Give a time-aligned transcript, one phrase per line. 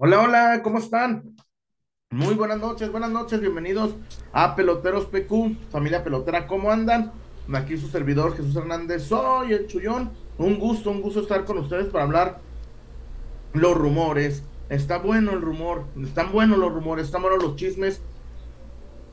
[0.00, 1.34] Hola, hola, ¿cómo están?
[2.10, 3.96] Muy buenas noches, buenas noches, bienvenidos
[4.32, 7.10] a Peloteros PQ, familia pelotera, ¿cómo andan?
[7.52, 11.88] Aquí su servidor Jesús Hernández, soy el Chullón, un gusto, un gusto estar con ustedes
[11.88, 12.38] para hablar
[13.54, 18.00] los rumores, está bueno el rumor, están buenos los rumores, están buenos los chismes.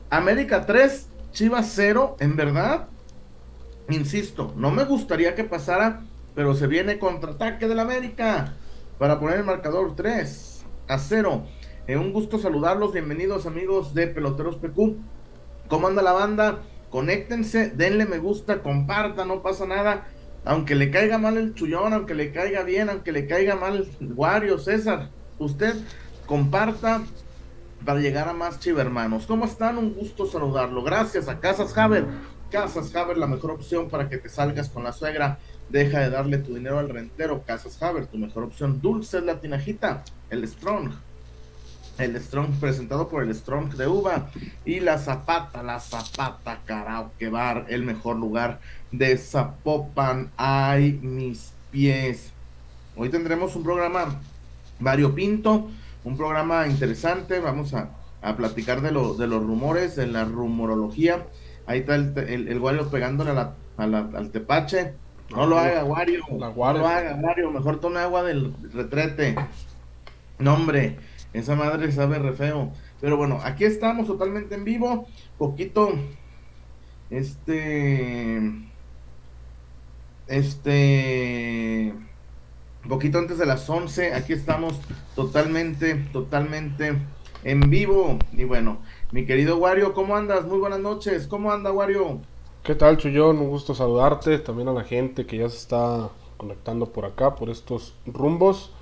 [0.08, 2.86] América 3, Chivas 0, en verdad,
[3.88, 6.04] insisto, no me gustaría que pasara,
[6.36, 8.54] pero se viene contraataque del América
[9.00, 10.55] para poner el marcador 3
[10.88, 11.44] a cero.
[11.86, 14.96] Eh, un gusto saludarlos, bienvenidos amigos de Peloteros PQ.
[15.68, 16.62] ¿Cómo anda la banda?
[16.90, 20.06] Conéctense, denle me gusta, compartan, no pasa nada.
[20.44, 24.58] Aunque le caiga mal el chullón, aunque le caiga bien, aunque le caiga mal Wario,
[24.58, 25.74] César, usted
[26.26, 27.02] comparta
[27.84, 29.26] para llegar a más chivermanos.
[29.26, 29.78] ¿Cómo están?
[29.78, 30.82] Un gusto saludarlo.
[30.82, 32.06] Gracias a Casas Haber.
[32.50, 35.38] Casas Haber, la mejor opción para que te salgas con la suegra.
[35.68, 37.42] Deja de darle tu dinero al rentero.
[37.44, 38.80] Casas Haber, tu mejor opción.
[38.80, 40.92] Dulce la tinajita el Strong.
[41.98, 44.28] El Strong presentado por el Strong de Uva
[44.64, 48.60] y la Zapata, la Zapata Karaoke Bar, el mejor lugar
[48.92, 50.30] de Zapopan.
[50.36, 52.32] Ay, mis pies.
[52.96, 54.20] Hoy tendremos un programa
[54.78, 55.68] variopinto,
[56.04, 57.40] un programa interesante.
[57.40, 57.90] Vamos a,
[58.36, 61.26] platicar de, lo, de los rumores, de la rumorología.
[61.66, 63.32] Ahí está el, el, pegándole
[63.76, 64.94] al tepache.
[65.30, 66.24] No lo haga, Wario.
[66.30, 67.50] No lo haga, Wario.
[67.50, 69.34] Mejor tome agua del retrete.
[70.38, 70.96] No, hombre,
[71.32, 72.72] esa madre sabe re feo.
[73.00, 75.06] Pero bueno, aquí estamos totalmente en vivo.
[75.38, 75.92] Poquito,
[77.10, 78.40] este,
[80.28, 81.94] este,
[82.88, 84.14] poquito antes de las 11.
[84.14, 84.80] Aquí estamos
[85.14, 86.96] totalmente, totalmente
[87.44, 88.18] en vivo.
[88.32, 88.80] Y bueno,
[89.12, 90.46] mi querido Wario, ¿cómo andas?
[90.46, 91.26] Muy buenas noches.
[91.26, 92.20] ¿Cómo anda, Wario?
[92.66, 93.38] ¿Qué tal, Chuyón?
[93.38, 94.40] Un gusto saludarte.
[94.40, 98.72] También a la gente que ya se está conectando por acá, por estos rumbos.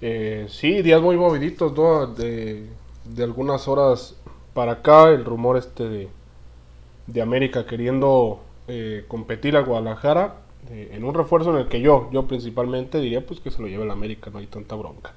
[0.00, 1.74] Eh, sí, días muy moviditos.
[2.16, 2.66] De,
[3.22, 4.16] algunas horas
[4.54, 6.08] para acá, el rumor este
[7.06, 10.36] de, América queriendo eh, competir a Guadalajara
[10.70, 13.68] eh, en un refuerzo en el que yo, yo principalmente diría pues que se lo
[13.68, 15.12] lleve el América, no hay tanta bronca.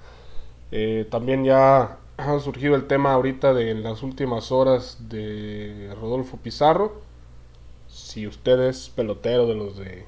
[1.10, 7.08] También ya ha surgido el tema ahorita de en las últimas horas de Rodolfo Pizarro.
[8.10, 10.04] Si usted es pelotero de los de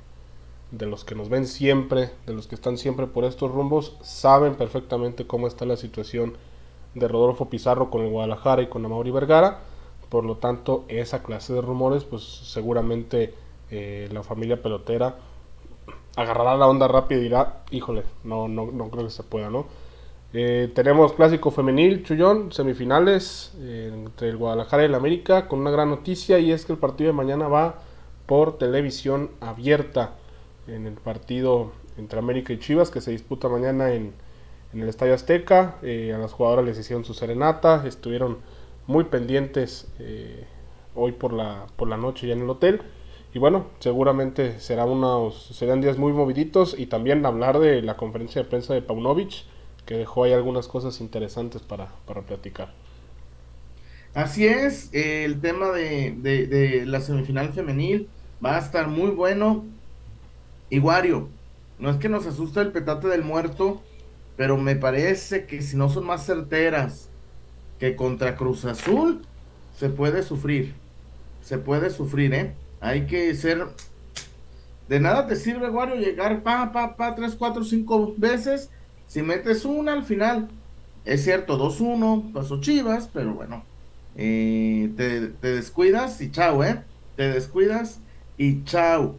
[0.71, 4.55] de los que nos ven siempre, de los que están siempre por estos rumbos, saben
[4.55, 6.35] perfectamente cómo está la situación
[6.95, 9.59] de Rodolfo Pizarro con el Guadalajara y con Amaury Vergara.
[10.09, 13.35] Por lo tanto, esa clase de rumores, pues seguramente
[13.69, 15.17] eh, la familia pelotera
[16.15, 19.67] agarrará la onda rápida y dirá, híjole, no, no, no creo que se pueda, ¿no?
[20.33, 25.69] Eh, tenemos clásico femenil, Chullón, semifinales eh, entre el Guadalajara y el América, con una
[25.69, 27.90] gran noticia y es que el partido de mañana va
[28.31, 30.13] por televisión abierta
[30.65, 34.13] en el partido entre América y Chivas que se disputa mañana en,
[34.73, 35.75] el Estadio Azteca.
[35.81, 38.37] Eh, a las jugadoras les hicieron su serenata, estuvieron
[38.87, 40.45] muy pendientes eh,
[40.95, 42.83] hoy por la, por la noche ya en el hotel.
[43.33, 48.43] Y bueno, seguramente será unos, serán días muy moviditos y también hablar de la conferencia
[48.43, 49.43] de prensa de Paunovic,
[49.85, 52.73] que dejó ahí algunas cosas interesantes para, para platicar.
[54.13, 58.07] Así es, el tema de, de la semifinal femenil
[58.43, 59.65] va a estar muy bueno.
[60.69, 61.29] Iguario,
[61.79, 63.81] no es que nos asuste el petate del muerto,
[64.37, 67.09] pero me parece que si no son más certeras
[67.79, 69.21] que contra Cruz Azul,
[69.77, 70.73] se puede sufrir.
[71.41, 72.55] Se puede sufrir, ¿eh?
[72.79, 73.67] Hay que ser.
[74.87, 78.69] De nada te sirve, Wario, llegar pa, pa, pa, tres, cuatro, cinco veces.
[79.07, 80.49] Si metes una al final,
[81.03, 83.63] es cierto, 2-1, pasó Chivas, pero bueno,
[84.15, 86.83] eh, te, te, descuidas y chao, ¿eh?
[87.15, 87.99] Te descuidas
[88.37, 89.15] y chao.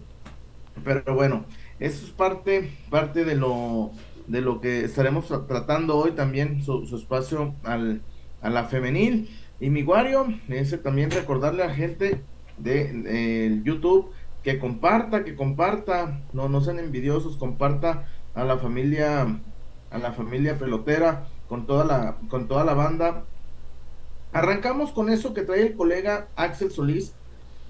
[0.84, 1.44] Pero bueno,
[1.78, 3.90] eso es parte, parte de lo,
[4.26, 8.02] de lo que estaremos tratando hoy también, su, espacio al,
[8.40, 9.28] a la femenil.
[9.60, 12.22] Y mi Wario, ese también recordarle a la gente
[12.58, 14.10] de, YouTube
[14.42, 19.40] que comparta, que comparta, no, no sean envidiosos, comparta a la familia,
[19.90, 23.24] a la familia pelotera, con toda la, con toda la banda.
[24.32, 27.14] Arrancamos con eso que trae el colega Axel Solís,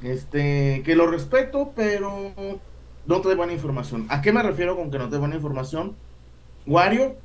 [0.03, 2.33] este, que lo respeto, pero
[3.07, 4.07] no te buena información.
[4.09, 5.97] ¿A qué me refiero con que no te buena información?
[6.67, 7.17] Wario,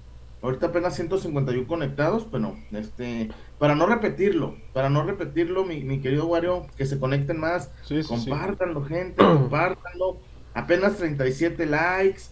[0.41, 3.29] ahorita apenas 151 conectados, pero este,
[3.59, 8.83] para no repetirlo, para no repetirlo, mi, querido Wario, que se conecten más, sí, compártanlo,
[8.83, 10.17] gente, compártanlo.
[10.53, 12.23] Apenas 37 likes.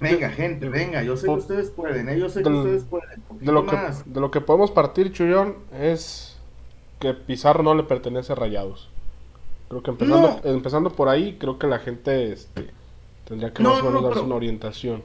[0.00, 2.20] Venga, gente, venga, yo sé que ustedes pueden, ¿eh?
[2.20, 3.20] yo sé que ustedes pueden.
[3.40, 3.76] De lo, que,
[4.06, 6.38] de lo que podemos partir, Chuyón, es
[7.00, 8.90] que Pizarro no le pertenece a Rayados.
[9.68, 12.70] Creo que empezando, empezando por ahí, creo que la gente este,
[13.24, 15.02] tendría que más o menos darse una orientación.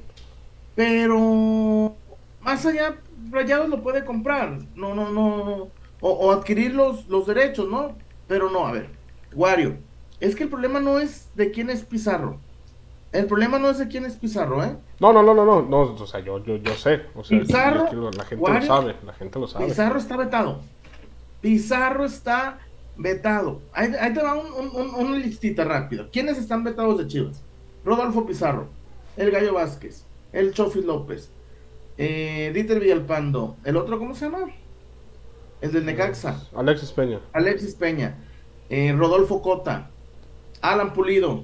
[0.75, 1.95] Pero
[2.41, 2.95] más allá,
[3.29, 5.69] Rayados lo puede comprar, no, no, no,
[5.99, 7.95] o, adquirir los, los derechos, ¿no?
[8.27, 8.89] Pero no, a ver,
[9.33, 9.77] Wario,
[10.19, 12.37] es que el problema no es de quién es Pizarro.
[13.11, 14.75] El problema no es de quién es Pizarro, ¿eh?
[14.99, 17.03] No, no, no, no, no, no o sea, yo, yo, yo sé.
[17.15, 19.65] O sea, Pizarro, la gente lo sabe, la gente lo sabe.
[19.65, 20.61] Pizarro está vetado.
[21.41, 22.59] Pizarro está
[22.97, 23.61] vetado.
[23.73, 26.07] Ahí, te va un, una listita rápida.
[26.11, 27.43] ¿Quiénes están vetados de Chivas?
[27.85, 28.67] Rodolfo Pizarro,
[29.17, 31.29] el Gallo Vázquez, el Chofi López,
[31.97, 34.47] eh, Dieter Villalpando, el otro, ¿cómo se llama?
[35.61, 36.47] El del Necaxa.
[36.55, 37.19] Alexis Peña.
[37.33, 38.17] Alexis Peña,
[38.69, 39.89] eh, Rodolfo Cota,
[40.61, 41.43] Alan Pulido.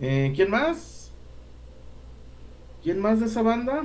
[0.00, 1.12] Eh, ¿Quién más?
[2.82, 3.82] ¿Quién más de esa banda?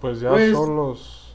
[0.00, 1.25] Pues ya pues, son los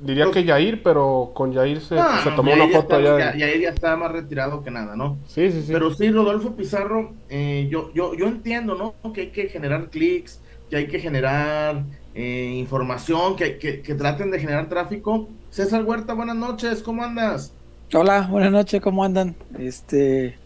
[0.00, 1.96] diría que Yair, pero con Yair se,
[2.36, 3.18] tomó una foto allá.
[3.18, 5.18] Ya, Yair ya está más retirado que nada, ¿no?
[5.26, 5.72] Sí, sí, sí.
[5.72, 9.12] Pero sí, Rodolfo Pizarro, eh, yo, yo, yo entiendo, ¿no?
[9.12, 11.84] Que hay que generar clics, que hay que generar
[12.14, 15.28] eh, información, que, que, que, traten de generar tráfico.
[15.50, 17.52] César Huerta, buenas noches, ¿cómo andas?
[17.92, 19.36] Hola, buenas noches, ¿cómo andan?
[19.58, 20.36] Este,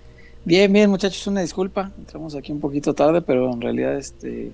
[0.45, 4.53] bien, bien, muchachos, una disculpa, entramos aquí un poquito tarde, pero en realidad, este,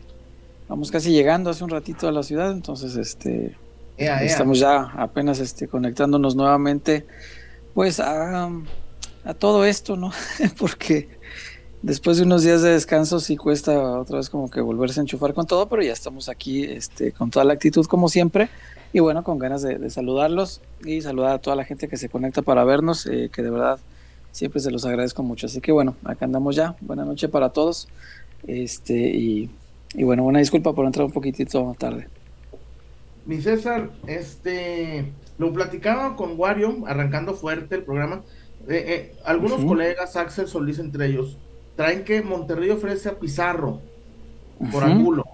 [0.69, 3.57] vamos casi llegando hace un ratito a la ciudad, entonces, este,
[3.97, 7.07] Estamos ya apenas este, conectándonos nuevamente,
[7.75, 8.51] pues a,
[9.39, 10.13] todo esto, ¿no?
[10.59, 11.09] Porque
[11.83, 15.33] después de unos días de descanso sí cuesta otra vez como que volverse a enchufar
[15.33, 18.49] con todo, pero ya estamos aquí este, con toda la actitud como siempre
[18.93, 22.43] y bueno, con ganas de, saludarlos y saludar a toda la gente que se conecta
[22.43, 23.79] para vernos, eh, que de verdad
[24.31, 25.47] siempre se los agradezco mucho.
[25.47, 26.77] Así que bueno, acá andamos ya.
[26.81, 27.89] Buenas noches para todos.
[28.47, 29.51] Este, y,
[29.95, 32.09] y bueno, una disculpa por entrar un poquitito tarde.
[33.27, 38.23] Mi César, este, lo platicaba con Wario, arrancando fuerte el programa.
[38.69, 41.39] Eh, eh, algunos colegas, Axel Solís entre ellos,
[41.77, 43.81] traen que Monterrey ofrece a Pizarro
[44.71, 45.25] por ángulo.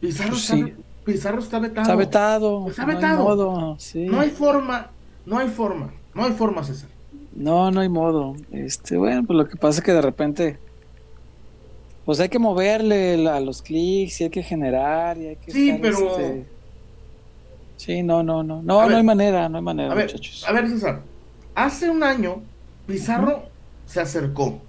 [0.00, 0.56] Pizarro, está,
[1.04, 1.82] Pizarro está vetado.
[1.82, 2.68] Está vetado.
[2.68, 3.34] Está vetado.
[3.34, 4.90] No hay, no hay forma,
[5.26, 6.90] no hay forma, no hay forma, César.
[7.34, 8.36] No, no hay modo.
[8.52, 10.58] Este, bueno, pues lo que pasa es que de repente,
[12.04, 15.50] pues hay que moverle a los clics y hay que generar y hay que.
[15.50, 15.98] Sí, pero.
[16.18, 16.53] Este,
[17.76, 18.62] Sí, no, no, no.
[18.62, 20.44] No, no hay manera, no hay manera, a ver, muchachos.
[20.46, 21.02] A ver, César.
[21.54, 22.42] Hace un año,
[22.86, 23.44] Pizarro
[23.86, 24.60] se acercó.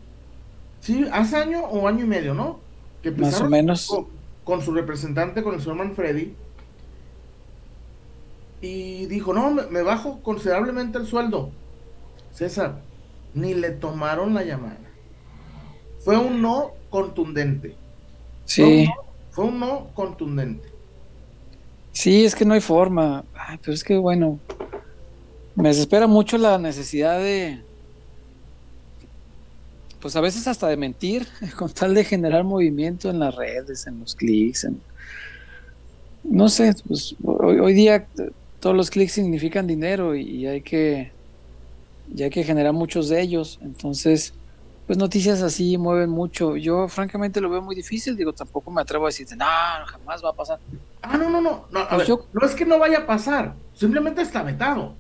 [0.80, 2.60] Sí, hace año o año y medio, ¿no?
[3.02, 3.98] Que Pizarro Más o menos.
[4.44, 6.36] Con, su representante, con el señor Manfredi.
[8.62, 11.52] Y dijo, no, me, bajo considerablemente el sueldo.
[12.32, 12.82] César,
[13.34, 14.78] ni le tomaron la llamada.
[16.00, 17.76] Fue un no contundente.
[18.46, 18.88] Sí.
[19.32, 20.75] fue un no contundente.
[21.96, 23.24] Sí, es que no hay forma.
[23.34, 24.38] Ay, pero es que bueno,
[25.56, 27.64] me desespera mucho la necesidad de,
[30.02, 31.26] pues a veces hasta de mentir,
[31.58, 34.68] con tal de generar movimiento en las redes, en los clics,
[36.26, 38.06] no sé, pues hoy, día
[38.60, 41.12] todos los clics significan dinero y, hay que,
[42.16, 43.58] que generar muchos de ellos.
[43.62, 44.34] Entonces,
[44.86, 46.58] pues noticias así mueven mucho.
[46.58, 49.46] Yo francamente lo veo muy difícil, digo, tampoco me atrevo a decirte, no,
[49.86, 50.60] jamás va a pasar.
[51.08, 54.44] Ah, no, no, no, no, pues no es que no vaya a pasar, simplemente está
[54.44, 54.96] vetado.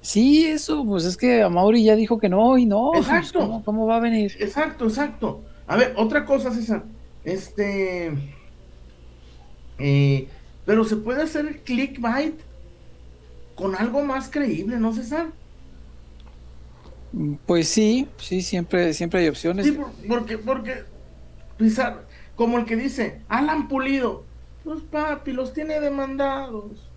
[0.00, 2.90] Sí, eso, pues es que a Mauri ya dijo que no y no.
[2.92, 3.62] Pues, exacto.
[3.64, 4.36] ¿cómo, va a venir?
[4.38, 5.42] Exacto, exacto.
[5.66, 6.84] A ver, otra cosa, César.
[7.24, 8.12] Este.
[9.78, 10.28] Eh,
[10.64, 12.40] pero se puede hacer el clickbait
[13.54, 15.26] con algo más creíble, ¿no, César?
[17.46, 19.66] Pues sí, sí, siempre, siempre hay opciones.
[19.66, 20.84] Sí, porque, porque,
[21.56, 22.02] Pizarro,
[22.36, 24.24] como el que dice, Alan Pulido,
[24.64, 26.88] los papi, los tiene demandados.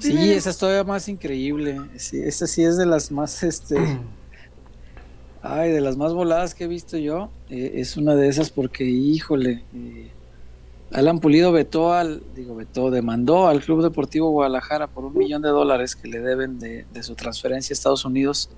[0.00, 1.78] Sí, esa es todavía más increíble.
[1.96, 3.76] Sí, esa sí es de las más, este,
[5.42, 7.30] ay, de las más voladas que he visto yo.
[7.50, 10.10] Eh, es una de esas porque, híjole, eh,
[10.92, 15.50] Alan Pulido vetó al, digo, vetó, demandó al Club Deportivo Guadalajara por un millón de
[15.50, 18.50] dólares que le deben de, de su transferencia a Estados Unidos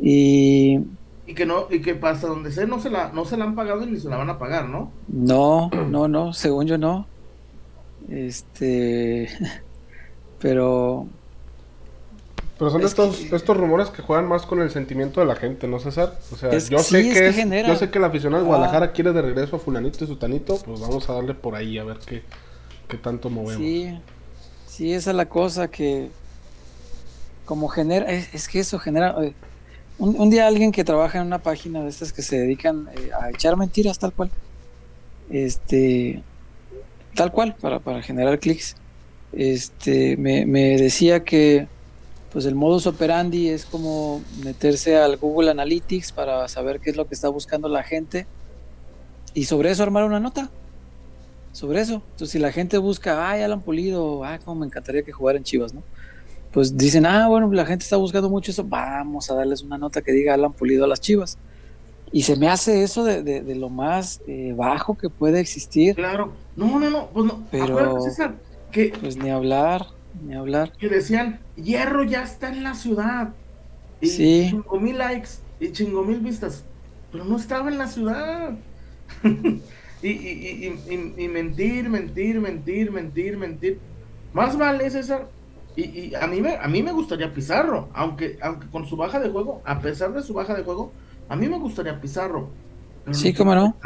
[0.00, 0.80] y,
[1.28, 3.54] y que no, y que pasa donde sea, no se la, no se la han
[3.54, 4.90] pagado y ni se la van a pagar, ¿no?
[5.08, 7.06] No, no, no, según yo no.
[8.08, 9.28] Este,
[10.40, 11.06] pero
[12.58, 15.78] pero son estos, estos rumores que juegan más con el sentimiento de la gente, ¿no,
[15.78, 16.18] César?
[16.32, 19.56] O sea, yo sé que, yo sé que la aficionada de Guadalajara quiere de regreso
[19.56, 22.22] a fulanito y sutanito, pues vamos a darle por ahí a ver qué,
[22.88, 23.62] qué tanto movemos.
[23.62, 24.00] Sí,
[24.66, 26.10] sí, esa es la cosa que
[27.44, 29.14] como genera, es, es que eso genera,
[29.98, 33.30] un, día alguien que trabaja en una página de estas que se dedican eh, a
[33.30, 34.30] echar mentiras tal cual,
[35.30, 36.22] este,
[37.14, 38.76] tal cual, para, para generar clics,
[39.32, 41.66] este, me, decía que
[42.32, 47.06] pues el modus operandi es como meterse al Google Analytics para saber qué es lo
[47.08, 48.26] que está buscando la gente
[49.34, 50.50] y sobre eso armar una nota.
[51.52, 51.94] sobre eso.
[52.12, 55.44] Entonces, si la gente busca, ay, Alan Pulido, ah, cómo me encantaría que jugara en
[55.44, 55.82] Chivas, ¿no?
[56.52, 60.00] Pues dicen, ah, bueno, la gente está buscando mucho eso, vamos a darles una nota
[60.02, 61.38] que diga Alan Pulido a las Chivas.
[62.10, 65.94] Y se me hace eso de, de, lo más eh, bajo que puede existir.
[65.94, 67.46] Claro, no, no, no, pues no.
[67.50, 68.34] Pero, César,
[68.72, 69.86] que, pues ni hablar,
[70.24, 70.72] ni hablar.
[70.72, 73.34] Que decían, Hierro ya está en la ciudad.
[74.00, 74.46] Y sí.
[74.50, 76.64] chingo mil likes y chingo mil vistas.
[77.12, 78.52] Pero no estaba en la ciudad.
[80.02, 83.78] y, y, y, y, mentir, mentir, mentir, mentir, mentir.
[84.32, 85.28] Más vale, César.
[85.78, 89.28] Y, a, mí me, a mí me gustaría Pizarro, aunque, aunque con su baja de
[89.28, 90.90] juego, a pesar de su baja de juego,
[91.28, 92.48] a mí me gustaría Pizarro.
[93.12, 93.76] sí, cómo no.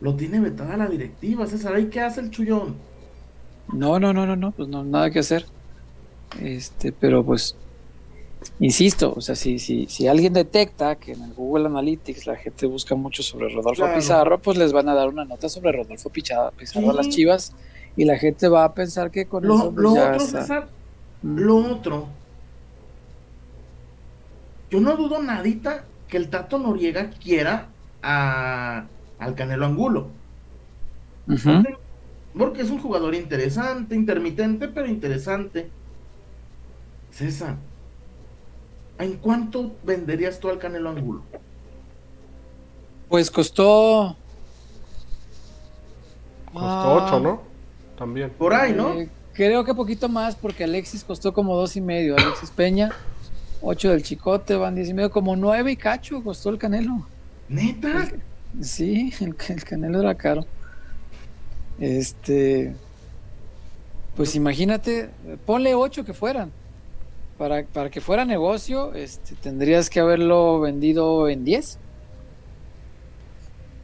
[0.00, 1.74] lo tiene vetada la directiva, César.
[1.74, 2.76] ¿Ahí qué hace el chullón?
[3.72, 5.44] No, no, no, no, no, pues no, nada que hacer.
[6.40, 7.56] Este, pero pues,
[8.60, 12.66] insisto, o sea, si, si, si alguien detecta que en el Google Analytics la gente
[12.66, 16.52] busca mucho sobre Rodolfo Pizarro, pues les van a dar una nota sobre Rodolfo Pizarro,
[16.56, 17.52] Pizarro a las chivas
[17.96, 19.72] y la gente va a pensar que con lo, eso.
[19.72, 20.81] Pues, lo otro, César.
[21.22, 22.08] Lo otro.
[24.70, 27.68] Yo no dudo nadita que el Tato Noriega quiera
[28.02, 28.86] a,
[29.18, 30.08] al Canelo Angulo.
[32.36, 35.70] porque, es un jugador interesante, intermitente, pero interesante.
[37.10, 37.56] César,
[38.98, 41.22] ¿en cuánto venderías tú al Canelo Angulo?
[43.08, 44.16] Pues costó.
[46.52, 47.42] Costó 8, ¿no?
[47.98, 48.30] También.
[48.30, 48.94] Por ahí, ¿no?
[49.32, 52.16] Creo que poquito más, porque Alexis costó como dos y medio.
[52.16, 52.90] Alexis Peña
[53.62, 57.06] 8 del Chicote, van 10 y medio, como 9 y cacho costó el Canelo.
[57.48, 58.08] ¿Neta?
[58.60, 60.44] sí, el, Canelo era caro.
[61.78, 62.74] Este,
[64.16, 65.10] pues imagínate,
[65.46, 66.50] ponle 8 que fueran.
[67.38, 71.78] Para, para que fuera negocio, este, tendrías que haberlo vendido en 10.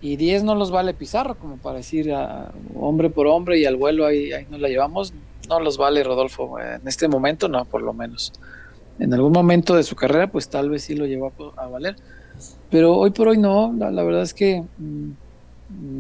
[0.01, 3.77] Y 10 no los vale Pizarro, como para decir a, hombre por hombre y al
[3.77, 5.13] vuelo ahí, ahí nos la llevamos.
[5.49, 8.33] No los vale Rodolfo, en este momento no, por lo menos
[8.99, 11.97] en algún momento de su carrera, pues tal vez sí lo llevó a, valer.
[12.71, 15.11] Pero hoy por hoy no, la, verdad es que mm,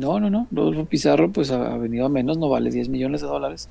[0.00, 0.46] no, no, no.
[0.50, 3.68] Rodolfo Pizarro pues ha, venido a menos, no vale 10 millones de dólares.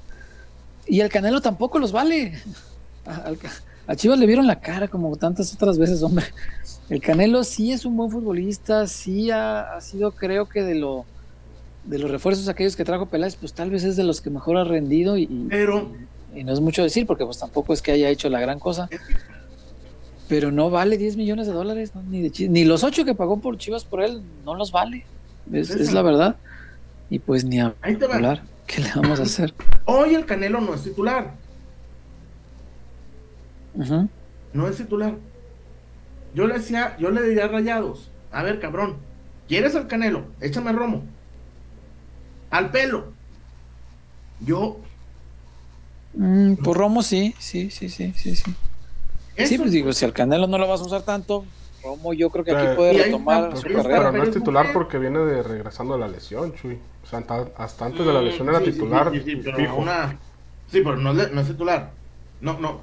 [0.85, 2.33] Y el Canelo tampoco los vale.
[3.05, 6.25] A, Chivas le vieron la cara como tantas otras veces, hombre.
[6.89, 11.05] El Canelo sí es un buen futbolista, sí ha, sido, creo que de lo
[11.87, 14.57] de los refuerzos aquellos que trajo Peláez, pues tal vez es de los que mejor
[14.57, 15.91] ha rendido y, pero
[16.35, 18.89] y no es mucho decir porque pues tampoco es que haya hecho la gran cosa.
[20.27, 23.85] Pero no vale 10 millones de dólares, ni, ni los 8 que pagó por Chivas
[23.85, 25.05] por él, no los vale.
[25.51, 26.35] Es, la verdad.
[27.09, 28.43] Y pues ni a hablar.
[28.67, 29.53] ¿Qué le vamos a hacer?
[29.85, 31.33] Hoy el Canelo no es titular.
[34.53, 35.15] No es titular.
[36.35, 38.97] Yo le decía, yo le diría a Rayados, a ver cabrón,
[39.47, 40.25] ¿quieres el Canelo?
[40.41, 41.03] Échame romo.
[42.49, 43.13] Al pelo.
[44.39, 44.79] Yo
[46.17, 48.55] Mm, por Romo sí, sí, sí, sí, sí, sí.
[49.45, 51.45] Sí, pues digo, si al Canelo no lo vas a usar tanto,
[51.83, 53.99] Romo yo creo que aquí puede retomar su carrera.
[53.99, 56.79] Pero no es titular porque viene de regresando a la lesión, Chuy.
[57.03, 57.23] O sea,
[57.57, 59.11] hasta antes de la lesión era titular.
[59.13, 59.57] Sí, pero,
[60.71, 61.91] sí, pero no, no, es titular.
[62.41, 62.81] No, no.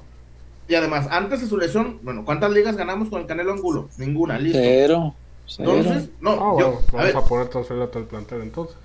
[0.67, 3.89] Y además, antes de su lesión, bueno, ¿cuántas ligas ganamos con el Canelo Angulo?
[3.97, 4.57] Ninguna, listo.
[4.59, 5.15] Cero.
[5.59, 8.75] Entonces, no, ah, yo, vamos a, poner todo el plantel entonces.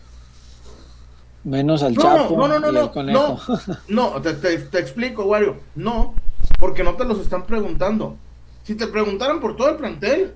[1.44, 3.40] Menos al Chapo no, no, no, no, No,
[3.88, 5.56] no te, te, explico, Wario.
[5.74, 6.14] No,
[6.58, 8.16] porque no te los están preguntando.
[8.64, 10.34] Si te preguntaran por todo el plantel,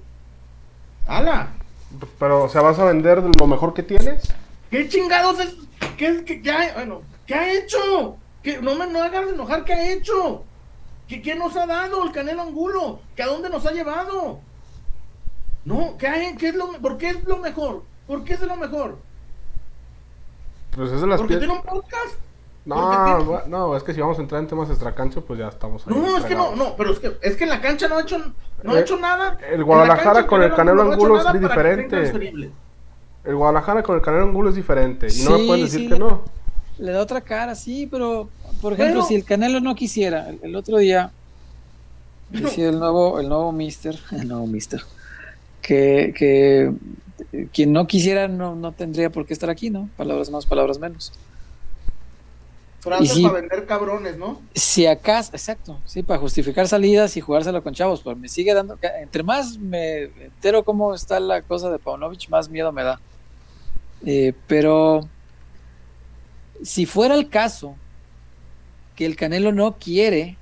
[1.06, 1.52] ¡hala!
[2.18, 4.32] Pero, o sea, ¿vas a vender lo mejor que tienes?
[4.70, 5.54] ¿Qué chingados es?
[5.99, 8.16] ¿Qué, qué, qué ha, bueno, ¿qué ha hecho?
[8.42, 10.42] ¿Qué, no me no hagas enojar, ¿qué ha hecho?
[11.06, 13.00] ¿Qué, ¿Qué nos ha dado el Canelo Angulo?
[13.14, 14.40] ¿Que a dónde nos ha llevado?
[15.66, 17.84] No, ¿qué, qué es lo, ¿por qué es lo mejor?
[18.06, 18.99] ¿Por qué es lo mejor?
[20.75, 22.19] Pues es de las ¿Porque tiene un podcast?
[22.64, 25.95] No, no, es que si vamos a entrar en temas extracancha, pues ya estamos ahí.
[25.95, 28.02] No, es que no, no, pero es que, es que en la cancha no ha
[28.02, 28.19] hecho,
[28.62, 29.37] no ha eh, hecho nada.
[29.52, 32.52] El Guadalajara con el Canelo Angulo es diferente.
[33.25, 35.09] El Guadalajara con el Canelo Angulo es diferente.
[35.14, 36.23] Y no me pueden decir que no.
[36.78, 38.28] Le da otra cara, sí, pero
[38.61, 41.12] por ejemplo, si el Canelo no quisiera, el, otro día
[42.31, 44.83] decía el nuevo, el nuevo Mister, el nuevo Mister,
[45.61, 46.73] que, que
[47.52, 49.88] quien no quisiera no, no tendría por qué estar aquí, ¿no?
[49.97, 51.12] Palabras más, palabras menos.
[52.80, 54.42] Frases para vender cabrones, ¿no?
[54.54, 58.78] Si acaso, exacto, sí, para justificar salidas y jugárselo con chavos, pues me sigue dando,
[59.00, 63.00] entre más me entero cómo está la cosa de Paunovic, más miedo me da.
[64.04, 65.09] Eh, pero
[66.62, 67.75] si fuera el caso
[68.97, 70.37] que el Canelo no quiere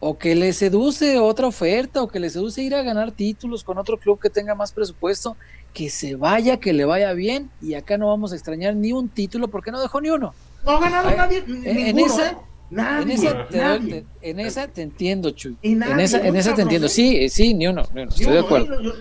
[0.00, 3.78] o que le seduce otra oferta o que le seduce ir a ganar títulos con
[3.78, 5.36] otro club que tenga más presupuesto,
[5.72, 9.08] que se vaya, que le vaya bien y acá no vamos a extrañar ni un
[9.08, 10.34] título porque no dejó ni uno.
[10.64, 12.36] No ha ganado Ay, nadie, en- ninguno, en esa- ¿eh?
[12.70, 14.04] Nadie, En esa, te, nadie.
[14.20, 15.56] te- en esa te entiendo, Chuy.
[15.62, 16.86] En esa, en esa te entiendo.
[16.86, 16.90] ¿eh?
[16.90, 17.82] Sí, sí, ni uno.
[17.94, 18.10] ni uno.
[18.10, 18.66] Estoy de acuerdo.
[18.66, 18.92] yo- yo-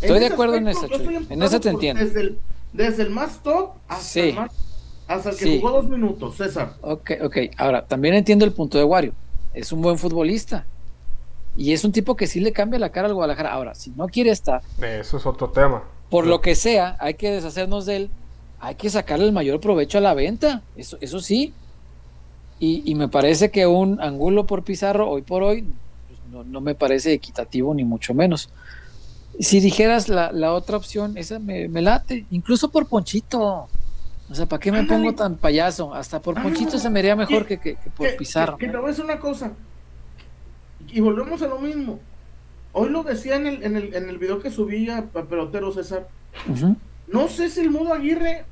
[0.00, 1.26] Estoy de acuerdo en esa, Chuy.
[1.30, 2.04] En esa te entiendo.
[2.04, 2.38] Desde el,
[2.72, 4.20] desde el más top hasta, Sí.
[4.20, 4.50] el, más,
[5.06, 5.60] hasta el que Sí.
[5.60, 6.74] jugó dos minutos, César.
[6.80, 7.36] Ok, ok.
[7.56, 9.12] Ahora, también entiendo el punto de Wario.
[9.52, 10.66] Es un buen futbolista.
[11.56, 13.52] Y es un tipo que sí le cambia la cara al Guadalajara.
[13.52, 15.84] Ahora, si no quiere estar, Eso es otro tema.
[16.14, 18.10] Por lo que sea, hay que deshacernos de él.
[18.60, 20.62] Hay que sacarle el mayor provecho a la venta.
[20.76, 21.52] Eso, eso sí.
[22.60, 25.62] Y, y me parece que un Angulo por Pizarro, hoy por hoy,
[26.06, 28.48] pues, no, no me parece equitativo, ni mucho menos.
[29.40, 32.26] Si dijeras la, la otra opción, esa me, me late.
[32.30, 33.66] Incluso por Ponchito.
[34.30, 35.00] O sea, ¿para qué me Ándale.
[35.02, 35.92] pongo tan payaso?
[35.92, 38.56] Hasta por Ah, Ponchito se me haría mejor que- que, que- que por Que- Pizarro.
[38.56, 39.50] Que, que te voy a decir una cosa.
[40.86, 41.98] Y volvemos a lo mismo.
[42.74, 45.72] Hoy lo decía en el, en el, en el video que subí a, a Pelotero
[45.72, 46.08] César.
[47.06, 48.44] No sé si el Mudo Aguirre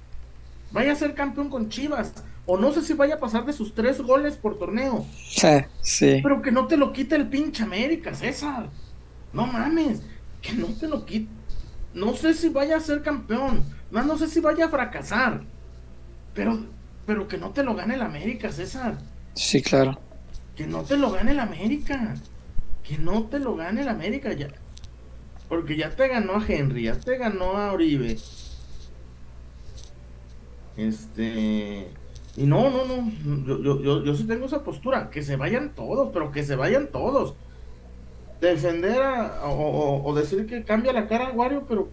[0.70, 2.14] vaya a ser campeón con Chivas.
[2.46, 5.04] O no sé si vaya a pasar de sus tres goles por torneo.
[5.28, 5.48] Sí,
[5.80, 6.20] sí.
[6.22, 8.68] Pero que no te lo quite el pinche América, César.
[9.32, 10.02] No mames.
[10.40, 11.28] Que no te lo quite.
[11.92, 13.64] No sé si vaya a ser campeón.
[13.90, 15.42] No, no sé si vaya a fracasar.
[16.34, 16.64] Pero,
[17.06, 18.98] pero que no te lo gane el América, César.
[19.34, 19.98] Sí, claro.
[20.56, 22.14] Que no te lo gane el América.
[22.92, 24.48] Que no te lo gane el América ya.
[25.48, 28.18] Porque ya te ganó a Henry, ya te ganó a Oribe.
[30.76, 31.88] Este.
[32.36, 33.12] Y no, no, no.
[33.46, 35.10] Yo, yo, yo, yo sí tengo esa postura.
[35.10, 37.34] Que se vayan todos, pero que se vayan todos.
[38.40, 41.88] Defender a, o, o- o decir que cambia la cara a Wario, pero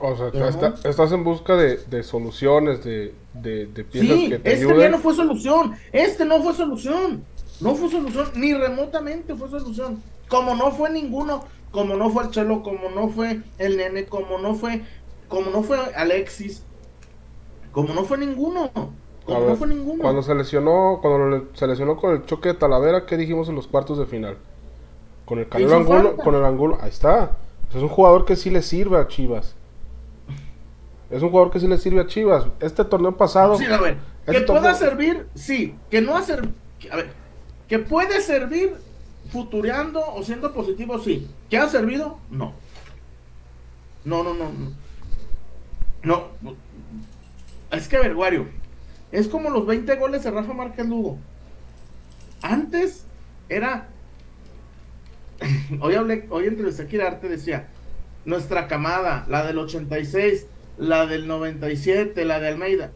[0.00, 0.74] O sea, Pero está- no.
[0.90, 4.80] estás en busca de, de soluciones, de, de, de piezas Sí, que te este ayuden.
[4.80, 5.74] ya no fue solución.
[5.92, 7.24] Este no fue solución.
[7.62, 10.02] No fue solución, ni remotamente fue solución.
[10.28, 14.38] Como no fue ninguno, como no fue el Chelo, como no fue el Nene, como
[14.38, 14.82] no fue,
[15.28, 16.64] como no fue Alexis,
[17.72, 18.70] como no fue ninguno.
[19.24, 20.02] Como ver, no fue ninguno.
[20.02, 23.68] Cuando se lesionó, cuando se lesionó con el choque de Talavera, ¿qué dijimos en los
[23.68, 24.36] cuartos de final?
[25.24, 26.24] Con el Canelo Angulo, falta.
[26.24, 27.36] con el Angulo, ahí está.
[27.70, 29.54] Es un jugador que sí le sirve a Chivas.
[31.10, 32.46] Es un jugador que sí le sirve a Chivas.
[32.60, 36.48] Este torneo pasado, Sí, a ver, que Este pueda topo- servir, sí, que no hacer,
[36.90, 37.12] a ver,
[37.72, 38.74] que puede servir
[39.30, 41.26] futureando o siendo positivo, sí.
[41.48, 42.18] ¿Que ha servido?
[42.30, 42.52] No.
[44.04, 44.52] No, no, no,
[46.02, 46.28] no.
[46.42, 46.56] No.
[47.70, 48.46] Es que, a ver, Wario,
[49.10, 51.16] es como los 20 goles de Rafa Márquez Lugo.
[52.42, 53.06] Antes
[53.48, 53.88] era.
[55.80, 57.68] hoy hablé, hoy entrevisté a Kirarte, decía,
[58.26, 62.92] nuestra camada, la del 86, la del 97, la de Almeida.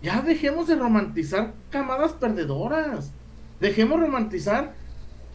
[0.00, 3.12] Ya dejemos de romantizar camadas perdedoras.
[3.60, 4.74] Dejemos romantizar.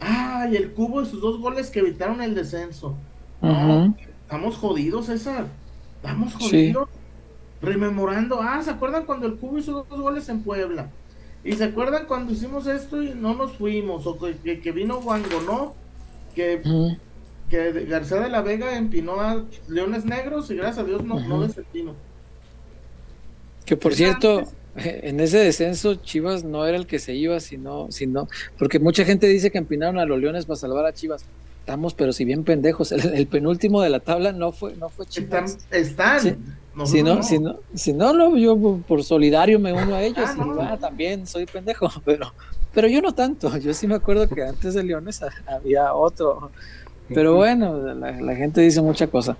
[0.00, 2.96] Ay, el cubo y sus dos goles que evitaron el descenso.
[3.40, 5.46] No, estamos jodidos, César.
[6.02, 6.38] Estamos Sí.
[6.72, 6.88] jodidos.
[7.62, 8.40] Rememorando.
[8.42, 10.90] Ah, ¿se acuerdan cuando el cubo hizo dos goles en Puebla?
[11.42, 14.06] ¿Y se acuerdan cuando hicimos esto y no nos fuimos?
[14.06, 15.74] O que, que, vino Wangonó,
[16.34, 16.60] que,
[17.48, 21.36] que García de la Vega empinó a Leones Negros y gracias a Dios no, no
[21.36, 21.46] Ujú.
[21.46, 21.94] descentimos.
[23.64, 24.54] Que por cierto, antes.
[24.84, 29.26] en ese descenso Chivas no era el que se iba, sino, sino, porque mucha gente
[29.28, 31.24] dice que empinaron a los Leones para salvar a Chivas.
[31.60, 35.04] Estamos, pero si bien pendejos, el, el penúltimo de la tabla no fue, no fue
[35.06, 35.58] Están, Chivas.
[35.70, 36.20] están.
[36.20, 36.36] Sí.
[36.76, 37.22] Nosotros Si no, no.
[37.22, 40.76] si no, si no, no, yo por- solidario me uno a ellos Ah, y ah,
[40.78, 42.32] también soy pendejo, pero,
[42.74, 43.56] pero yo no tanto.
[43.56, 46.50] Yo sí me acuerdo que antes de Leones ha- había otro.
[47.08, 49.36] Pero bueno, la, la gente dice mucha cosa.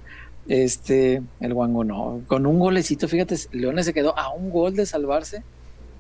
[0.49, 4.87] Este, el Wango no, con un golecito, fíjate, Leones se quedó a un gol de
[4.87, 5.43] salvarse,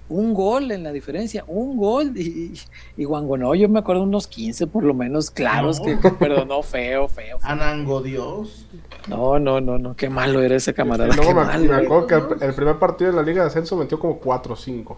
[0.08, 2.54] un gol en la diferencia, un gol y,
[2.96, 5.86] y Wango no, yo me acuerdo unos 15 por lo menos claros No.
[5.86, 7.38] que, que perdonó feo, feo.
[7.42, 8.68] Anango Dios.
[9.08, 11.10] No, no, no, no, qué malo era ese camarada.
[11.12, 11.78] Y luego qué me, malo me era.
[11.78, 14.56] acuerdo que el, el primer partido de la Liga de Ascenso metió como 4 o
[14.56, 14.96] 5.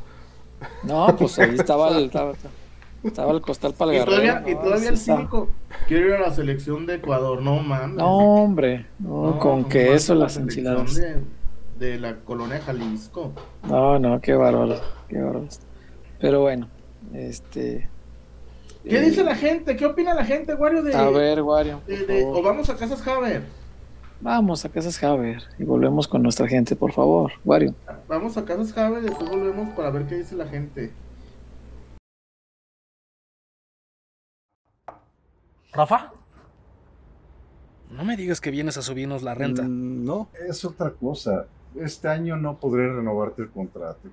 [0.82, 2.54] No, pues ahí estaba el, estaba, estaba
[3.02, 5.48] el costal para el Y todavía, y todavía el cínico
[5.86, 7.42] quiere ir a la selección de Ecuador.
[7.42, 7.96] No mames.
[7.96, 10.94] No, hombre, no, No, con queso mames, las la enchiladas.
[10.94, 11.22] De,
[11.78, 13.32] de la colonia Jalisco.
[13.68, 15.46] No, no, qué bárbaro, qué bárbaro.
[16.20, 16.68] Pero bueno,
[17.14, 17.88] este.
[18.84, 19.76] ¿Qué eh, dice la gente?
[19.76, 20.82] ¿Qué opina la gente, Wario?
[20.82, 21.80] De, A ver, Wario.
[21.86, 23.42] de- de- o vamos a Casas Haber.
[24.20, 27.74] Vamos a Casas Javier y volvemos con nuestra gente, por favor, Wario.
[28.08, 30.90] Vamos a Casas Haber y después volvemos para ver qué dice la gente.
[35.78, 36.10] ¿Rafa?
[37.92, 39.62] No me digas que vienes a subirnos la renta.
[39.62, 41.46] Mm, No, es otra cosa.
[41.76, 44.08] Este año no podré renovarte el contrato.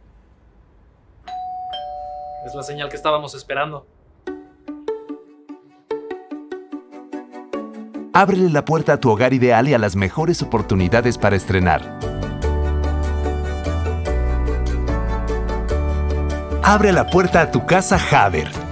[2.45, 3.87] Es la señal que estábamos esperando.
[8.13, 11.81] Ábrele la puerta a tu hogar ideal y a las mejores oportunidades para estrenar.
[16.67, 18.64] abre la puerta a tu casa Haber.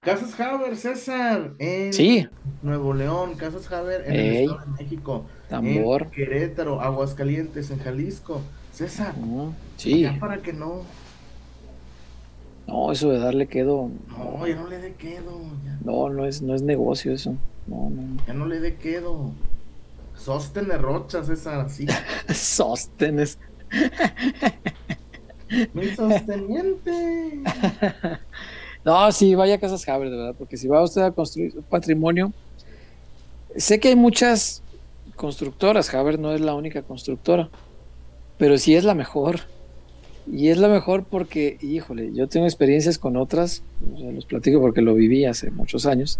[0.00, 2.26] Casas Haber, César, en Sí,
[2.62, 4.36] Nuevo León, Casas Haber en el.
[4.44, 6.02] Estado de México, tambor.
[6.02, 8.40] en Querétaro, Aguascalientes, en Jalisco.
[8.72, 9.12] César,
[9.76, 10.82] Sí, ya para que no,
[12.68, 16.42] no, eso de darle quedo, no, ya no le dé quedo, ya, no, no es,
[16.42, 17.34] no es negocio eso.
[17.66, 18.22] No, no.
[18.24, 19.32] ya no le dé quedo.
[20.14, 21.86] Sostén de rocha, César, así.
[22.32, 23.38] Sóstenes.
[25.74, 27.40] Mi sosteniente.
[28.84, 31.64] No, sí, vaya a Casas Haber, de verdad, porque si va usted a construir un
[31.64, 32.32] patrimonio,
[33.56, 34.62] sé que hay muchas
[35.16, 37.50] constructoras, Haber no es la única constructora,
[38.38, 39.40] pero sí es la mejor.
[40.30, 43.62] Y es la mejor porque, híjole, yo tengo experiencias con otras,
[44.12, 46.18] los platico porque lo viví hace muchos años,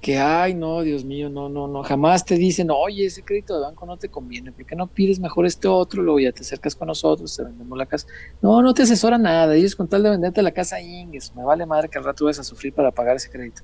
[0.00, 3.60] que, ay, no, Dios mío, no, no, no, jamás te dicen, oye, ese crédito de
[3.66, 6.02] banco no te conviene, ¿por qué no pides mejor este otro?
[6.02, 8.06] Luego ya te acercas con nosotros, te vendemos la casa.
[8.40, 9.54] No, no te asesora nada.
[9.54, 12.38] Ellos con tal de venderte la casa, Inges, me vale madre que al rato vas
[12.38, 13.62] a sufrir para pagar ese crédito.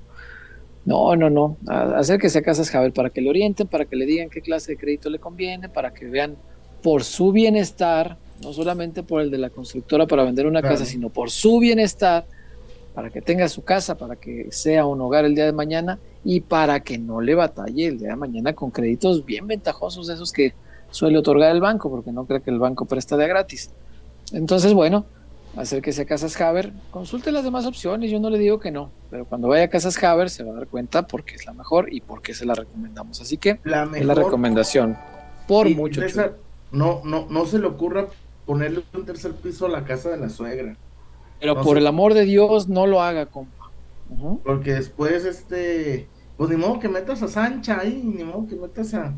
[0.85, 1.57] No, no, no.
[1.67, 4.77] Acérquese a Casas Javel para que le orienten, para que le digan qué clase de
[4.77, 6.37] crédito le conviene, para que vean
[6.83, 10.75] por su bienestar, no solamente por el de la constructora para vender una Claro.
[10.75, 12.27] casa, sino por su bienestar,
[12.97, 16.39] para que tenga su casa, para que sea un hogar el día de mañana y
[16.39, 20.55] para que no le batalle el día de mañana con créditos bien ventajosos esos que
[20.89, 23.69] suele otorgar el banco, porque no cree que el banco presta de gratis.
[24.31, 25.05] Entonces, bueno,
[25.55, 29.25] acérquese a Casas Haber, consulte las demás opciones, yo no le digo que no, pero
[29.25, 32.01] cuando vaya a Casas Haber se va a dar cuenta porque es la mejor y
[32.01, 33.21] porque se la recomendamos.
[33.21, 34.23] Así que La es la mejor.
[34.23, 34.97] recomendación.
[35.47, 36.01] Por mucho.
[36.01, 36.37] César,
[36.71, 38.07] no, no, no se le ocurra
[38.47, 40.75] ponerle un tercer piso a la casa de la suegra.
[41.39, 43.71] Pero por el amor de Dios, no lo haga, compa.
[44.43, 48.93] Porque después, este, pues ni modo que metas a Sancha ahí, ni modo que metas
[48.93, 49.13] a.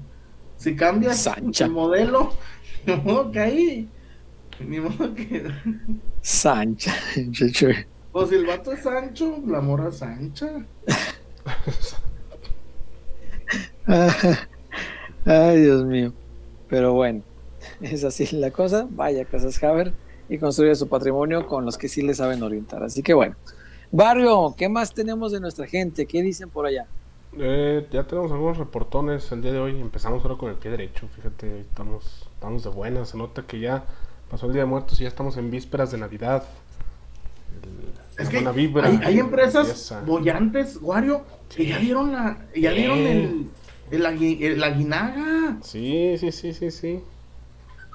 [0.57, 1.65] Si cambias Sancha.
[1.65, 2.33] el modelo,
[2.85, 3.87] ni modo que ahí.
[4.59, 5.49] Ni modo que.
[6.21, 6.93] Sancha.
[8.11, 10.65] Pues si el vato es Sancho, la morra es Sancha.
[15.25, 16.11] Ay, Dios mío.
[16.69, 17.21] Pero bueno,
[17.81, 18.87] es así la cosa.
[18.89, 19.93] Vaya Casas Haber
[20.29, 22.83] y construye su patrimonio con los que sí le saben orientar.
[22.83, 23.35] Así que bueno.
[23.91, 26.05] Barrio, ¿qué más tenemos de nuestra gente?
[26.05, 26.85] ¿Qué dicen por allá?
[27.37, 29.79] Eh, ya tenemos algunos reportones el día de hoy.
[29.79, 31.07] Empezamos ahora con el pie derecho.
[31.15, 33.05] Fíjate, estamos, estamos de buena.
[33.05, 33.85] Se nota que ya
[34.29, 36.43] pasó el día de muertos y ya estamos en vísperas de Navidad.
[37.63, 37.89] El-
[38.19, 41.23] Es la que buena vibra, hay, empresas bollantes, Wario,
[41.55, 43.49] que ya dieron la, ya dieron el,
[43.91, 45.57] el, agui- el aguinaga.
[45.63, 46.99] Sí, sí, sí, sí, sí.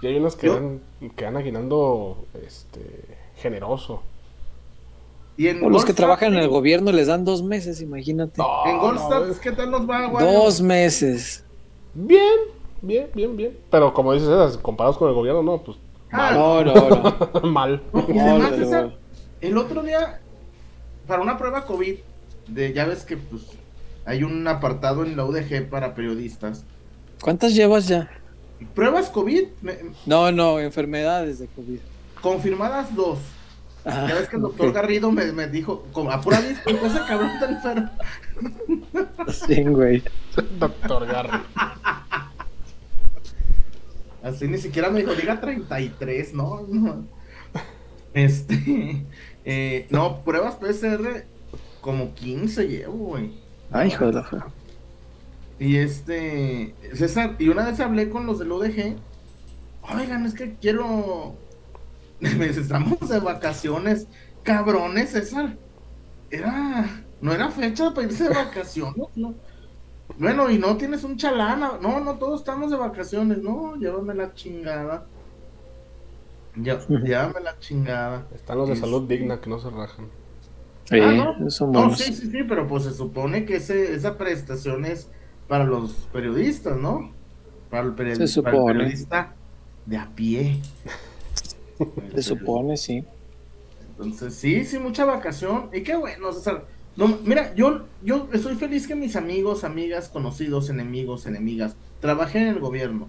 [0.04, 0.80] Y hay unos que, Yo- dan,
[1.16, 2.80] que dan aguinando este,
[3.36, 4.02] generoso.
[5.38, 8.42] Y en O los que trabajan en el gobierno les dan dos meses, imagínate.
[8.66, 10.30] En no, es- ¿qué tal nos va, Wario?
[10.30, 11.42] Dos meses.
[11.94, 12.20] Bien,
[12.82, 13.58] bien, bien, bien.
[13.70, 15.78] Pero como dices, esas, comparados con el gobierno, no, pues
[16.12, 17.40] Ah, No, no, no.
[17.50, 17.82] mal.
[17.90, 18.98] No, y además, César,
[19.40, 20.20] el otro día,
[21.06, 21.94] para una prueba COVID,
[22.48, 23.42] de, ya ves que pues
[24.04, 26.62] hay un apartado en la UDG para periodistas.
[27.22, 28.10] ¿Cuántas llevas ya?
[28.74, 31.78] Pruebas COVID, me- No, no, enfermedades de COVID.
[32.20, 33.18] confirmadas dos.
[33.84, 34.72] Ah, Ya ves que el doctor.
[34.72, 36.60] Garrido me, me dijo, como a pura ese
[37.06, 37.90] cabrón está enfermo.
[39.30, 40.02] Sí, güey.
[40.58, 41.38] Doctor Garry.
[44.22, 47.04] Así ni siquiera me dijo, diga 33, no, no.
[48.14, 49.04] Este,
[49.44, 51.24] eh, no, pruebas PCR
[51.82, 53.32] como 15 llevo, güey.
[53.70, 54.36] Ay, hijo de la fe.
[55.58, 59.02] Y este, César, y una vez hablé con los del UDG.
[59.82, 61.40] Oigan, es que quiero.
[62.20, 64.08] Me dice, estamos de vacaciones.
[64.42, 65.58] Cabrones, César.
[66.30, 67.06] Era.
[67.20, 69.42] No era fecha para irse de vacaciones, ¿no?
[70.18, 71.78] Bueno, y no tienes un chalana.
[71.80, 73.38] No, no, todos estamos de vacaciones.
[73.42, 75.10] No, llévame la chingada.
[76.56, 78.28] Ya, llévame la chingada.
[78.32, 80.12] Están los de Sí, salud digna que no se rajan.
[80.84, 81.12] Sí, Ah,
[81.72, 81.90] no.
[81.90, 85.10] sí, sí, sí, pero pues se supone que ese, esa prestación es
[85.48, 87.12] para los periodistas, ¿no?
[87.70, 88.72] Para el, peri- Se para el supone.
[88.74, 89.34] periodista
[89.86, 90.60] de a pie.
[92.14, 93.04] Se supone, sí.
[93.90, 95.70] Entonces, sí, sí, mucha vacación.
[95.72, 96.66] Y qué bueno, César.
[96.96, 102.48] No, mira, yo, yo estoy feliz que mis amigos, amigas, conocidos, enemigos, enemigas, trabajen en
[102.50, 103.08] el gobierno.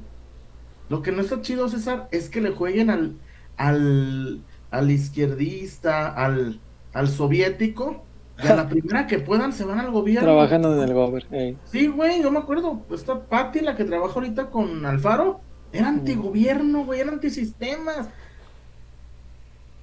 [0.90, 3.14] Lo que no está chido, César, es que le jueguen al,
[3.58, 6.60] al, al izquierdista, al,
[6.94, 8.04] al soviético,
[8.44, 10.28] y a la primera que puedan se van al gobierno.
[10.28, 11.26] Trabajando en el gober.
[11.32, 11.58] ey.
[11.66, 12.82] Sí, güey, yo me acuerdo.
[12.92, 15.40] Esta Patti, la que trabaja ahorita con Alfaro,
[15.72, 18.10] era antigobierno, güey, era antisistemas.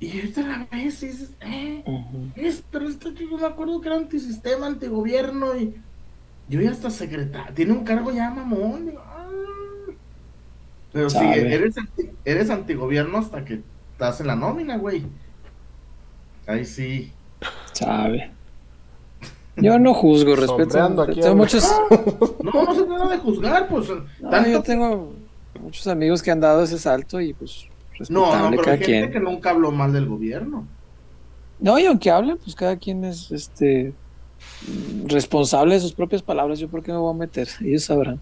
[0.01, 2.29] Y ahorita la ves y dices, eh, Ujú.
[2.35, 5.77] es, pero esto yo me acuerdo que era antisistema, antigobierno y
[6.49, 8.87] yo ya hasta secretario, tiene un cargo ya mamón.
[8.87, 9.29] digo, ah.
[10.93, 13.63] Pero sí, eres, anti- eres antigobierno hasta que
[13.93, 15.05] estás en la nómina, güey.
[16.47, 17.13] Ahí sí.
[17.73, 18.33] Sabe.
[19.57, 21.03] Yo no juzgo, respeto.
[21.03, 21.65] Aquí Tengo muchos,
[22.43, 23.89] No, no se trata de juzgar, pues.
[24.21, 25.13] no, tanto yo tengo
[25.61, 27.67] muchos amigos que han dado ese salto y pues
[28.09, 29.13] No, no, respetable pero cada hay gente quien.
[29.13, 30.67] que nunca habló mal del gobierno.
[31.61, 33.93] No, y aunque hablen, pues cada quien es este
[35.07, 36.59] responsable de sus propias palabras.
[36.59, 38.19] Yo por qué me voy a meter, ellos sabrán.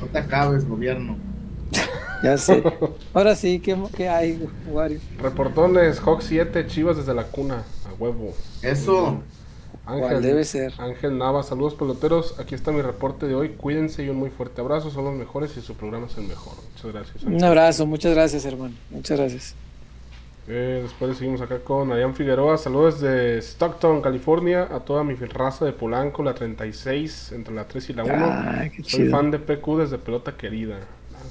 [0.00, 1.16] No te acabes, gobierno.
[2.22, 2.62] Ya sé.
[3.14, 5.00] Ahora sí, ¿qué, qué hay, Wario?
[5.22, 8.34] Reportones, Hawk 7, Chivas desde la cuna, a huevo.
[8.62, 9.22] Eso.
[9.84, 10.72] ¿Cuál debe ser?
[10.78, 12.38] Ángel Nava, saludos peloteros.
[12.38, 13.50] Aquí está mi reporte de hoy.
[13.50, 14.90] Cuídense y un muy fuerte abrazo.
[14.90, 16.54] Son los mejores y su programa es el mejor.
[16.74, 17.24] Muchas gracias.
[17.24, 18.74] Un abrazo, muchas gracias, hermano.
[18.90, 19.54] Muchas gracias.
[20.46, 22.56] Eh, después seguimos acá con Adrián Figueroa.
[22.58, 24.68] Saludos de Stockton, California.
[24.70, 28.14] A toda mi raza de Polanco, la 36, entre la 3 y la 1.
[28.16, 29.10] Ah, qué Soy chido.
[29.10, 30.78] fan de PQ desde pelota querida.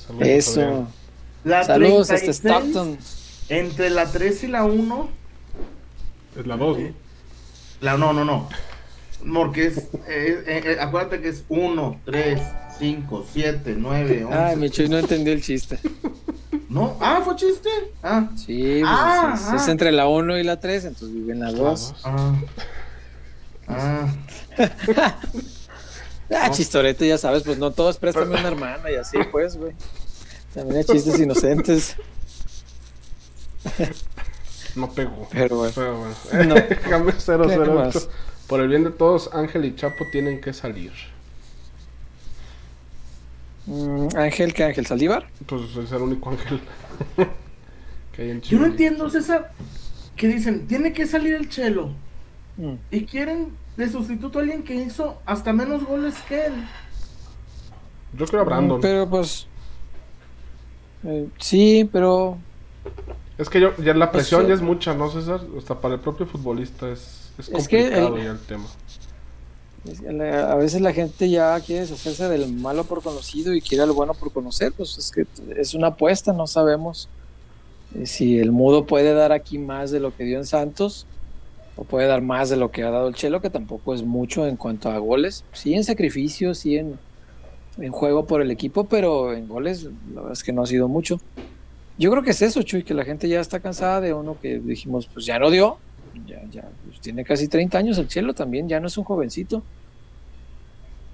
[0.09, 0.87] Ah, saludos, Eso.
[1.43, 2.97] La Saludos hasta 36, Stockton.
[3.49, 5.09] Entre la 3 y la 1.
[6.39, 6.93] Es la 2, ¿no?
[7.81, 8.49] La, no, no, no.
[9.33, 9.77] Porque es.
[9.77, 12.41] eh, eh, eh, acuérdate que es 1, 3,
[12.79, 14.37] 5, 7, 9, 11.
[14.37, 15.79] Ay, mi Chuy no entendió el chiste.
[16.69, 17.67] No, ah, fue chiste.
[18.03, 19.55] Ah, Sí, pues, Ah, es, ah.
[19.55, 21.95] es entre la 1 y la 3, entonces vive en la 2.
[22.03, 22.35] ah.
[23.67, 24.07] Ah,
[26.31, 29.73] Ah, chistorete, ya sabes, pues no todos préstame una hermana y así, pues, güey.
[30.53, 31.95] También hay chistes inocentes,
[34.75, 35.27] No pegó.
[35.31, 35.73] pero bueno.
[35.75, 36.55] Pero bueno.
[36.55, 36.55] No.
[36.89, 37.73] Cambio 008.
[37.73, 38.09] más?
[38.47, 40.91] Por el bien de todos, Ángel y Chapo tienen que salir.
[43.67, 44.85] Mm, Ángel, ¿qué Ángel?
[44.87, 45.27] ¿Saldívar?
[45.45, 46.59] Pues es el único Ángel
[48.15, 48.57] que hay en Chile.
[48.57, 49.51] yo no entiendo, César.
[50.15, 51.91] Que dicen, tiene que salir el chelo.
[52.57, 52.73] Mm.
[52.91, 56.53] Y quieren de sustituto a alguien que hizo hasta menos goles que él.
[58.17, 58.81] Yo creo a Brandon.
[58.81, 59.45] Pero pues.
[61.03, 62.37] Eh, sí, pero.
[63.37, 65.41] Es que yo, ya la presión Eso- ya es mucha, ¿no, César?
[65.57, 68.65] Hasta para el propio futbolista es, es Es que complicado el- ya el tema.
[69.89, 73.61] es que la- A veces la gente ya quiere deshacerse del malo por conocido y
[73.61, 74.73] quiere al bueno por conocer.
[74.73, 75.25] Pues es que
[75.57, 77.07] es una apuesta, no sabemos
[77.95, 81.07] eh, si el mudo puede dar aquí más de lo que dio en Santos
[81.77, 84.45] o puede dar más de lo que ha dado el Chelo, que tampoco es mucho
[84.45, 85.45] en cuanto a goles.
[85.53, 86.99] Sí en sacrificio, sí en,
[87.77, 90.87] en juego por el equipo, pero en goles la verdad es que no ha sido
[90.87, 91.19] mucho.
[91.97, 94.59] Yo creo que es eso, Chuy, que la gente ya está cansada de uno que
[94.59, 95.77] dijimos, pues ya no dio,
[96.25, 99.63] ya, ya, pues tiene casi 30 años el Chelo también, ya no es un jovencito.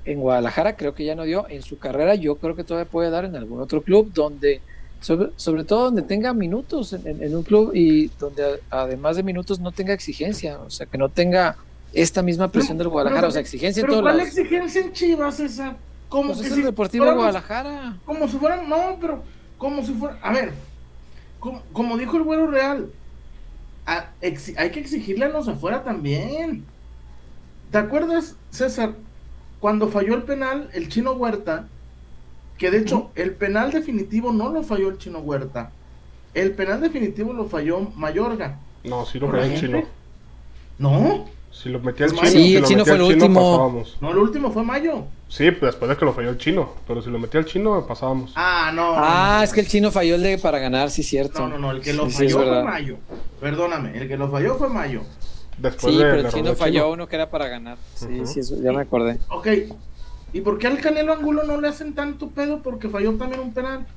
[0.06, 3.10] En Guadalajara creo que ya no dio, en su carrera yo creo que todavía puede
[3.10, 4.62] dar en algún otro club donde,
[5.02, 9.16] sobre, sobre todo donde tenga minutos en, en- en un club y donde a- además
[9.16, 11.58] de minutos no tenga exigencia, o sea, que no tenga
[11.92, 14.38] esta misma presión del Guadalajara, o sea, exigencia en Pero todos ¿cuál lados.
[14.38, 15.76] exigencia en Chivas esa?
[16.16, 17.98] Como Pues que es si el Deportivo fuéramos- Guadalajara.
[18.06, 19.22] Como si fueran, no, pero
[19.58, 20.54] como si fuera, a ver,
[21.42, 22.90] como, como dijo el güero real,
[23.86, 26.64] a- hay que exigirle a los afuera también.
[27.70, 28.94] ¿Te acuerdas, César,
[29.60, 31.68] cuando falló el penal el chino Huerta?
[32.58, 35.72] Que de hecho, el penal definitivo no lo falló el chino Huerta.
[36.34, 38.58] El penal definitivo lo falló Mayorga.
[38.86, 39.84] No, sí lo ¿Por la falló el chino.
[40.80, 41.26] No,
[41.56, 43.40] Si lo metía el Sí, chino, el si lo chino fue el último.
[43.52, 43.98] pasábamos.
[44.02, 45.06] no, el último fue Mayo.
[45.30, 46.70] Sí, pues después de que lo falló el chino.
[46.86, 48.34] Pero si lo metía el chino, pasábamos.
[48.36, 48.94] Ah, no.
[48.98, 51.40] Ah, no, es que el chino falló el de para ganar, sí, cierto.
[51.40, 52.64] No, no, no, el que lo Sí, sí, falló fue verdad.
[52.66, 52.98] Mayo.
[53.40, 55.02] Perdóname, el que lo falló fue Mayo.
[55.58, 57.78] Después Sí, de- pero el chino falló uno que era para ganar.
[57.96, 59.18] Sí, sí, eso, ya me acordé.
[59.30, 59.48] Ok,
[60.34, 62.62] ¿y por qué al Canelo Angulo no le hacen tanto pedo?
[62.62, 63.88] Porque falló también un penal.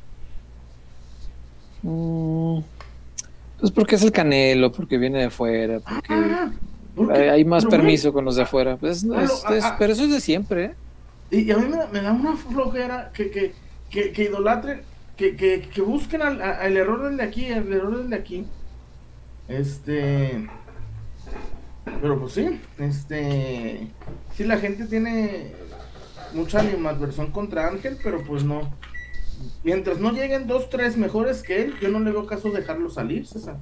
[1.83, 2.61] Mm,
[3.61, 6.68] pues porque es el Canelo, porque viene de fuera, porque Ah, porque-
[7.13, 8.77] hay, más permiso con los de afuera.
[8.77, 10.75] Pues, No, es- no, es- pero eso es de siempre, ¿eh?
[11.31, 13.53] Y, y a mí me, me da una flojera que, que,
[13.91, 14.81] que, que idolatren,
[15.17, 18.17] que, que, que busquen al, a- al error del de aquí, el error del de
[18.17, 18.47] aquí.
[19.49, 20.49] Este.
[22.03, 23.89] Pero pues sí, este.
[24.35, 25.53] Sí, la gente tiene
[26.35, 28.77] mucha animadversión contra Ángel, pero pues no.
[29.65, 33.27] Mientras no lleguen dos, tres mejores que él, yo no le veo caso dejarlo salir,
[33.27, 33.57] César.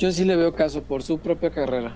[0.00, 1.94] Yo sí le veo caso por su propia carrera.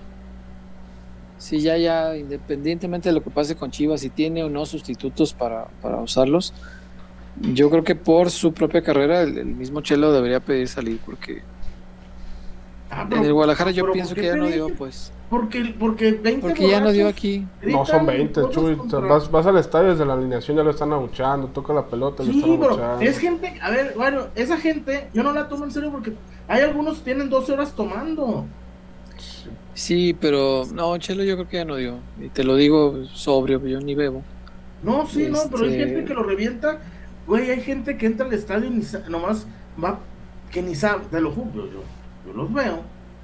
[1.37, 5.33] Si ya, ya, independientemente de lo que pase con Chivas, si tiene o no sustitutos
[5.33, 6.53] para, para usarlos,
[7.35, 11.49] yo creo que por su propia carrera el, el mismo Chelo debería pedir salir porque
[12.89, 15.14] Ah, en el Guadalajara yo pienso ¿por que ya no dio, pues.
[15.29, 17.45] Porque, porque 20 Porque ya no dio aquí.
[17.63, 18.75] No son gritan 20, todos Chuy.
[18.75, 21.47] contra- Vas, vas al estadio desde la alineación, ya lo están abuchando.
[21.47, 23.01] Toca la pelota, lo Sí, están bro, abuchando.
[23.01, 26.13] es gente, a ver, bueno, esa gente, yo no la tomo en serio porque
[26.47, 28.45] hay algunos que tienen 12 horas tomando.
[29.73, 31.95] Sí, pero no, Chelo yo creo que ya no dio.
[32.21, 34.21] Y te lo digo sobrio, yo ni bebo.
[34.83, 36.79] No, sí, no, pero hay Este- gente que lo revienta.
[37.27, 39.47] Güey, hay gente que entra al estadio y ni sa- nomás
[39.83, 39.99] va,
[40.51, 41.81] que ni sabe, te lo juro, yo,
[42.27, 42.79] yo los veo.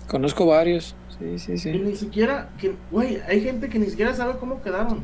[0.10, 0.96] Conozco varios.
[1.22, 1.72] Sí, sí, Que sí.
[1.72, 5.04] ni siquiera, que, güey, hay gente que ni siquiera sabe cómo quedaron.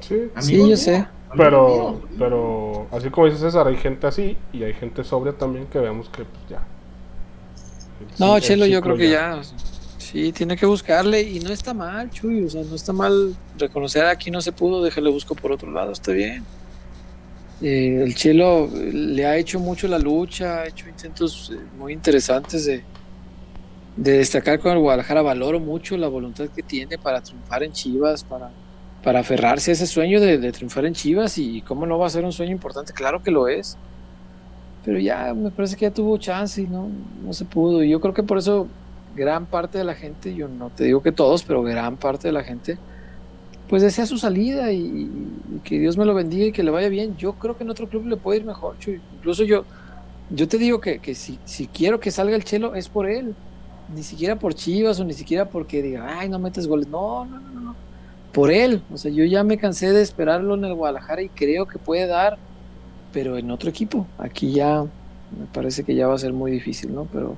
[0.00, 0.68] Sí.
[0.68, 1.06] Yo sé.
[1.36, 5.78] Pero, pero, así como dice César, hay gente así y hay gente sobria también que
[5.78, 6.62] veamos que pues ya.
[8.00, 9.40] El No, el Chelo, yo creo que ya.
[9.98, 12.44] Sí, tiene que buscarle y no está mal, Chuy.
[12.44, 15.92] O sea, no está mal reconocer aquí no se pudo, déjale busco por otro lado,
[15.92, 16.44] está bien.
[17.60, 21.92] Eh, el Chelo eh, le ha hecho mucho la lucha, ha hecho intentos eh, muy
[21.92, 22.84] interesantes de,
[23.98, 25.22] de destacar con el Guadalajara.
[25.22, 28.50] Valoro mucho la voluntad que tiene para triunfar en Chivas, para,
[29.02, 32.10] para aferrarse a ese sueño de, de triunfar en Chivas y cómo no va a
[32.10, 33.76] ser un sueño importante, claro que lo es.
[34.84, 36.88] Pero ya me parece que ya tuvo chance y no,
[37.24, 37.82] no se pudo.
[37.82, 38.68] Y yo creo que por eso
[39.16, 42.32] gran parte de la gente, yo no te digo que todos, pero gran parte de
[42.32, 42.78] la gente,
[43.68, 45.10] pues desea su salida y,
[45.64, 47.16] que Dios me lo bendiga y que le vaya bien.
[47.16, 49.00] Yo creo que en otro club le puede ir mejor, Chuy.
[49.16, 49.64] Incluso yo,
[50.30, 53.34] yo te digo que, que si, si quiero que salga el Chelo es por él.
[53.94, 56.88] Ni siquiera por Chivas o ni siquiera porque diga, ay, no metes goles.
[56.88, 57.76] No, no, no, no.
[58.32, 58.82] Por él.
[58.92, 62.06] O sea, yo ya me cansé de esperarlo en el Guadalajara y creo que puede
[62.06, 62.38] dar,
[63.12, 64.06] pero en otro equipo.
[64.18, 67.06] Aquí ya me parece que ya va a ser muy difícil, ¿no?
[67.12, 67.36] Pero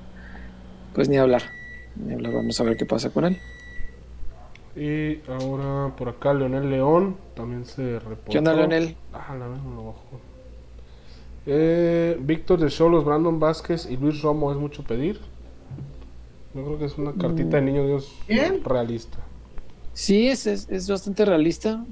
[0.95, 1.43] pues ni hablar.
[1.97, 2.33] Ni hablar.
[2.35, 3.39] Vamos a ver qué pasa con él.
[4.77, 8.31] Y ahora por acá Leonel León también se reportó.
[8.31, 8.97] ¿Qué onda, Leonel?
[9.13, 10.21] Ah, la vez me lo bajó.
[11.47, 15.21] Eh, Víctor de Cholos, Brandon Vázquez y Luis Romo es mucho pedir.
[16.55, 18.13] Yo creo que es una cartita de niño Dios
[18.65, 19.19] realista.
[19.93, 21.85] Sí, es, es, es bastante realista.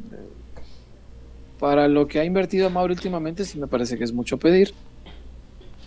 [1.58, 4.74] Para lo que ha invertido Mauro últimamente, sí me parece que es mucho pedir.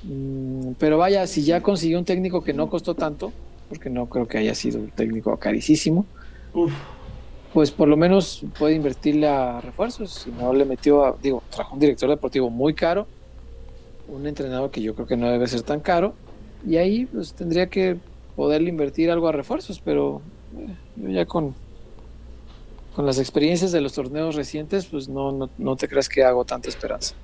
[0.03, 3.31] Mm, Pero vaya, si ya consiguió un técnico que no costó tanto,
[3.69, 6.05] porque no creo que haya sido un técnico carísimo,
[6.53, 6.73] Uf,
[7.53, 10.11] pues por lo menos puede invertirle a refuerzos.
[10.11, 13.07] Si no le metió a, digo, trajo un director deportivo muy caro,
[14.07, 16.13] un entrenador que yo creo que no debe ser tan caro,
[16.67, 17.97] y ahí pues tendría que
[18.35, 20.21] poderle invertir algo a refuerzos, pero
[20.57, 21.55] eh, yo ya con,
[22.95, 26.45] con las experiencias de los torneos recientes, pues no, no, no te creas que hago
[26.45, 27.15] tanta esperanza.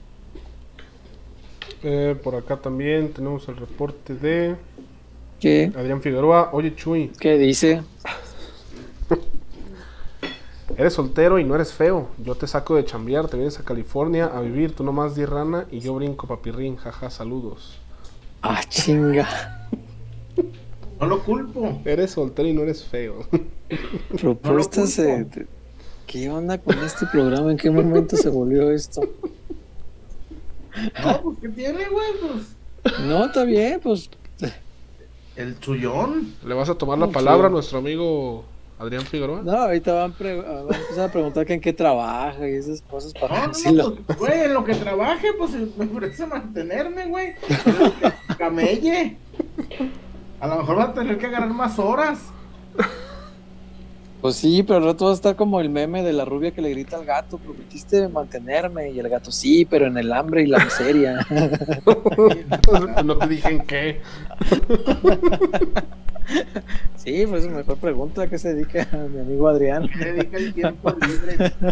[1.83, 4.55] Eh, por acá también tenemos el reporte de
[5.39, 6.49] ¿Qué, Adrián Figueroa.
[6.51, 7.83] Oye, Chuy, qué dice?
[10.77, 12.09] eres soltero y no eres feo.
[12.17, 14.75] Yo te saco de chambear, te vienes a California a vivir.
[14.75, 16.77] Tú nomás di rana y yo brinco papirrín.
[16.77, 17.79] Jaja, saludos.
[18.41, 19.27] Ah, chinga.
[20.99, 21.81] No lo culpo.
[21.85, 23.25] Eres soltero y no eres feo.
[24.21, 24.97] Propuestas.
[24.99, 25.47] No de-
[26.05, 27.51] ¿Qué onda con este programa?
[27.51, 29.01] ¿En qué momento se volvió esto?
[31.03, 32.07] No, pues ¿qué tiene, güey?
[32.21, 34.09] Pues No, está bien, pues
[35.35, 36.33] el chullón.
[36.45, 38.43] ¿Le vas a tomar la palabra a nuestro amigo
[38.79, 39.41] Adrián Figueroa?
[39.43, 42.81] No, ahorita van, pre- van a empezar a preguntar que en qué trabaja y esas
[42.81, 47.07] cosas para No, no, no, pues, güey, en lo que trabaje, pues me ofrece mantenerme,
[47.07, 47.33] güey.
[48.37, 49.17] Camelle.
[50.39, 52.19] A lo mejor va a tener que agarrar más horas.
[54.21, 56.61] Pues sí, pero al rato va a estar como el meme de la rubia que
[56.61, 60.47] le grita al gato, prometiste mantenerme, y el gato sí, pero en el hambre y
[60.47, 61.25] la miseria.
[63.05, 64.01] no te dije en qué.
[66.95, 69.87] sí, pues es mejor pregunta a qué se dedica mi amigo Adrián.
[69.95, 71.53] Me dedica el tiempo libre.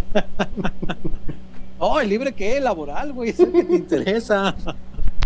[1.78, 2.60] Oh, ¿el libre qué?
[2.62, 4.56] Laboral, güey, es el que te interesa.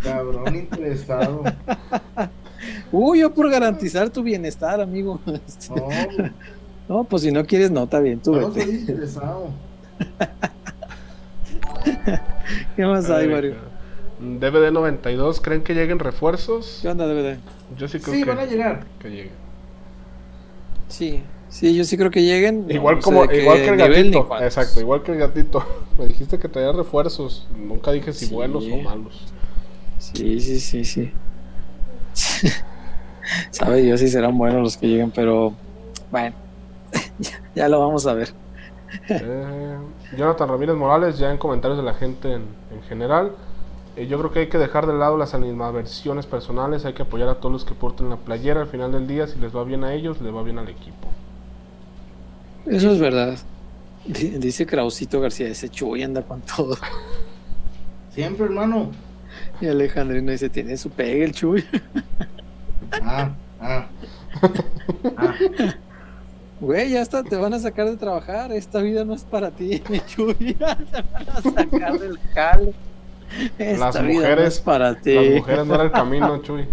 [0.01, 1.43] Cabrón interesado.
[2.91, 5.19] Uy, yo por garantizar tu bienestar, amigo.
[5.47, 6.31] Este, No, güey,
[6.87, 8.65] No, pues si no quieres, no, está bien, tú no vete.
[8.65, 9.49] soy interesado.
[12.75, 13.55] ¿Qué más hay, Ay, Mario?
[14.19, 16.79] DVD 92, ¿creen que lleguen refuerzos?
[16.81, 17.37] ¿Qué onda, DVD?
[17.77, 18.85] Yo sí creo Sí, que, van a llegar.
[18.99, 19.31] que lleguen.
[20.89, 22.65] Sí, sí, yo sí creo que lleguen.
[22.69, 24.27] Igual No como igual que el gatito.
[24.41, 25.63] Exacto, igual que el gatito.
[25.97, 27.47] Me dijiste que traía refuerzos.
[27.55, 28.33] Nunca dije si Sí.
[28.33, 29.25] buenos o malos.
[29.99, 31.11] Sí, sí, sí, sí.
[33.51, 35.53] Sabe Dios si serán buenos los que lleguen, pero
[36.11, 36.35] bueno,
[37.19, 38.33] ya, ya lo vamos a ver.
[39.07, 39.77] Eh,
[40.17, 43.33] Jonathan Ramírez Morales, ya en comentarios de la gente en, en general.
[43.95, 46.85] eh, yo creo que hay que dejar de lado las animadversiones personales.
[46.85, 48.61] Hay que apoyar a todos los que porten la playera.
[48.61, 51.07] Al final del día, si les va bien a ellos, les va bien al equipo.
[52.65, 53.37] Eso es verdad.
[54.05, 56.75] Di- Dice Krausito García, ese Chuy anda con todo.
[58.11, 58.89] Siempre, hermano.
[59.61, 61.63] Y Alejandrino dice, tiene su pegue el Chuy.
[63.01, 63.87] Ah, ah.
[65.17, 65.33] Ah.
[66.61, 68.51] Güey, ya está, te van a sacar de trabajar.
[68.51, 70.33] Esta vida no es para ti, mi Chuy.
[70.53, 72.73] Te van a sacar del jale.
[73.57, 75.13] Esta Las vida no mujeres- es para ti.
[75.15, 76.65] Las mujeres no era el camino, Chuy.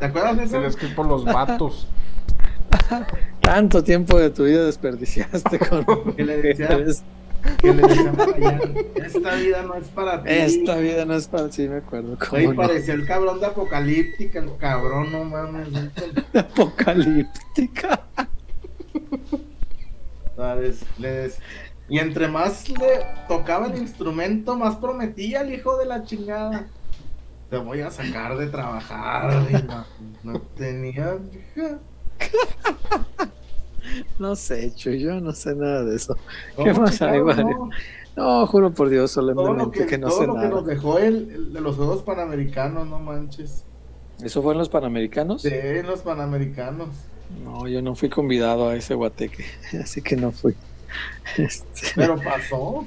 [0.00, 0.52] ¿Te acuerdas de eso?
[0.52, 1.86] Tienes que ir por los vatos.
[3.40, 7.02] Tanto tiempo de tu vida desperdiciaste con Que le decía- mujeres.
[7.58, 10.28] Que le esta vida no es para ti.
[10.30, 12.16] Esta vida no es para ti, me acuerdo.
[12.30, 12.68] Güey, cómo no.
[12.68, 15.68] parecía el cabrón de Apocalíptica, el cabrón, no mames.
[16.34, 18.00] Apocalíptica.
[20.36, 20.84] ¿Sabes?
[20.98, 21.38] Les-
[21.88, 26.66] Y entre más le tocaba el instrumento, más prometía el hijo de la chingada.
[27.50, 29.32] Te voy a sacar de trabajar.
[29.50, 29.84] y no,
[30.22, 31.16] no tenía.
[34.18, 36.16] No sé, Chuy, yo no sé nada de eso.
[36.62, 37.58] ¿Qué ¿Cómo más hay, Mario?
[37.58, 37.70] no?
[38.16, 40.48] No, juro por Dios, Todo lo solemnemente que, que, no todo sé lo que nada.
[40.48, 43.66] nos dejó el, el de los Juegos Panamericanos, no manches.
[44.22, 45.42] ¿Eso fue en los Panamericanos?
[45.42, 45.50] Sí,
[45.84, 47.10] los Panamericanos.
[47.28, 49.44] No, yo no fui convidado a ese guateque,
[49.82, 50.54] así que no fui.
[51.36, 52.86] Este, Pero pasó.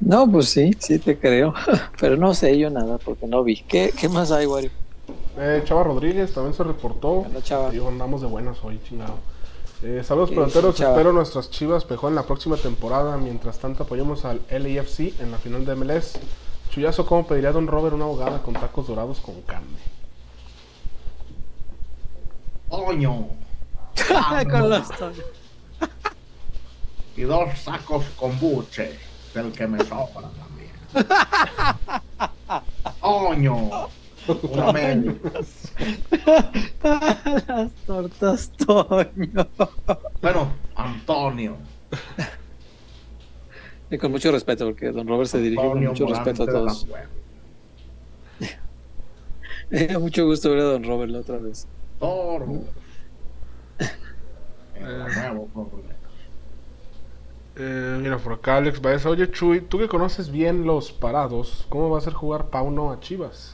[0.00, 1.54] No, pues sí, sí te creo,
[2.00, 3.62] pero no sé yo nada porque no vi.
[3.64, 4.70] ¿Qué, qué más hay, Wario?
[5.36, 7.28] Eh, Chava Rodríguez también se reportó.
[7.28, 7.70] Hola, Chava.
[7.70, 9.18] Digo, andamos de buenas hoy, chingado.
[9.82, 13.16] Eh, saludos peloteros, espero nuestras chivas pejó en la próxima temporada.
[13.16, 16.18] Mientras tanto apoyamos al LAFC en la final de MLS.
[16.70, 19.78] Chuyazo, ¿cómo pediría Don Robert una ahogada con tacos dorados con carne?
[22.68, 23.28] Coño.
[24.50, 24.88] Con los
[27.16, 28.98] Y dos sacos con buche.
[29.32, 30.72] Del que me sobra también.
[33.00, 33.88] Coño.
[34.28, 35.14] Una media.
[37.48, 39.48] Las tortas Toño.
[40.22, 41.56] Bueno, Antonio.
[43.90, 46.84] Y con mucho respeto, porque don Robert se dirige con mucho Morante respeto a todos.
[46.84, 47.08] Puebla.
[49.70, 51.68] Me dio mucho gusto ver a don Robert la otra vez.
[51.98, 52.62] Toro.
[54.78, 55.40] Programa.
[57.56, 59.10] Eh, mira, por acá Alex Baeza.
[59.10, 63.00] Oye, Chuy, tú que conoces bien los parados, ¿cómo va a ser jugar Pauno a
[63.00, 63.53] Chivas?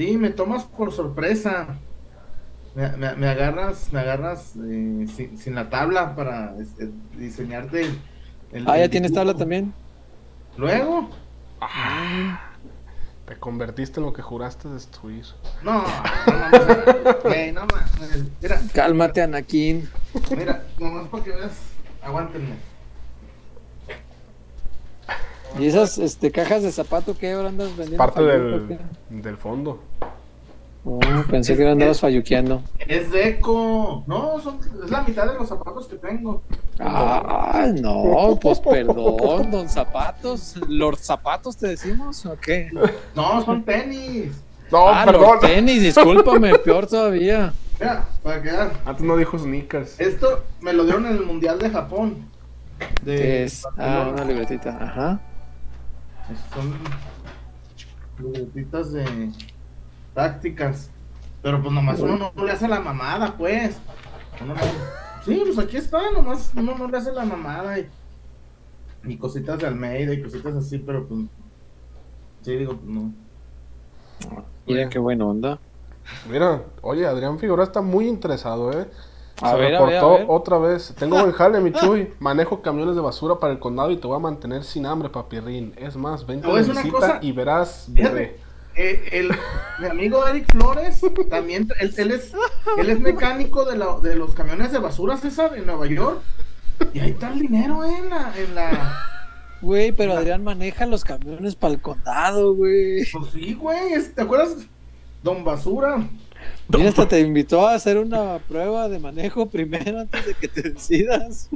[0.00, 1.76] Sí, me tomas por sorpresa.
[2.74, 6.88] Me, me- me agarras, me agarras eh, sin, sin la tabla para este,
[7.18, 7.82] diseñarte.
[7.82, 7.98] el-
[8.52, 9.26] el- Ah, el ¿ya tienes dibujo.
[9.26, 9.74] tabla también?
[10.56, 11.10] Luego,
[13.26, 15.26] Te convertiste en lo que juraste destruir.
[15.62, 16.48] no, no
[17.52, 17.66] no.
[18.40, 19.86] Mira, Cálmate, Anakin.
[20.34, 21.52] mira, nomás para que veas,
[22.00, 22.54] aguántenme.
[25.58, 27.96] ¿Y esas este, cajas de zapato qué ahora andas vendiendo?
[27.96, 28.78] Parte del,
[29.10, 29.80] del fondo.
[30.82, 30.98] Oh,
[31.30, 32.62] pensé que andabas falluqueando.
[32.78, 34.02] Es deco.
[34.06, 36.42] No, son, es la mitad de los zapatos que tengo.
[36.78, 40.54] Ah, no, pues perdón, don Zapatos.
[40.68, 42.70] ¿Lord Zapatos te decimos o qué?
[43.14, 44.32] No, son tenis.
[44.72, 45.22] No, ah, perdón.
[45.22, 47.52] Lord Tenis, discúlpame, peor todavía.
[47.78, 48.70] Mira, para que vean.
[48.86, 50.00] Antes no dijo sneakers.
[50.00, 52.28] Esto me lo dieron en el Mundial de Japón.
[53.02, 53.66] De ¿Qué es?
[53.76, 55.20] Ah, una libretita, ajá.
[56.54, 56.72] Son
[58.18, 59.30] libretitas de
[60.14, 60.90] tácticas.
[61.42, 63.78] Pero pues nomás uno no, le hace la mamada, pues.
[64.42, 64.60] Uno no-
[65.24, 67.88] Sí, pues aquí está, nomás uno no le hace la mamada y,
[69.04, 71.20] y cositas de Almeida y cositas así, pero pues.
[72.42, 73.12] Sí, digo, pues no.
[74.66, 75.58] Mira qué buena onda.
[76.30, 78.88] Mira, oye, Adrián Figueroa está muy interesado, ¿eh?
[79.42, 80.26] A Se ver, a reportó ver, a ver.
[80.28, 80.94] otra vez.
[80.98, 82.12] Tengo buen jale, mi Chuy.
[82.18, 85.72] Manejo camiones de basura para el condado y te voy a mantener sin hambre, papirrín.
[85.76, 87.18] Es más, ven voy a visita cosa.
[87.22, 88.38] y verás, bebé.
[88.76, 89.30] eh, el,
[89.80, 92.32] mi amigo Eric Flores también, él, él es,
[92.78, 96.20] él es mecánico de, la- de los camiones de basura, César, en Nueva York.
[96.94, 98.96] Y ahí está el dinero, eh, en la, en la...
[99.62, 103.04] Güey, pero Adrián maneja los camiones para el condado, güey.
[103.12, 104.56] Pues sí, güey, ¿te acuerdas?
[105.22, 106.02] Don Basura.
[106.78, 110.62] Mira, hasta te invitó a hacer una prueba de manejo primero antes de que te
[110.70, 111.48] decidas.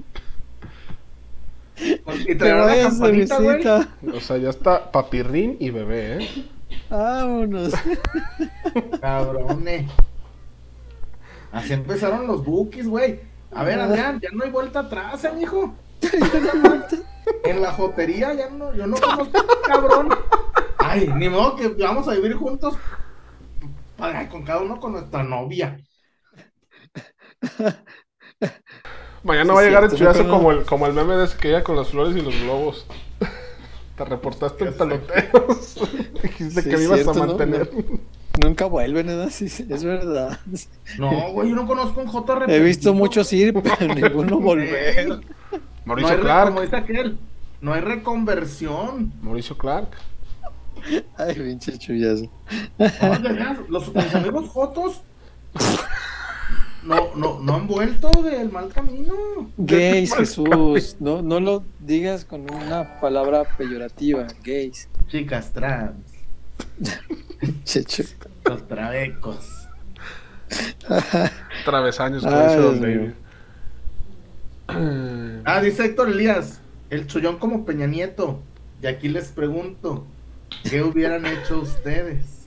[1.77, 1.97] Y
[2.27, 3.57] Te traer de campanita, güey.
[3.57, 3.89] visita.
[4.15, 6.29] O sea, ya está papirrín y bebé, ¿eh?
[6.91, 7.73] Vámonos.
[9.01, 9.91] Cabrones.
[11.53, 13.21] Así empezaron los bookies, güey.
[13.53, 15.75] A ver, Adrián, ya no hay vuelta atrás, eh, mijo.
[17.43, 20.09] En la jotería ya no, yo no conozco a este cabrón.
[20.79, 22.75] Ay, ni modo que vamos a vivir juntos.
[24.31, 25.79] Con cada uno con nuestra novia.
[29.23, 29.91] Mañana Sí, va a llegar el
[30.23, 30.31] no, no.
[30.31, 32.87] como el, como el meme de ese que llega con las flores y los globos.
[33.97, 35.77] Te reportaste en peloteros.
[36.23, 37.27] Dijiste Sí, que me ibas cierto, a ¿no?
[37.27, 37.71] mantener.
[38.45, 40.41] Nunca vuelven, sí, es verdad.
[40.99, 45.09] No, güey, yo no conozco un J He visto muchos ir, pero ninguno volver.
[45.09, 45.21] No
[45.85, 46.49] Mauricio re- Clark.
[46.49, 47.19] como dice aquel,
[47.61, 49.13] no hay reconversión.
[49.21, 49.89] Mauricio Clark.
[51.17, 52.31] Ay, pinche chullazo.
[53.69, 55.03] Los, mis amigos Jotos
[56.85, 59.51] no, no, no han vuelto del mal camino.
[59.57, 60.97] Gays, Jesús.
[61.01, 64.27] No, no lo digas con una palabra peyorativa.
[64.43, 64.89] Gays.
[65.09, 65.95] Chicas trans,
[67.65, 68.05] Checho.
[68.45, 69.69] los trabecos.
[71.65, 72.81] Travesaños, como Ay, dice Don.
[72.81, 73.11] David.
[75.45, 76.61] Ah, dice Héctor Elías,
[76.91, 78.41] el chullón como Peña Nieto.
[78.83, 80.07] Y aquí les pregunto,
[80.63, 82.47] ¿qué hubieran hecho ustedes?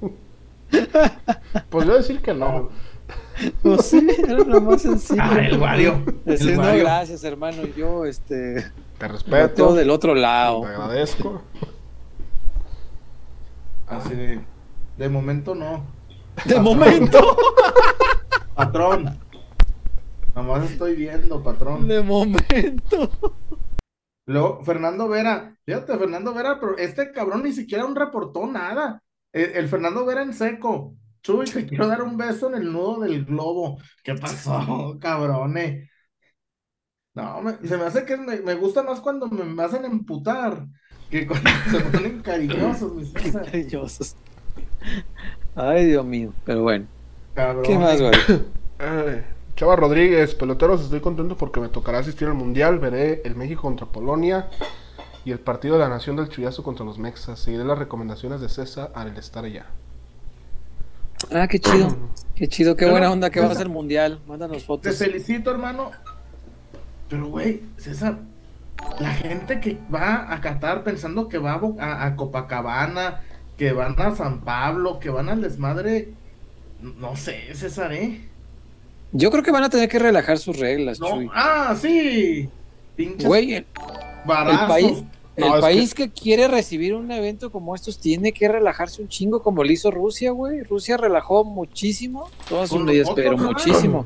[1.70, 2.70] Pues yo decir que no.
[3.62, 5.22] No sé, era lo más sencillo.
[5.22, 6.02] Ah, el Wario.
[6.24, 6.82] Decir, El no, Wario.
[6.82, 7.62] gracias, hermano.
[7.76, 8.72] Yo, este.
[8.98, 9.72] Te respeto.
[9.74, 10.62] del otro lado.
[10.62, 11.42] Te agradezco.
[13.86, 14.40] Así de,
[14.96, 15.84] de momento no.
[16.44, 17.36] De momento.
[18.54, 19.16] Patrón.
[20.34, 21.86] Nomás estoy viendo, patrón.
[21.86, 23.10] De momento.
[24.26, 29.02] Luego, Fernando Vera, fíjate, Fernando Vera, pero este cabrón ni siquiera un reportó nada.
[29.32, 30.96] El, el Fernando Vera en seco.
[31.22, 33.78] Chuy, te quiero dar un beso en el nudo del globo.
[34.02, 35.88] ¿Qué pasó, cabrones?
[37.14, 40.66] No, me- se me hace que me, me gusta más cuando me hacen emputar
[41.08, 43.12] que cuando se ponen cariñosos, mis
[43.44, 44.16] cariñosos.
[45.54, 46.32] Ay, Dios mío.
[46.44, 46.86] Pero bueno.
[47.34, 47.62] Cabrón.
[47.62, 48.12] ¿Qué más, güey?
[49.56, 52.78] Chava Rodríguez, peloteros, estoy contento porque me tocará asistir al Mundial.
[52.80, 54.48] Veré el México contra Polonia
[55.24, 57.38] y el partido de la Nación del Chuyazo contra los Mexas.
[57.38, 59.66] Seguiré las recomendaciones de César al estar allá.
[61.32, 61.96] Ah, qué chido.
[62.34, 64.20] Qué chido, qué Pero, buena onda que va a César, ser mundial.
[64.26, 64.96] Mándanos Te fotos.
[64.96, 65.92] felicito, hermano.
[67.08, 68.18] Pero, güey, César,
[68.98, 73.20] la gente que va a Qatar pensando que va a- a Copacabana,
[73.56, 76.08] que van a San Pablo, que van al desmadre,
[76.80, 78.28] no sé, César, ¿eh?
[79.16, 81.30] Yo creo que van a tener que relajar sus reglas, No, Chuy.
[81.32, 82.48] ah, sí.
[82.96, 85.02] Pinches Güey, el, el país,
[85.36, 86.10] No, el país que...
[86.10, 90.32] quiere recibir un evento como estos tiene que relajarse un chingo como lo hizo Rusia,
[90.32, 90.62] güey.
[90.64, 94.04] Rusia relajó muchísimo todas sus medidas, pero muchísimo.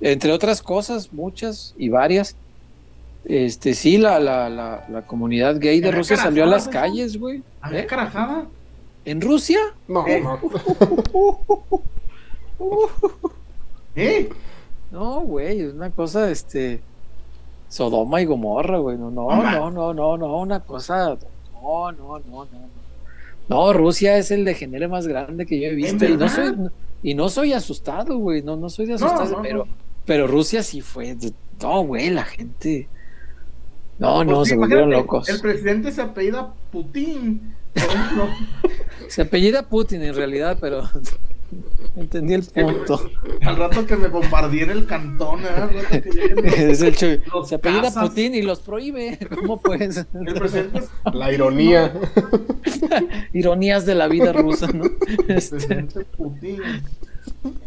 [0.00, 2.36] Entre otras cosas, muchas y varias.
[3.24, 7.18] Este, sí, la, la, la, la comunidad gay de ¿Había Rusia salió a las calles,
[7.18, 7.42] güey.
[7.60, 7.86] ¿Había ¿Eh?
[7.86, 8.46] carajada?
[9.04, 9.58] ¿En Rusia?
[9.88, 10.20] No, Eh.
[10.20, 10.38] no.
[13.96, 14.28] ¿Eh?
[14.90, 16.80] No, güey, es una cosa, este,
[17.68, 19.52] Sodoma y Gomorra, güey, no, no, Mamá.
[19.52, 21.16] no, no, no, no, una cosa,
[21.52, 22.76] no, no, no, no, no.
[23.48, 26.54] No, Rusia es el degenere más grande que yo he visto y no soy,
[27.02, 29.72] y no soy asustado, güey, no, no soy de asustarse, no, pero, no.
[30.04, 31.16] pero Rusia sí fue,
[31.62, 32.88] no, güey, la gente,
[33.98, 35.28] no, Pues no, se volvieron locos.
[35.28, 37.54] El presidente se apellida Putin.
[39.08, 40.82] Se apellida Putin en realidad, pero
[41.96, 43.10] entendí el punto.
[43.42, 45.48] al rato que me bombardeé el cantón, ¿eh?
[45.48, 48.08] Al rato que lleguen Es el Se apellida cazas.
[48.08, 50.06] Putin y los prohíbe, ¿cómo pues?
[50.14, 51.92] El presidente es La ironía.
[53.32, 54.84] Ironías de la vida rusa, ¿no?
[55.28, 55.86] Este,
[56.16, 56.60] Putin.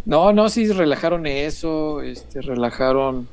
[0.05, 3.27] No, no, sí relajaron eso, este, relajaron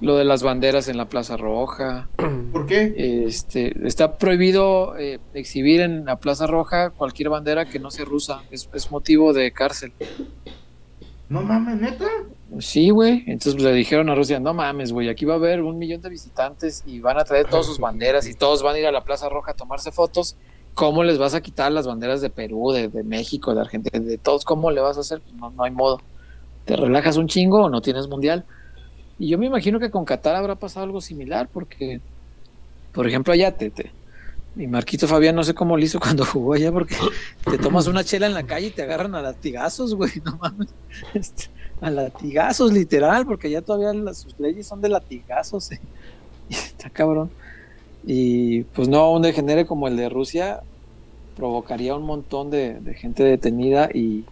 [0.00, 2.08] lo de las banderas en la Plaza Roja.
[2.52, 3.24] ¿Por qué?
[3.26, 8.42] Este, está prohibido eh, exhibir en la Plaza Roja cualquier bandera que no sea rusa.
[8.50, 9.92] Es, es motivo de cárcel.
[11.28, 12.06] No mames, neta.
[12.60, 13.24] Sí, güey.
[13.26, 16.08] Entonces le dijeron a Rusia, no mames, güey, aquí va a haber un millón de
[16.08, 19.02] visitantes y van a traer todas sus banderas y todos van a ir a la
[19.02, 20.36] Plaza Roja a tomarse fotos.
[20.74, 24.18] ¿Cómo les vas a quitar las banderas de Perú, de, de México, de Argentina, de
[24.18, 24.44] todos?
[24.44, 25.20] ¿Cómo le vas a hacer?
[25.22, 26.00] Pues no, no hay modo.
[26.66, 28.44] ¿Te relajas un chingo o no tienes mundial?
[29.18, 32.00] Y yo me imagino que con Qatar habrá pasado algo similar porque,
[32.92, 33.90] por ejemplo, allá te, te
[34.56, 36.96] mi Marquito Fabián no sé cómo lo hizo cuando jugó allá porque
[37.44, 40.68] te tomas una chela en la calle y te agarran a latigazos, güey, no mames.
[41.14, 41.44] Este,
[41.80, 45.72] a latigazos, literal, porque ya todavía las, sus leyes son de latigazos.
[45.72, 45.80] eh.
[46.48, 47.30] Está cabrón.
[48.02, 50.62] Y pues no, un degenere como el de Rusia
[51.36, 54.24] provocaría un montón de, de gente detenida y,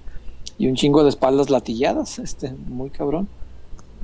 [0.56, 3.28] y un chingo de espaldas latilladas, este, muy cabrón.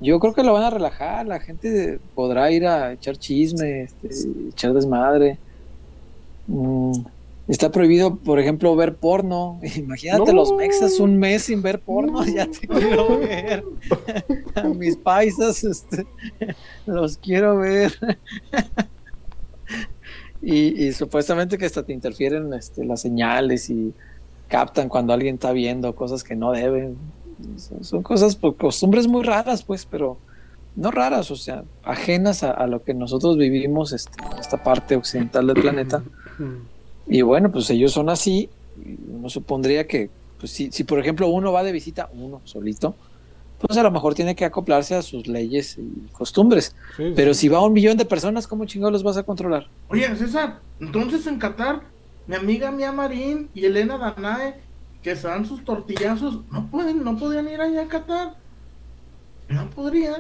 [0.01, 4.09] Yo creo que lo van a relajar, la gente podrá ir a echar chisme, este,
[4.49, 5.39] echar desmadre.
[6.47, 6.93] Mm,
[7.49, 9.61] está prohibido, por ejemplo, ver porno.
[9.77, 13.63] Imagínate los mexas un mes sin ver porno, ya te quiero ver.
[14.55, 16.07] A mis paisas, este,
[16.87, 17.93] los quiero ver.
[20.41, 23.93] y, y supuestamente que hasta te interfieren este, las señales y
[24.49, 26.97] captan cuando alguien está viendo cosas que no deben.
[27.57, 30.19] Son, son cosas, pues, costumbres muy raras, pues, pero
[30.77, 34.97] no raras, o sea, ajenas a, a lo que nosotros vivimos, este, en esta parte
[34.97, 36.03] occidental del planeta.
[37.07, 38.49] Y bueno, pues ellos son así.
[38.85, 42.95] y Uno supondría que, pues si, si por ejemplo uno va de visita, uno solito,
[43.61, 46.75] pues a lo mejor tiene que acoplarse a sus leyes y costumbres.
[46.97, 47.41] Sí, Pero sí.
[47.41, 49.69] si va un millón de personas, ¿cómo chingados los vas a controlar?
[49.89, 51.83] Oye, César, entonces en Qatar,
[52.27, 54.55] mi amiga Mia Marín y Elena Danae,
[55.03, 58.35] que se dan sus tortillazos, no pueden, no podían ir allá a Qatar.
[59.49, 60.17] No podría.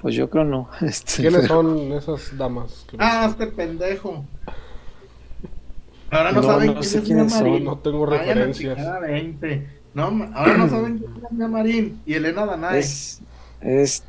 [0.00, 0.68] Pues yo creo no.
[0.80, 2.84] Este, ¿Quiénes pero- son esas damas?
[2.88, 4.24] que- Ah, este pendejo.
[6.10, 7.64] Ahora no, No, saben no quién sé es quiénes Mia son, Marín.
[7.64, 8.76] no tengo referencias.
[8.76, 9.68] chingar a 20.
[9.94, 10.04] No,
[10.34, 12.78] ahora no saben quién es Mia Marín y Elena Danay.
[12.78, 13.20] Es,
[13.60, 14.04] es,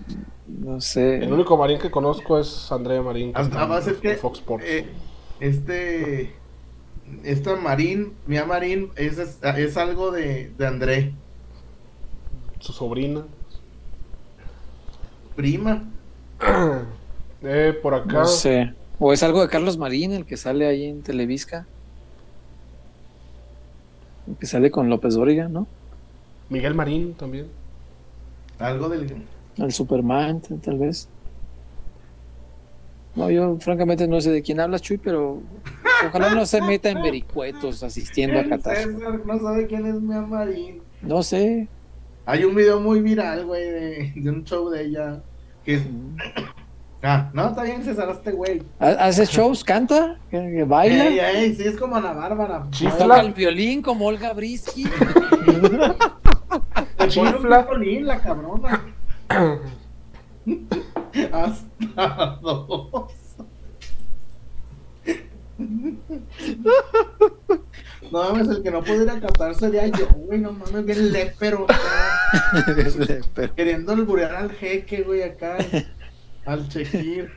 [0.48, 1.18] no sé.
[1.24, 3.34] El único marín que conozco es Andrea Marín.
[3.34, 4.66] que está va a ser en que Fox Sports.
[4.68, 4.88] eh,
[5.40, 6.36] este
[7.24, 11.14] esta Marín, Mia Marín es, es, algo de, de André,
[12.59, 13.26] Su sobrina.
[15.36, 15.84] prima.
[17.43, 18.20] Eh, por acá.
[18.20, 18.72] No sé.
[18.99, 21.66] O es algo de Carlos Marín, el que sale ahí en Televisca.
[24.28, 25.66] El que sale con López Dóriga, ¿no?
[26.49, 27.47] Miguel Marín también.
[28.59, 29.24] Algo del
[29.57, 31.09] El Superman, tal vez.
[33.16, 35.41] No, yo francamente no sé de quién hablas, Chuy, pero
[36.08, 38.43] ojalá no se meta en vericuetos asistiendo a.
[38.43, 38.88] César
[39.26, 40.82] no sabe quién es Mia Marín.
[41.02, 41.68] No sé.
[42.26, 45.22] Hay un video muy viral, güey, de, de un show de ella.
[45.66, 45.84] Que es...
[47.04, 48.62] Ah, no, está bien, César, este güey.
[48.80, 49.64] ¿Ha- ¿Hace shows?
[49.64, 50.20] ¿Canta?
[50.30, 51.08] ¿Que, que baila?
[51.08, 52.68] Ey, ey, sí, es como Ana Bárbara.
[52.70, 52.97] Chifla.
[52.97, 54.84] ¿Toca el violín como Olga Brisky?
[54.84, 54.97] Te
[57.08, 57.64] pone un Chifla.
[57.64, 58.86] violín, la cabrona.
[61.32, 63.12] Hasta dos.
[68.12, 71.12] No mames, el que no puede ir a Qatar sería yo, güey, no mames, bien
[71.14, 71.78] lépero, acá,
[73.55, 75.57] queriendo alburear al jeque, güey, acá,
[76.45, 77.32] al chequir.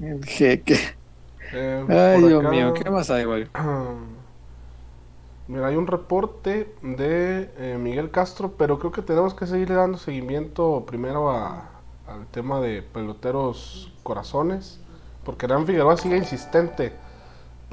[0.00, 0.78] El jeque.
[1.52, 3.46] Eh, Ay, Dios mío, ¿qué más hay, güey?
[5.48, 9.98] Mira, hay un reporte de eh, Miguel Castro, pero creo que tenemos que seguirle dando
[9.98, 11.68] seguimiento primero a-
[12.06, 14.80] al tema de peloteros corazones,
[15.24, 16.92] porque Hernán Figueroa sigue insistente.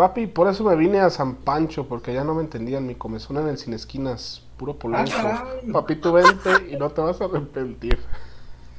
[0.01, 3.37] Papi, por eso me vine a San Pancho, porque ya no me entendían mi comezón
[3.37, 5.11] en el Sin Esquinas, puro polanco.
[5.11, 5.71] caray.
[5.71, 7.99] Papi, tú vente y no te vas a arrepentir.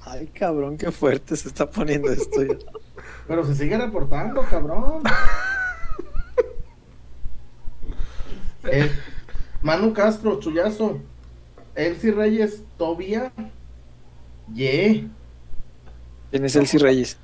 [0.04, 2.42] Ay, cabrón, qué fuerte se está poniendo esto.
[2.42, 2.56] ya.
[3.28, 5.04] Pero se sigue reportando, cabrón.
[8.64, 8.90] Eh,
[9.60, 10.98] Manu Castro, Chuyazo,
[11.76, 13.32] Elsie Reyes, Tobia,
[14.52, 15.08] Ye.
[16.30, 17.16] ¿Quién es Elsie Reyes?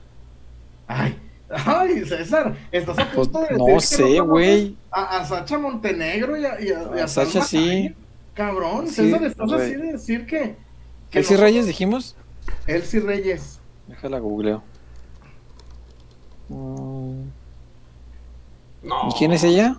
[0.89, 1.17] Ay,
[1.51, 4.77] ay, César, estás a Pues, punto de no sé, güey.
[4.91, 7.95] A, a Sacha Montenegro y a, y a, y a A Sacha Salma sí.
[8.35, 10.57] Cabrón, Sí, César, estás así de decir que.
[11.11, 12.17] que ¿Elsie no- Reyes dijimos?
[12.67, 13.61] Elsie Reyes.
[13.87, 14.63] Déjala googleo.
[16.49, 17.23] Mm,
[18.83, 19.09] No.
[19.11, 19.77] ¿Y quién es ella?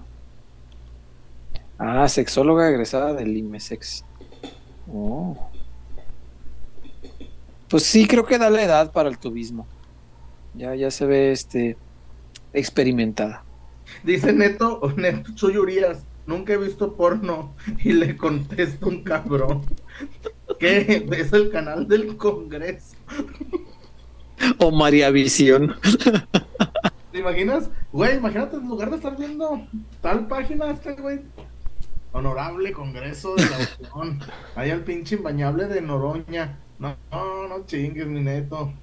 [1.78, 4.04] Ah, sexóloga egresada del IMESEX.
[4.92, 5.38] Oh.
[7.70, 9.66] Pues sí, creo que da la edad para el tubismo.
[10.60, 11.78] Ya, ya se ve este
[12.52, 13.46] experimentada.
[14.04, 17.56] Dice Neto, Neto Urias, nunca he visto porno.
[17.84, 19.62] Y le contesta un cabrón.
[20.60, 21.08] ¿Qué?
[21.12, 22.98] Es el canal del Congreso.
[24.58, 25.78] O María Visión.
[27.14, 27.70] ¿Te imaginas?
[27.94, 29.66] Güey, imagínate en lugar de estar viendo
[30.02, 31.22] tal página, este güey.
[32.12, 34.20] Honorable Congreso de la Unión.
[34.58, 36.60] Ahí el pinche imbañable de Noroña.
[36.80, 38.74] No, no, no chingues, mi neto.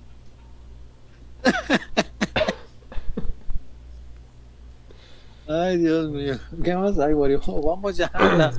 [5.49, 6.35] Ay, Dios mío.
[6.63, 7.41] ¿Qué más hay, Wario?
[7.65, 8.53] Vamos ya a la,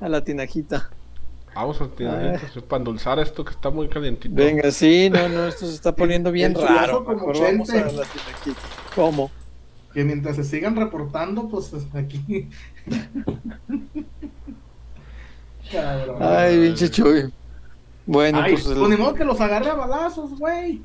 [0.00, 0.90] a la tinajita.
[1.54, 4.32] Vamos a tirar para endulzar esto que está muy calientito.
[4.32, 7.04] Venga, sí, no, no, esto se está poniendo bien El raro.
[7.04, 8.60] como Mejor vamos a la tinajita.
[8.94, 9.30] ¿Cómo?
[9.92, 12.48] Que mientras se sigan reportando, pues aquí.
[15.72, 16.16] Cabrón.
[16.20, 17.32] Ay, pinche Chuy.
[18.06, 18.66] Bueno, Ay, pues.
[18.66, 20.80] el- pues ni modo que los agarre a balazos, güey.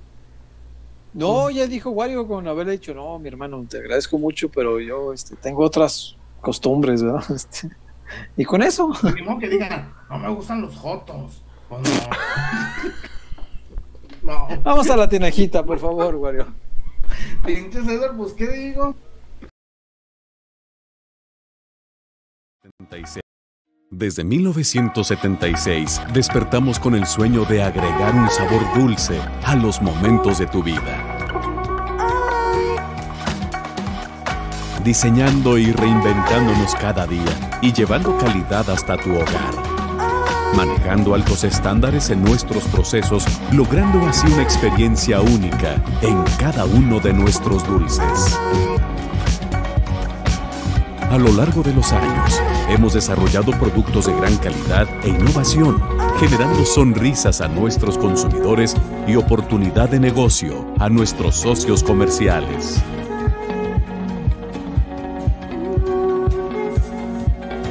[1.14, 5.14] No, ya dijo Wario con haberle dicho, no, mi hermano, te agradezco mucho, pero yo
[5.14, 7.24] este, tengo otras costumbres, ¿verdad?
[7.36, 7.70] Este,
[8.36, 8.92] y con eso.
[9.16, 11.44] Ni modo que digan, no me gustan los jotos.
[11.70, 11.82] No.
[14.24, 16.48] no, Vamos a la tinajita, por favor, Wario.
[17.46, 18.96] pinche César, pues qué digo.
[23.96, 30.48] Desde 1976 despertamos con el sueño de agregar un sabor dulce a los momentos de
[30.48, 31.20] tu vida.
[34.84, 39.54] Diseñando y reinventándonos cada día y llevando calidad hasta tu hogar.
[40.56, 47.14] Manejando altos estándares en nuestros procesos, logrando así una experiencia única en cada uno de
[47.14, 48.40] nuestros dulces.
[51.14, 55.80] A lo largo de los años, hemos desarrollado productos de gran calidad e innovación,
[56.20, 58.76] generando sonrisas a nuestros consumidores
[59.08, 62.82] y oportunidad de negocio a nuestros socios comerciales.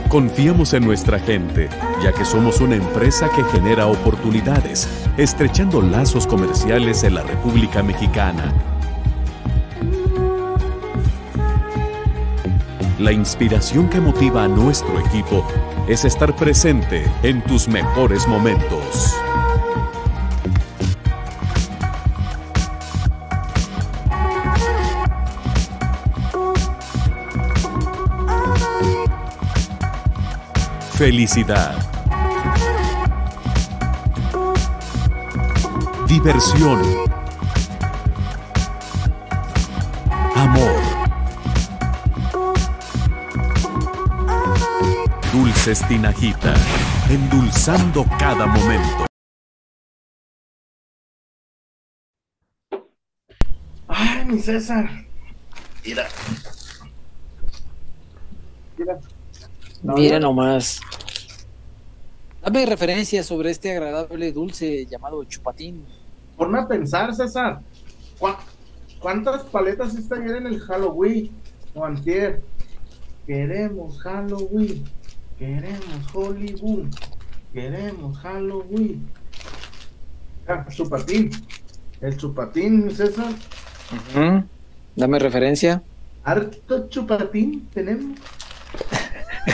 [0.09, 1.69] Confiamos en nuestra gente,
[2.01, 8.72] ya que somos una empresa que genera oportunidades, estrechando lazos comerciales en la República Mexicana.
[13.03, 15.45] La inspiración que motiva a nuestro equipo
[15.89, 19.17] es estar presente en tus mejores momentos.
[30.93, 31.75] Felicidad.
[36.07, 36.81] Diversión.
[40.37, 40.82] Amor.
[45.65, 46.55] Dulces Tinajita,
[47.09, 49.07] endulzando cada momento.
[53.87, 54.91] Ay, mi César.
[55.87, 56.09] Mira.
[58.77, 58.99] Mira.
[59.85, 60.19] No, Mira mira.
[60.19, 60.81] nomás.
[62.43, 65.85] Dame referencias sobre este agradable dulce llamado chupatín.
[66.37, 67.61] Ponme a pensar, César.
[68.19, 68.41] ¿Cuá-
[68.99, 71.31] ¿Cuántas paletas está ayer en el Halloween?
[71.73, 72.43] O antier.
[73.29, 74.83] Queremos Halloween.
[75.43, 76.87] Queremos Hollywood.
[77.53, 79.09] Queremos Halloween.
[80.47, 81.31] Ah, chupatín.
[82.01, 83.27] El chupatín, César.
[83.91, 84.45] Ujú.
[84.95, 85.83] Dame referencia.
[86.23, 88.21] Harto chupatín tenemos.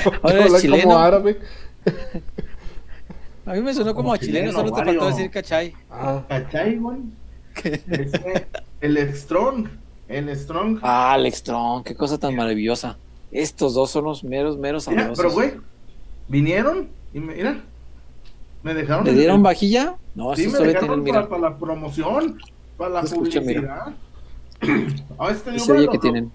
[0.22, 0.82] Ahora Habla chileno.
[0.82, 1.41] como árabe.
[3.47, 5.72] A mí me sonó como Como a chileno, chileno, solo te faltó decir cachai.
[5.91, 6.99] Ah, ¿Cachai, güey?
[7.64, 8.47] Ese,
[8.82, 9.68] el Strong.
[10.07, 10.80] El Strong.
[10.82, 12.99] Ah, Alex Tron, qué cosa tan maravillosa.
[13.32, 15.24] Estos dos son los meros, meros Mira, sabrosos.
[15.24, 15.68] pero güey,
[16.29, 17.61] vinieron y me, mira,
[18.62, 19.05] me dejaron.
[19.05, 19.97] ¿Le el- dieron vajilla?
[20.14, 22.39] No, Sí, me dejaron tienen, para, para la promoción,
[22.76, 23.95] para la escucha, publicidad.
[25.18, 26.33] A este Ese oye lo- que tienen.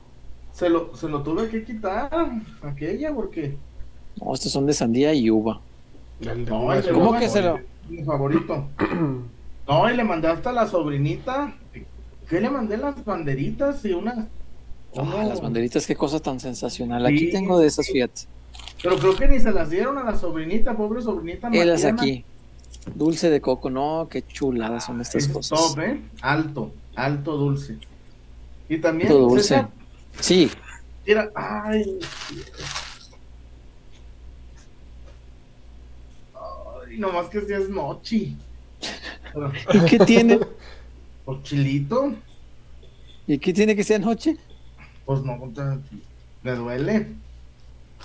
[0.54, 2.10] Se lo, se lo tuve que quitar
[2.62, 3.58] aquella porque.
[4.22, 5.60] No, estos son de sandía y uva.
[6.22, 8.66] el No, el ¿Cómo uva que se lo- Mi favorito.
[9.66, 11.54] No, y le mandé hasta la sobrinita.
[12.30, 12.76] ¿Qué le mandé?
[12.76, 14.28] Las banderitas y una.
[14.94, 17.06] Ah, uno- las banderitas, qué cosa tan sensacional.
[17.06, 17.94] Aquí Sí, tengo de esas, sí.
[17.94, 18.24] fíjate.
[18.82, 21.50] Pero creo que ni se las dieron a la sobrinita, pobre sobrinita.
[21.50, 21.90] Mariana.
[21.90, 22.26] aquí.
[22.96, 25.58] Dulce de coco, no, qué chuladas son estas Es cosas.
[25.58, 26.02] top, ¿eh?
[26.22, 27.78] Alto, alto dulce.
[28.68, 29.44] Y también, Alto dulce.
[29.44, 29.70] César,
[30.20, 30.52] Sí,
[31.08, 32.00] mira, ay,
[36.36, 38.36] ay, nomás que si es mochi.
[39.34, 40.40] Pero, ¿y qué tiene?
[41.26, 42.14] ¿Por chilito?
[43.26, 44.38] ¿Y qué tiene que ser noche?
[45.06, 45.40] Pues no,
[46.44, 47.08] me duele.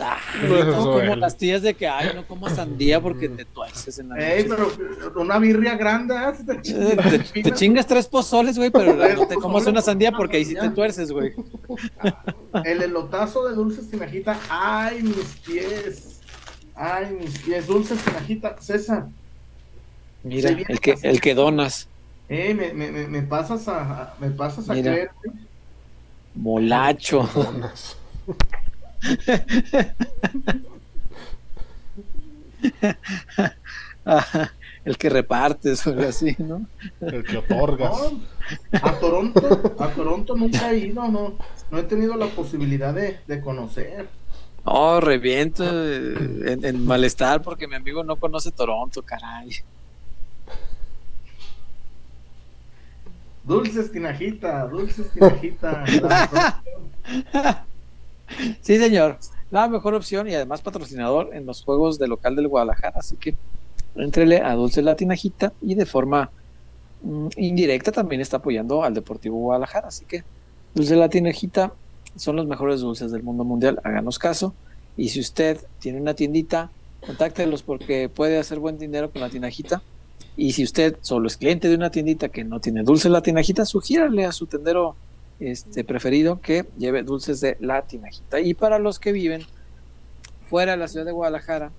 [0.00, 0.16] Ah,
[0.48, 4.16] No, como las tías de que, ay, no comas sandía porque te tuerces en la
[4.18, 4.62] Ey, noche.
[4.78, 6.32] pero una birria grande, ¿eh?
[6.36, 10.36] Si te Te, te chingas- tres pozoles, güey, pero no te comas una sandía porque
[10.36, 11.32] ahí sí te tuerces, güey.
[12.64, 14.38] El elotazo de dulces tinajita.
[14.48, 16.20] Ay, mis pies.
[16.76, 17.66] Ay, mis pies.
[17.66, 18.56] Dulces tinajita.
[18.60, 19.06] César.
[20.22, 21.88] Mira, el que, el que donas.
[22.28, 24.92] Eh, me, me, me, me pasas a, a- me pasas a Mira.
[24.92, 25.10] creer.
[26.34, 27.28] Molacho.
[34.84, 36.66] el que repartes, o algo así, ¿no?
[37.00, 37.90] El que otorgas.
[37.90, 38.20] No,
[38.82, 41.36] a Toronto, a Toronto nunca he ido, no,
[41.70, 44.08] no he tenido la posibilidad de, de conocer.
[44.64, 49.50] Oh, reviento eh, en, en malestar porque mi amigo no conoce Toronto, caray.
[53.44, 55.84] Dulces tinajita, dulces tinajita.
[58.60, 59.18] Sí, señor.
[59.50, 62.98] La mejor opción y además patrocinador en los juegos de local del Guadalajara.
[62.98, 63.34] Así que
[63.96, 66.30] entrele a Dulce la Tinajita y de forma
[67.02, 69.88] mm, indirecta también está apoyando al Deportivo Guadalajara.
[69.88, 70.22] Así que
[70.74, 71.72] Dulce la Tinajita
[72.16, 73.80] son los mejores dulces del mundo mundial.
[73.84, 74.54] Háganos caso.
[74.96, 76.70] Y si usted tiene una tiendita,
[77.00, 79.82] contáctelos porque puede hacer buen dinero con la tinajita.
[80.36, 83.64] Y si usted solo es cliente de una tiendita que no tiene dulce la tinajita,
[83.64, 84.96] sugiérale a su tendero
[85.40, 88.40] este, preferido que lleve dulces de la tinajita.
[88.40, 89.42] Y para los que viven
[90.48, 91.70] fuera de la ciudad de Guadalajara,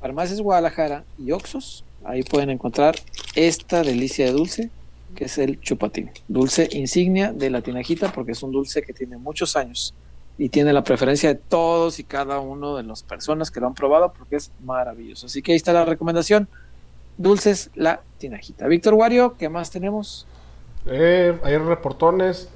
[0.00, 2.96] Farmacias Guadalajara y Oxos, ahí pueden encontrar
[3.34, 4.70] esta delicia de dulce
[5.14, 6.10] que es el chupatín.
[6.28, 9.94] Dulce insignia de la tinajita porque es un dulce que tiene muchos años
[10.38, 13.74] y tiene la preferencia de todos y cada uno de las personas que lo han
[13.74, 15.26] probado porque es maravilloso.
[15.26, 16.48] Así que ahí está la recomendación.
[17.16, 18.66] Dulces la tinajita.
[18.68, 20.26] Víctor Wario, ¿qué más tenemos?
[20.86, 22.48] Eh, hay reportones.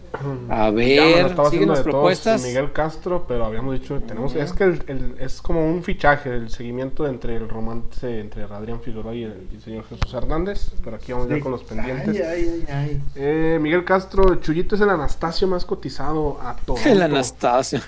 [0.48, 2.42] A ver, estaba haciendo siguen las de todos propuestas.
[2.42, 6.50] Miguel Castro, pero habíamos dicho, tenemos, es que el- el- es como un fichaje, el
[6.50, 10.96] seguimiento entre el romance entre Adrián Figueroa y el, y el señor Jesús Hernández, pero
[10.96, 12.08] aquí vamos ya con los pendientes.
[12.08, 13.02] Ay, ay, ay, ay.
[13.14, 16.76] Eh, Miguel Castro, Chuyito es el Anastasio más cotizado a todo.
[16.84, 17.80] El Anastasio.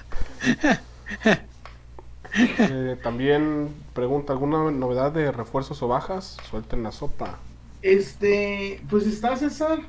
[2.58, 6.36] Eh, también pregunta, ¿alguna novedad de refuerzos o bajas?
[6.48, 7.38] Suelten la sopa.
[7.82, 9.80] Este, pues está César,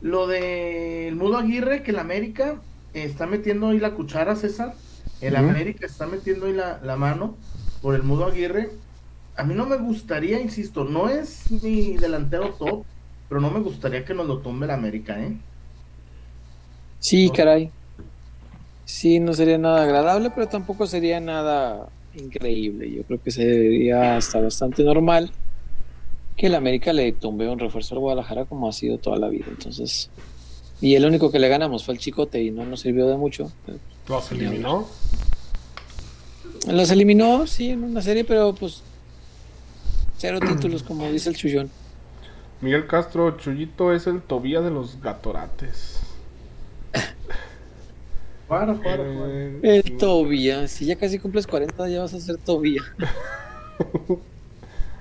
[0.00, 2.60] lo de el Mudo Aguirre, que el América
[2.94, 4.74] está metiendo ahí la cuchara, César.
[5.20, 5.36] El.
[5.36, 7.36] América está metiendo ahí la, la mano
[7.82, 8.70] por el Mudo Aguirre.
[9.36, 12.84] A mí no me gustaría, insisto, no es mi delantero top,
[13.28, 15.36] pero no me gustaría que nos lo tumbe el América, ¿eh?
[16.98, 17.70] Sí, caray.
[18.84, 22.90] Sí, no sería nada agradable, pero tampoco sería nada increíble.
[22.90, 25.30] Yo creo que sería hasta bastante normal
[26.36, 29.46] que el América le tumbe un refuerzo al Guadalajara como ha sido toda la vida.
[29.48, 30.10] Entonces,
[30.80, 33.50] y el único que le ganamos fue el Chicote y no nos sirvió de mucho.
[34.08, 34.86] Los eliminó.
[36.70, 38.82] Los eliminó, sí, en una serie, pero pues
[40.18, 41.70] cero títulos, como dice el Chullón.
[42.60, 46.00] Miguel Castro, Chuyito es el Tobía de los Gatorates.
[48.48, 49.32] Para, para, para.
[49.60, 52.80] El Tobía, si ya casi cumples 40, ya vas a ser Tobía.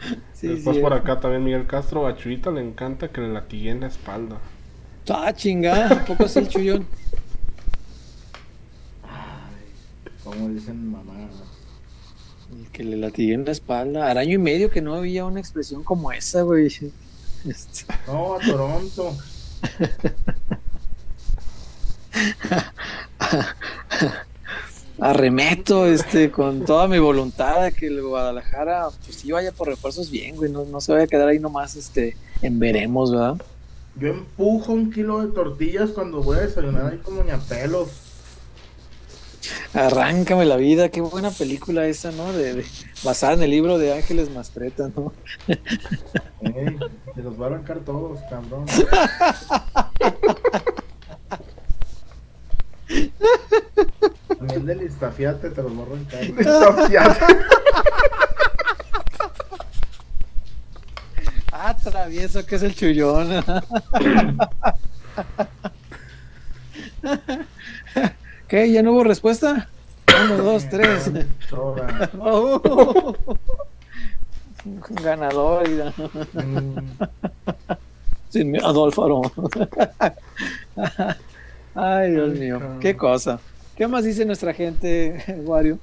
[0.33, 0.81] Sí, Después sí.
[0.81, 4.37] por acá también Miguel Castro, a Chuyito le encanta que le latiguen la espalda.
[5.09, 6.85] Ah, chingada, ¿a poco sí el Chullón?
[10.23, 11.13] Como dicen mamá.
[12.51, 14.09] El que le latiguen la espalda.
[14.11, 16.65] Al año y medio que no había una expresión como esa, güey.
[16.67, 19.15] Este, No, a Toronto.
[24.99, 30.09] arremeto este, con toda mi voluntad a que el Guadalajara, pues sí vaya por refuerzos
[30.09, 30.51] bien, güey.
[30.51, 33.35] No, no se vaya a quedar ahí nomás este, en veremos, ¿verdad?
[33.97, 37.89] Yo empujo un kilo de tortillas cuando voy a desayunar ahí como ñapelos.
[39.73, 42.33] Arráncame la vida, qué buena película esa, ¿no?
[42.33, 42.65] De, de-
[43.03, 45.13] basada en el libro de Ángeles Mastreta, ¿no?
[45.47, 46.77] Ey,
[47.13, 48.65] se los va a arrancar todos, cabrón.
[54.37, 57.35] También del Iztafiate te los va a arrancar.
[61.51, 63.27] Ah, travieso, que es el chullón.
[68.47, 68.71] ¿Qué?
[68.71, 69.67] ¿Ya no hubo respuesta?
[70.25, 71.11] Uno, dos, tres.
[72.19, 73.15] Oh.
[75.01, 75.67] Ganador.
[76.33, 76.77] Mm,
[78.29, 79.21] Sin miedo, Alfaro.
[81.75, 82.59] Ay, Dios mío.
[82.79, 83.39] Qué cosa.
[83.75, 85.79] ¿Qué más dice nuestra gente, Wario?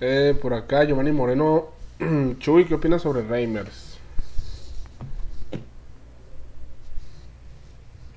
[0.00, 1.68] Eh, por acá Giovanni Moreno,
[2.38, 3.98] Chuy, ¿qué opinas sobre Reimers?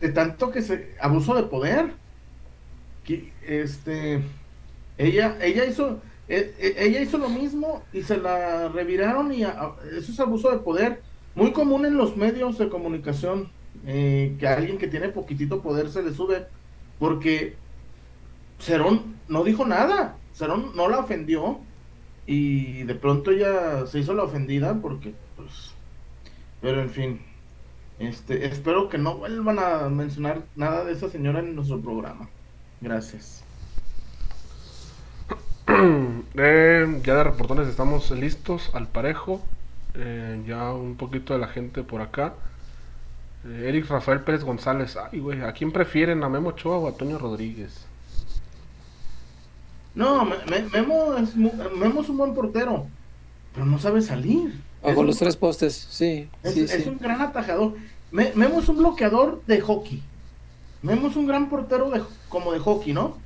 [0.02, 0.96] De tanto que se.
[1.00, 1.94] Abuso de poder.
[3.04, 4.22] Que, este.
[4.98, 6.00] Ella, ella hizo.
[6.28, 10.20] e- e- ella hizo lo mismo y se la reviraron y a- a- eso es
[10.20, 11.02] abuso de poder.
[11.36, 13.50] Muy común en los medios de comunicación.
[13.86, 16.48] eh, que a alguien que tiene poquitito poder se le sube.
[17.00, 17.56] Porque
[18.60, 20.18] Cerón no dijo nada.
[20.34, 21.60] Cerón no la ofendió.
[22.28, 25.74] Y de pronto ella se hizo la ofendida porque, pues.
[26.62, 27.22] Pero en fin.
[28.00, 32.30] Este, espero que no vuelvan a mencionar nada de esa señora en nuestro programa.
[32.82, 33.44] Gracias.
[36.38, 39.42] Eh, ya de reportones estamos listos al parejo.
[39.94, 42.34] Eh, ya un poquito de la gente por acá.
[43.46, 44.98] Eric Rafael Pérez González.
[45.12, 46.24] Ay, güey, ¿a quién prefieren?
[46.24, 47.86] ¿A Memo Ochoa o a Toño Rodríguez?
[49.94, 52.88] No, Me- Me- Memo es, Memo es un buen portero,
[53.54, 54.48] pero no sabe salir.
[54.82, 56.28] Es Bajo un- los tres postes, sí.
[56.44, 56.90] Es, sí, es sí.
[56.90, 57.76] un gran atajador.
[58.12, 60.02] Me- Memo es un bloqueador de hockey.
[60.82, 63.18] Memo es un gran portero de, como de hockey, ¿no?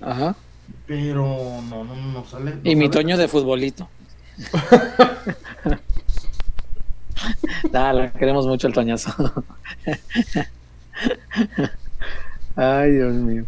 [0.00, 0.36] Ajá.
[0.86, 1.24] Pero
[1.68, 2.56] no, no, no sale.
[2.56, 3.88] no Y mi sale- Toño de futbolito.
[7.70, 9.12] Dale, queremos mucho el Toñazo.
[12.56, 13.44] Ay, Dios mío.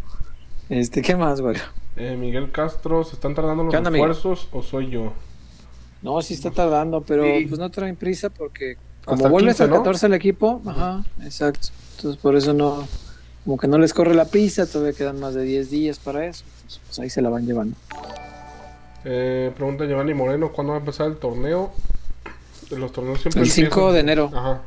[0.68, 1.56] Este, ¿qué más, güey?
[1.96, 5.12] Eh, Miguel Castro, ¿se están tardando los refuerzos o soy yo?
[6.02, 7.46] No, sí está tardando, pero Sí.
[7.48, 9.76] pues no traen prisa porque Hasta como el vuelve 15, hasta el ¿no?
[9.78, 11.68] 14 el equipo, ajá, exacto.
[11.96, 12.86] Entonces por eso no,
[13.44, 16.44] como que no les corre la prisa, todavía quedan más de 10 días para eso.
[16.56, 17.76] Entonces, pues ahí se la van llevando.
[19.04, 21.72] Eh, pregunta Giovanni Moreno, ¿cuándo va a empezar el torneo?
[22.70, 24.30] Los torneos siempre El 5 empiezan- de enero.
[24.34, 24.62] Ajá.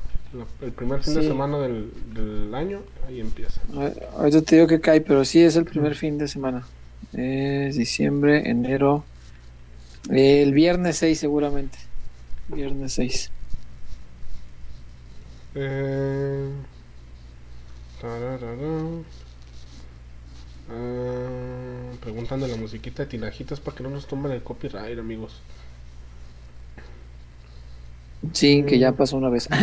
[0.62, 1.28] El primer fin de Sí.
[1.28, 3.62] semana del, del año, ahí empieza.
[4.18, 6.68] Ahorita te digo que cae, pero sí es el primer fin de semana.
[7.14, 9.04] Es diciembre, enero.
[10.10, 11.78] El viernes 6 seguramente.
[12.50, 13.32] Viernes 6.
[15.56, 16.50] Eh...
[18.02, 18.48] tararara.
[20.70, 25.42] Ah, preguntan de la musiquita de tinajitas para que no nos tomen el copyright, amigos.
[28.34, 29.48] Sí, que ya pasó una vez.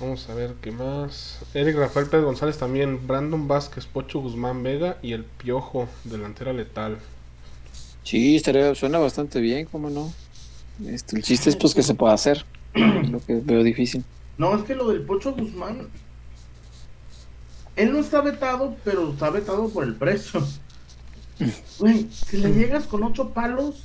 [0.00, 1.40] Vamos a ver qué más.
[1.54, 3.06] Eric Rafael Pérez González también.
[3.06, 6.98] Brandon Vázquez, Pocho Guzmán Vega y el Piojo, delantera letal.
[8.04, 10.12] Sí, estaría, suena bastante bien, ¿cómo no?
[10.86, 14.04] Este, el chiste es pues que se pueda hacer, lo que veo difícil.
[14.38, 15.88] No, es que lo del Pocho Guzmán,
[17.74, 20.46] él no está vetado, pero está vetado por el precio.
[21.78, 23.82] Güey, si le llegas con ocho palos,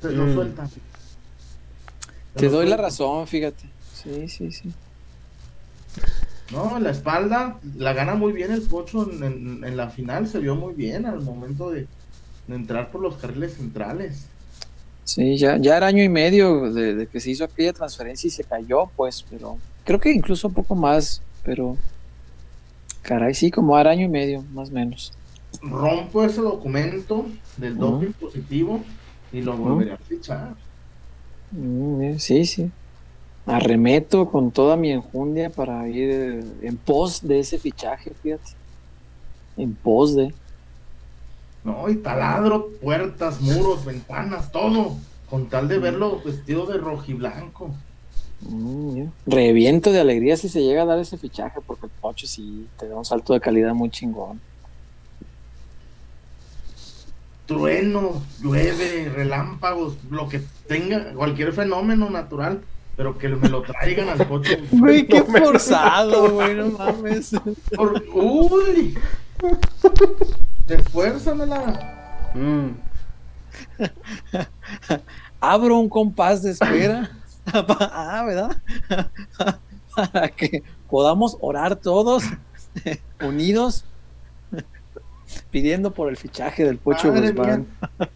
[0.00, 0.34] te lo Mm.
[0.34, 0.70] sueltan.
[2.36, 3.68] Te doy la razón, fíjate.
[3.94, 4.72] Sí, sí, sí.
[6.52, 10.26] No, en la espalda la gana muy bien el Pocho en, en- en la final,
[10.28, 11.88] se vio muy bien al momento de,
[12.46, 14.26] de entrar por los carriles centrales.
[15.04, 18.30] Sí, ya, ya era año y medio de, de que se hizo aquella transferencia y
[18.30, 21.76] se cayó, pues, pero creo que incluso un poco más, pero
[23.02, 25.12] caray, sí, como era año y medio, más o menos.
[25.62, 27.26] Rompo ese documento
[27.56, 28.84] del doping positivo
[29.32, 30.54] y lo volveré a fichar.
[31.56, 32.70] Mm, sí, sí.
[33.46, 38.52] Arremeto con toda mi enjundia para ir eh, en pos de ese fichaje, fíjate.
[39.56, 40.34] En pos de.
[41.64, 44.96] No, y taladro, puertas, muros, ventanas, todo,
[45.30, 47.70] con tal de verlo vestido de rojiblanco.
[48.40, 49.04] Mm.
[49.26, 52.86] Reviento de alegría si se llega a dar ese fichaje, porque el Pocho sí te
[52.86, 54.40] da un salto de calidad muy chingón.
[57.46, 62.60] Trueno, llueve, relámpagos, lo que tenga, cualquier fenómeno natural,
[62.96, 64.62] pero que me lo traigan al coche.
[64.72, 67.32] Güey, qué forzado, güey, no mames.
[67.74, 68.98] Por- uy,
[70.68, 72.32] esfuérzamela.
[72.34, 72.70] Mm,
[75.40, 77.10] Abro un compás de espera.
[77.52, 78.56] ah, ¿verdad?
[79.94, 82.24] Para que podamos orar todos
[83.22, 83.84] unidos
[85.50, 87.66] pidiendo por el fichaje del Pocho Madre Guzmán.
[88.00, 88.10] mía.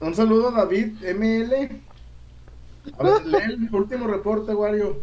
[0.00, 1.82] Un saludo a David ML.
[2.98, 4.98] A ver, lee el último reporte, Wario.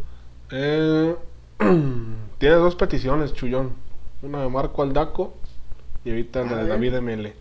[0.50, 1.16] eh,
[2.38, 3.72] tiene dos peticiones, Chullón.
[4.22, 5.34] Una de Marco Aldaco
[6.04, 6.68] y ahorita la de.
[6.68, 7.32] David ML.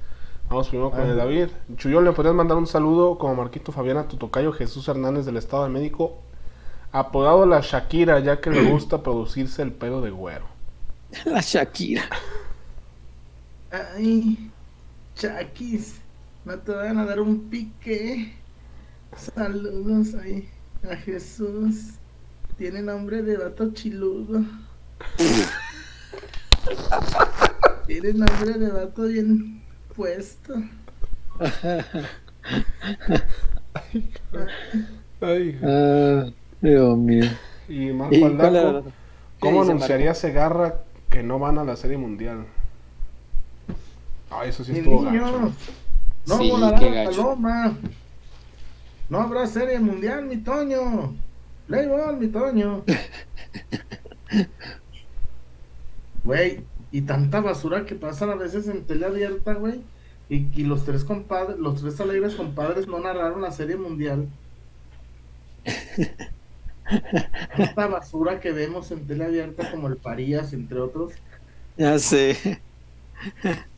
[0.49, 1.18] Vamos primero con el ver.
[1.18, 1.47] David.
[1.78, 5.38] Chullón, ¿le podrías mandar un saludo como Marquito Fabián a tu tocayo Jesús Hernández del
[5.38, 6.18] Estado de México?
[6.91, 10.45] Apodado la Shakira, ya que le gusta producirse el pedo de güero.
[11.26, 12.04] La Shakira.
[13.72, 14.51] Ay,
[15.15, 16.01] Chakis,
[16.45, 18.34] no te vayan a dar un pique.
[19.15, 20.47] Saludos ahí
[20.89, 21.93] a Jesús.
[22.57, 24.43] Tiene nombre de vato chiludo.
[27.88, 29.61] Tiene nombre de vato bien
[29.95, 30.53] puesto.
[35.22, 36.26] Ay, Ah,
[36.61, 37.26] Dios mío.
[37.67, 38.22] y Marco ¿Y
[39.39, 40.13] ¿cómo anunciaría?
[40.13, 42.45] Segarra que no van a la Serie Mundial?
[44.32, 45.57] Ay, eso sí Mi estuvo niño, gacho.
[46.25, 47.23] no Sí, volará qué la gacho.
[47.25, 47.77] paloma.
[49.09, 51.15] No habrá serie mundial, mi Toño.
[51.67, 52.84] Playboy, mi Toño.
[56.23, 59.88] Güey, y tanta basura que pasan a veces en tele abierta, güey.
[60.29, 64.29] Y, y los tres compadres, los tres alegres compadres no narraron la serie mundial.
[67.57, 71.21] Esta basura que vemos en tele abierta como el Parías, entre otros.
[71.77, 72.38] Ya sé.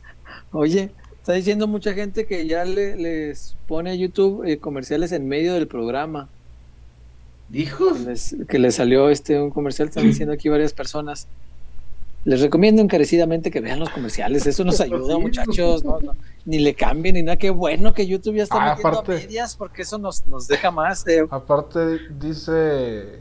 [0.54, 0.90] Oye,
[1.20, 5.52] está diciendo mucha gente que ya le- les pone a YouTube eh, comerciales en medio
[5.54, 6.28] del programa.
[7.52, 7.98] Hijos.
[7.98, 11.28] Que les, que les salió este un comercial, están diciendo aquí varias personas.
[12.24, 15.84] Les recomiendo encarecidamente que vean los comerciales, eso nos ayuda, muchachos.
[15.84, 16.12] no, no,
[16.46, 17.36] ni le cambien ni nada.
[17.36, 20.48] Qué bueno que YouTube ya está Ah, metiendo aparte- a medias porque eso nos, nos
[20.48, 21.06] deja más.
[21.06, 21.26] eh.
[21.30, 23.20] Aparte, dice.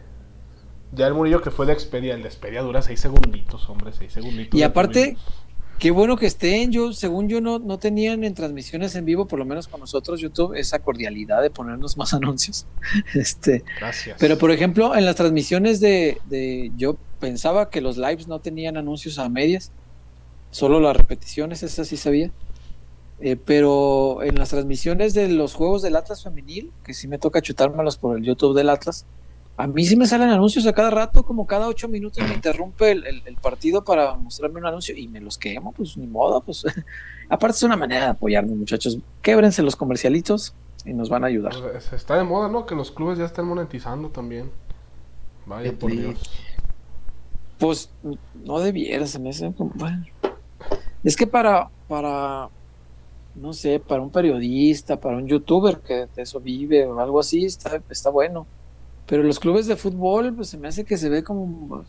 [0.95, 2.13] Ya el Murillo que fue de Expedia.
[2.13, 4.57] El de Expedia dura 6 segunditos, hombre, 6 segunditos.
[4.59, 5.17] Y aparte,
[5.79, 6.71] qué bueno que estén.
[6.71, 10.19] Yo, según yo, no, no tenían en transmisiones en vivo, por lo menos con nosotros,
[10.21, 12.65] YouTube, esa cordialidad de ponernos más anuncios.
[13.13, 13.63] Este.
[13.79, 14.17] Gracias.
[14.19, 18.77] pero por ejemplo, en las transmisiones de, de- yo pensaba que los lives no tenían
[18.77, 19.71] anuncios a medias,
[20.51, 22.31] solo las repeticiones, esas sí sabía.
[23.19, 27.41] Eh, pero en las transmisiones de los juegos del Atlas femenil, que sí me toca
[27.41, 29.05] chutármelos por el YouTube del Atlas,
[29.55, 32.91] a mí sí me salen anuncios a cada rato, como cada ocho minutos me interrumpe
[32.91, 36.41] el, el- el partido para mostrarme un anuncio y me los quemo, pues ni modo,
[36.41, 36.63] pues
[37.29, 41.53] aparte es una manera de apoyarnos muchachos, québrense los comercialitos y nos van a ayudar.
[41.61, 42.65] Pues, está de moda, ¿no?
[42.65, 44.49] Que los clubes ya están monetizando también.
[45.45, 45.91] Vaya por.
[45.91, 46.19] Dios.
[47.59, 47.89] Pues
[48.43, 50.03] no debiera, se me hace como- bueno.
[51.03, 52.49] Es que para, para,
[53.35, 57.45] no sé, para un periodista, para un youtuber que de eso vive o algo así,
[57.45, 58.45] está, está bueno.
[59.05, 61.83] Pero los clubes de fútbol, pues se me hace que se ve como,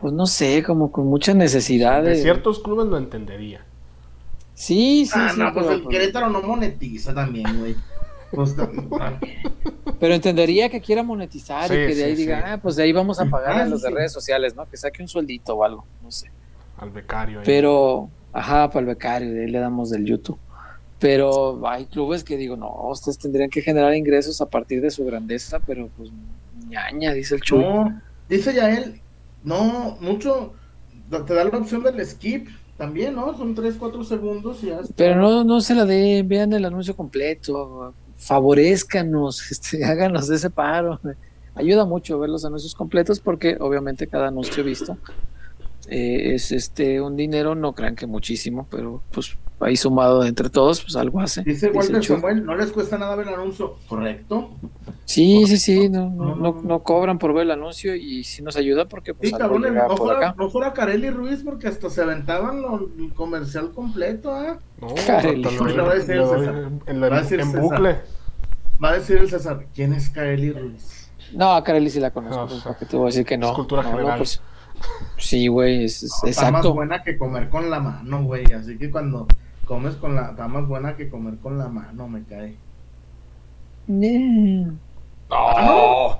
[0.00, 2.16] pues no sé, como con mucha necesidad De de...
[2.22, 3.64] ciertos clubes lo entendería.
[4.54, 7.74] Sí, sí, Ah, sí, no, pues pero, el Querétaro no monetiza también, güey.
[8.30, 8.88] Pues, también.
[9.98, 12.92] pero entendería que quiera monetizar y que de ahí sí, diga, ah, pues de ahí
[12.92, 13.94] vamos a pagar Ah, a los de sí.
[13.94, 14.68] redes sociales, ¿no?
[14.68, 16.30] Que saque un sueldito o algo, no sé.
[16.78, 17.40] Al becario.
[17.40, 17.44] ahí.
[17.46, 20.38] Pero, ajá, para el becario, de ahí le damos del YouTube.
[21.04, 25.04] Pero hay clubes que digo, no, ustedes tendrían que generar ingresos a partir de su
[25.04, 26.08] grandeza, pero pues
[26.66, 27.58] ñaña, dice el Chuy.
[27.58, 29.02] No, dice ya él,
[29.42, 30.54] no, mucho,
[31.10, 32.48] te da la opción del skip
[32.78, 33.36] también, ¿no?
[33.36, 34.94] Son 3, 4 segundos y ya está.
[34.96, 40.98] Pero no, no se la den, vean el anuncio completo, favorezcanos, este, háganos ese paro.
[41.54, 44.96] Ayuda mucho ver los anuncios completos porque obviamente cada anuncio visto
[45.88, 50.82] eh, es este un dinero, no crean que muchísimo, pero pues ahí sumado entre todos,
[50.82, 51.42] pues algo hace.
[51.42, 52.04] Dice Walter.
[52.04, 54.50] Samuel, no les cuesta nada ver el anuncio, ¿correcto?
[55.06, 58.56] Sí, sí, sí, no, no, no, no cobran por ver el anuncio y sí nos
[58.56, 60.34] ayuda porque pues Sí, algo cabrón, llega no por fuera, acá.
[60.36, 64.58] no fuera Carelli Ruiz porque hasta se aventaban lo- el comercial completo, ¿ah?
[64.80, 65.44] No, Carelli.
[65.46, 66.38] hasta lo- Le va a decir le doy
[67.24, 67.40] César.
[67.40, 67.96] en, bucle.
[68.82, 71.08] Va a decir el César, ¿quién es Carelli Ruiz?
[71.32, 73.06] No, a Kareli sí la conozco, No, pues, o sea, ¿para qué te voy a
[73.06, 73.48] decir que no?
[73.48, 74.18] es cultura No, no, general.
[74.18, 74.40] pues,
[75.18, 76.74] sí, güey, es, es- Está más exacto.
[76.74, 78.44] buena que comer con la mano, güey.
[78.52, 79.26] Así que cuando
[79.66, 80.30] comes con la...
[80.30, 82.56] Está más buena que comer con la mano, me cae.
[83.88, 84.66] Eh.
[85.30, 86.18] No.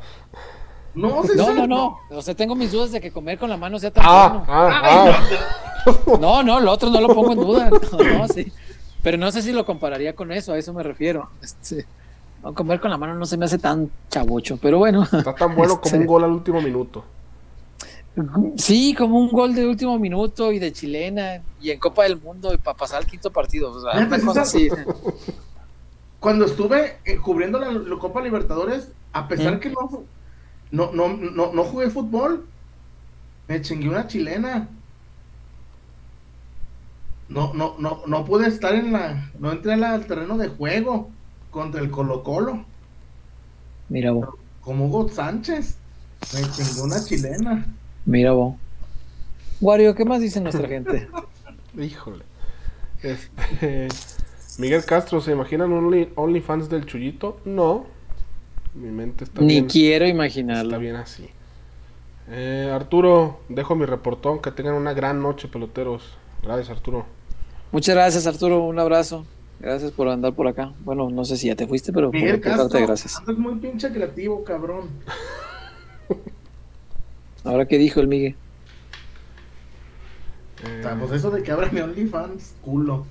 [0.95, 1.99] No, sí, No, sí, no, no.
[2.11, 4.45] O sea, tengo mis dudas de que comer con la mano sea tan Ah, bueno.
[4.49, 5.13] ah,
[5.87, 6.17] ah.
[6.21, 7.71] No, no, lo otro no lo pongo en duda.
[7.71, 8.51] No, no, sí.
[9.03, 11.29] Pero no sé si lo compararía con eso, a eso me refiero.
[11.43, 11.85] Este,
[12.43, 15.03] no, comer con la mano no se me hace tan chabucho, pero bueno.
[15.03, 17.05] Está tan bueno como Este, un gol al último minuto.
[18.57, 22.53] Sí, como un gol de último minuto y de chilena y en Copa del Mundo
[22.55, 23.73] y para pasar al quinto partido.
[23.73, 24.69] O sea, una cosa así.
[24.69, 24.87] César.
[26.21, 29.61] Cuando estuve eh, cubriendo la, la Copa Libertadores, a pesar ¿Mm?
[29.61, 30.05] que no,
[30.71, 32.47] no, no, no, no jugué fútbol,
[33.49, 34.69] me chingué una chilena.
[37.29, 41.11] No, no, no, no pude estar en la, no entré al terreno de juego
[41.51, 42.65] contra el Colo Colo,
[43.89, 44.29] Mira vos,
[44.61, 45.77] como Hugo Sánchez.
[46.33, 47.67] Me chingué una chilena.
[48.05, 48.57] Mira vos.
[49.61, 51.09] Wario, ¿qué más dice nuestra gente?
[51.79, 52.25] Híjole.
[53.03, 53.89] Este,
[54.59, 57.39] Miguel Castro, ¿se imaginan un Only- OnlyFans del Chuyito?
[57.45, 57.87] No.
[58.75, 59.67] Mi mente está Ni bien.
[59.67, 60.79] quiero Está imaginarlo.
[60.79, 61.29] bien así.
[62.29, 64.41] Eh, Arturo, dejo mi reportón.
[64.41, 66.17] Que tengan una gran noche, peloteros.
[66.43, 67.05] Gracias, Arturo.
[67.73, 68.65] Muchas gracias, Arturo.
[68.65, 69.27] Un abrazo.
[69.61, 70.73] Gracias por andar por acá.
[70.81, 73.17] Bueno, no sé si ya te fuiste, pero por Miguel reportarte, Castro, gracias.
[73.19, 74.89] andas muy pinche creativo, cabrón.
[77.45, 78.37] Ahora que dijo el Miguel.
[80.65, 83.07] Eh, sea, pues eso de que abra mi OnlyFans, culo.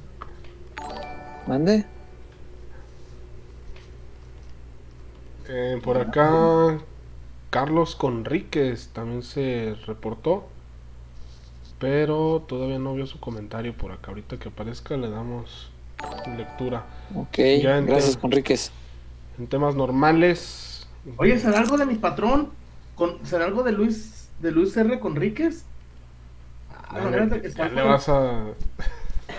[1.47, 1.85] Mande.
[5.47, 6.79] eh, por acá,
[7.49, 10.45] Carlos Conríquez también se reportó.
[11.79, 14.09] Pero todavía no vio su comentario por acá.
[14.11, 15.69] Ahorita que aparezca le damos
[16.37, 16.85] lectura.
[17.15, 18.71] Ok, Ya gracias, Conríquez.
[19.37, 20.87] En temas normales.
[21.17, 22.49] Oye, ¿será algo de mi patrón?
[22.95, 24.99] ¿Con, ¿Será algo de Luis de Luis R.
[24.99, 25.65] Conríquez?
[26.71, 28.43] Ah, ya imagínate que ya sea le algo- vas a.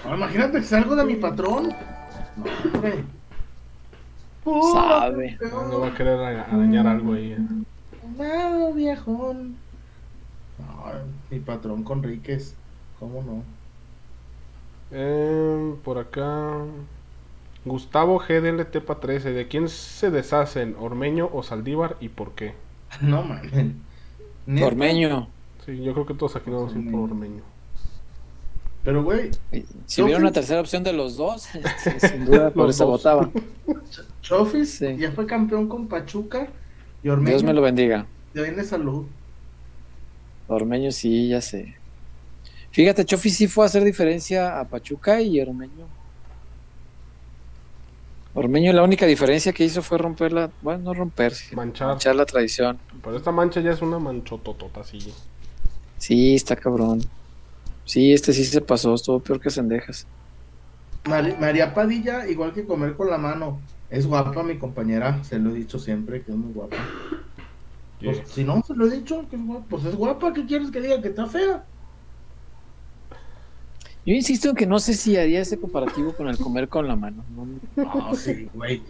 [0.09, 1.69] no, imagínate que sea algo de mi patrón.
[2.37, 2.45] No,
[2.75, 3.05] hombre.
[4.75, 5.39] Sabe.
[5.41, 7.33] No va a querer ara- arañar algo ahí.
[7.33, 7.39] eh.
[8.19, 9.57] Nada, viejón.
[10.59, 10.85] No,
[11.31, 12.55] mi patrón Conríquez.
[12.99, 13.43] ¿Cómo no?
[14.91, 16.53] Eh, por acá.
[17.65, 19.33] Gustavo GDLT pa 13.
[19.33, 20.77] ¿De quién se deshacen?
[20.79, 22.55] ¿Ormeño o Saldívar y por qué?
[23.01, 23.41] No, man.
[24.47, 24.67] Neta.
[24.67, 25.29] Ormeño.
[25.65, 27.43] Sí, yo creo que todos aquí vamos a ir por Ormeño.
[28.85, 29.31] Pero, güey,
[29.87, 33.03] Si hubiera una tercera opción de los dos, este, sin duda por eso dos.
[33.03, 33.31] votaba.
[34.21, 34.97] Chofis Sí.
[34.99, 36.49] ya fue campeón con Pachuca.
[37.03, 38.07] Y Ormeño Dios me lo bendiga.
[38.35, 39.07] ya viene salud.
[40.49, 41.75] Ormeño sí, ya sé.
[42.71, 45.87] Fíjate, Chofi sí fue a hacer diferencia a Pachuca y Ormeño.
[48.35, 51.89] Ormeño la única diferencia que hizo fue romper la, bueno, no romper, sí, Manchar.
[51.89, 52.79] manchar la tradición.
[53.03, 54.99] Pero esta mancha ya es una manchototota así.
[55.99, 57.01] Sí, está cabrón.
[57.85, 60.07] Sí, este sí se pasó, estuvo peor que Sendejas.
[61.07, 63.61] María Padilla, igual que comer con la mano.
[63.91, 66.77] Es guapa mi compañera, se lo he dicho siempre, que es muy guapa.
[68.03, 69.67] Pues, si no, se lo he dicho, que es guapa.
[69.69, 71.01] Pues es guapa, ¿qué quieres que diga?
[71.01, 71.65] Que está fea.
[74.07, 76.95] Yo insisto en que no sé si haría ese comparativo con el comer con la
[76.97, 77.25] mano.
[77.35, 78.83] No, No, sí, güey.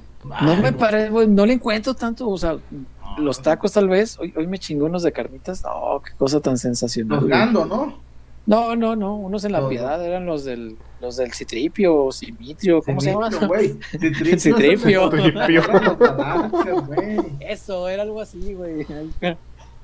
[0.43, 2.57] no me parece, güey, no le encuentro tanto, o sea,
[3.19, 6.59] los tacos tal vez, hoy, hoy me chingó unos de carnitas, no, qué cosa tan
[6.59, 7.27] sensacional.
[7.29, 8.03] Gando, ¿no?
[8.47, 9.71] No, no, no, unos en la No, no.
[9.71, 13.31] piedad eran los del, los del Citripio o Simitrio, ¿cómo se llama?
[13.91, 14.39] Citripio.
[14.39, 15.11] Citripio.
[15.11, 15.63] Citripio.
[17.41, 18.87] Eso, era algo así, güey.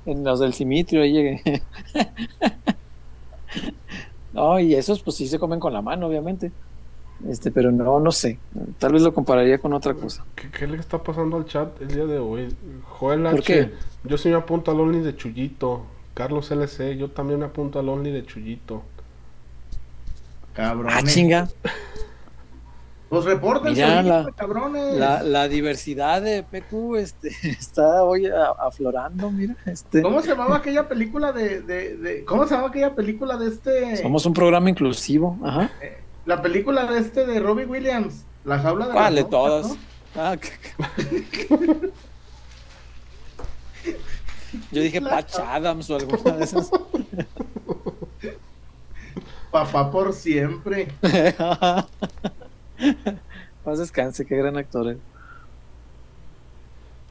[0.07, 1.63] En los del Simitrio ahí llegué.
[4.41, 6.51] No, y esos pues sí se comen con la mano, obviamente.
[7.29, 8.39] Este, pero no, no sé.
[8.79, 10.25] Tal vez lo compararía con otra cosa.
[10.35, 12.49] ¿Qué, qué le está pasando al chat el día de hoy?
[12.89, 13.43] Joel ¿Por H.
[13.43, 13.71] qué?
[14.05, 15.83] Yo sí me apunto al Only de Chuyito.
[16.15, 18.83] Carlos LC, yo también me apunto al Only de Chuyito.
[20.55, 20.91] Cabrón.
[20.91, 21.49] Ah, chinga.
[23.11, 24.97] Pues repórtense, Mira, la- cabrones.
[24.97, 28.31] La, la diversidad de PQ este, está hoy
[28.61, 29.57] aflorando, mira.
[29.67, 33.49] Este, ¿Cómo se llamaba aquella película de, de, de- ¿Cómo se llamaba aquella película de
[33.49, 33.97] este?
[33.97, 35.37] Somos un programa inclusivo.
[35.45, 35.71] Ajá.
[36.25, 39.67] La película de este de Robbie Williams, La jaula de ¿Cuál de las locas, todas?
[39.69, 39.77] ¿no?
[40.17, 40.37] Ah,
[44.73, 46.71] Yo dije Patch Adams o alguna de esas.
[49.51, 50.89] Papá por siempre.
[53.65, 54.89] Paz descanse, qué gran actor.
[54.89, 54.99] eh.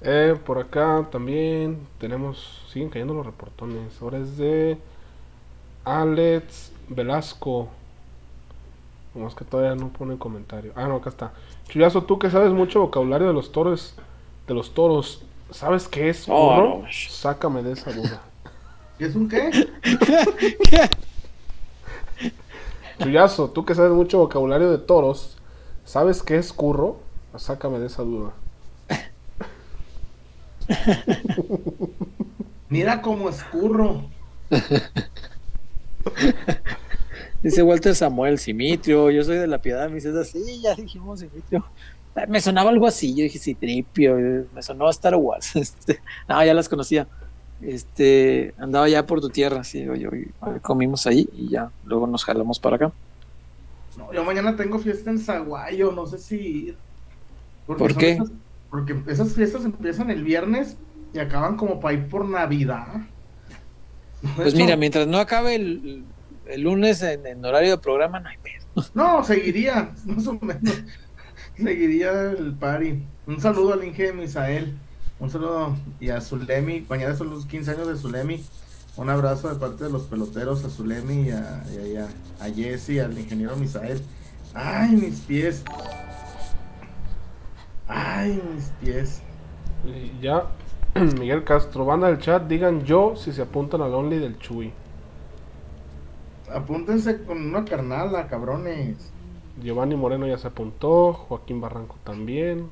[0.02, 4.02] Eh, por acá también tenemos, siguen cayendo los reportones.
[4.02, 4.78] Ahora es de
[5.84, 7.68] Alex Velasco.
[9.14, 10.72] Nomás que todavía no pone comentario.
[10.76, 11.34] Ah, no, acá está.
[11.68, 13.96] Chuyazo, tú que sabes mucho vocabulario de los toros,
[14.48, 16.88] de los toros, ¿sabes qué es Oh, no.
[16.92, 18.22] Sácame de esa duda.
[19.00, 19.50] ¿Y es un qué?
[23.00, 25.38] Chuyazo, tú que sabes mucho vocabulario de toros,
[25.90, 27.00] ¿sabes qué es curro?
[27.36, 28.32] Sácame de esa duda.
[32.70, 34.04] Mira cómo escurro.
[37.42, 41.66] Dice Walter Samuel, Simitrio, yo soy de la piedad, me dices así, ya dijimos Simitrio.
[42.16, 44.16] Ah, Me sonaba algo así, yo dije Citripio,
[44.54, 45.52] me sonó a Star Wars.
[45.56, 47.08] Este, no, ya las conocía.
[47.62, 49.88] Este, andaba ya por tu tierra, sí,
[50.62, 52.92] comimos ahí y ya, luego nos jalamos para acá.
[53.98, 56.78] No, yo mañana tengo fiesta en Zaguayo, no sé si ir.
[57.68, 58.12] Porque ¿Por qué?
[58.14, 58.32] esas-
[58.70, 60.78] porque esas fiestas empiezan el viernes
[61.14, 62.88] y acaban como para ir por Navidad.
[64.36, 66.04] Pues hecho, mira, mientras no acabe el,
[66.46, 68.86] el lunes en, en horario de programa, no hay pedo.
[68.94, 70.84] No, seguiría, más o menos.
[71.56, 73.02] seguiría el party.
[73.28, 74.78] Un saludo al Inge Misael.
[75.20, 76.86] Un saludo y a Zulemi.
[76.90, 78.44] Mañana son los 15 años de Zulemi.
[79.00, 82.54] Un abrazo de parte de los peloteros a Zulemi y a, y a, y a-
[82.54, 84.02] Jesse, al ingeniero Misael.
[84.54, 85.64] Ay, mis pies.
[87.88, 89.22] Ay, mis pies.
[89.86, 90.48] Y ya,
[91.18, 94.74] Miguel Castro, banda del chat, digan yo si se apuntan al Only del Chuy.
[96.54, 99.14] Apúntense con una carnala, cabrones.
[99.64, 102.70] Giovanni Moreno ya se apuntó, Joaquín Barranco también,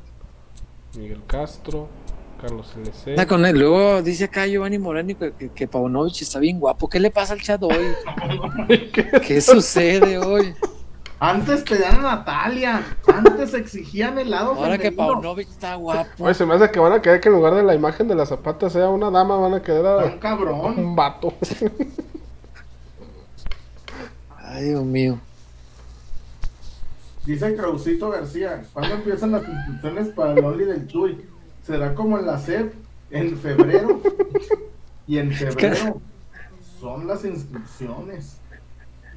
[0.98, 1.88] Miguel Castro,
[2.41, 3.11] Carlos LC.
[3.11, 3.57] Anda con él.
[3.59, 6.88] Luego dice acá Giovanni Moreno que, que, que Paunovic está bien guapo.
[6.89, 7.93] ¿Qué le pasa al chat hoy?
[9.27, 10.53] ¿Qué sucede hoy?
[11.19, 12.84] Antes pedían a Natalia.
[13.07, 14.51] Antes exigían helado.
[14.53, 14.91] Ahora que.
[14.91, 16.23] Paunovic está guapo.
[16.23, 18.14] Oye, se me hace que van a querer que en lugar de la imagen de
[18.15, 20.77] la zapata sea una dama, van a quedar Un a cabrón.
[20.77, 21.34] un vato.
[24.38, 25.19] Ay, Dios mío.
[27.26, 31.26] Dice Krausito García, ¿cuándo empiezan las inscripciones para el Only del Chuy?
[31.68, 32.73] ¿Será como en la SEP?
[33.11, 34.02] ¿En febrero?
[35.06, 35.99] Y en febrero
[36.80, 38.38] son las inscripciones.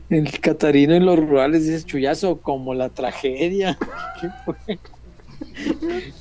[0.09, 3.79] El Catarino en los rurales dice chullazo como la tragedia.
[4.21, 4.81] ¿Qué fue?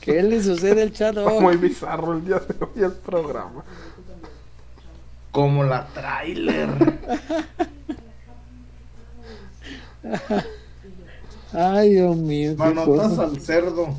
[0.02, 1.42] ¿Qué le sucede al chat hoy?
[1.42, 3.64] Muy bizarro el día de hoy el programa.
[5.32, 6.70] Como la trailer.
[11.54, 12.54] Ay, Dios mío.
[12.56, 13.96] Manotas al cerdo.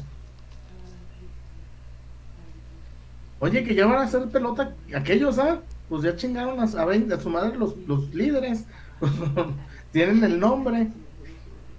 [3.40, 5.62] Oye, que ya van a hacer pelota aquellos, ¿ah?
[5.88, 8.66] Pues ya chingaron a, a, su madre los, los líderes.
[9.92, 10.92] Tienen el nombre.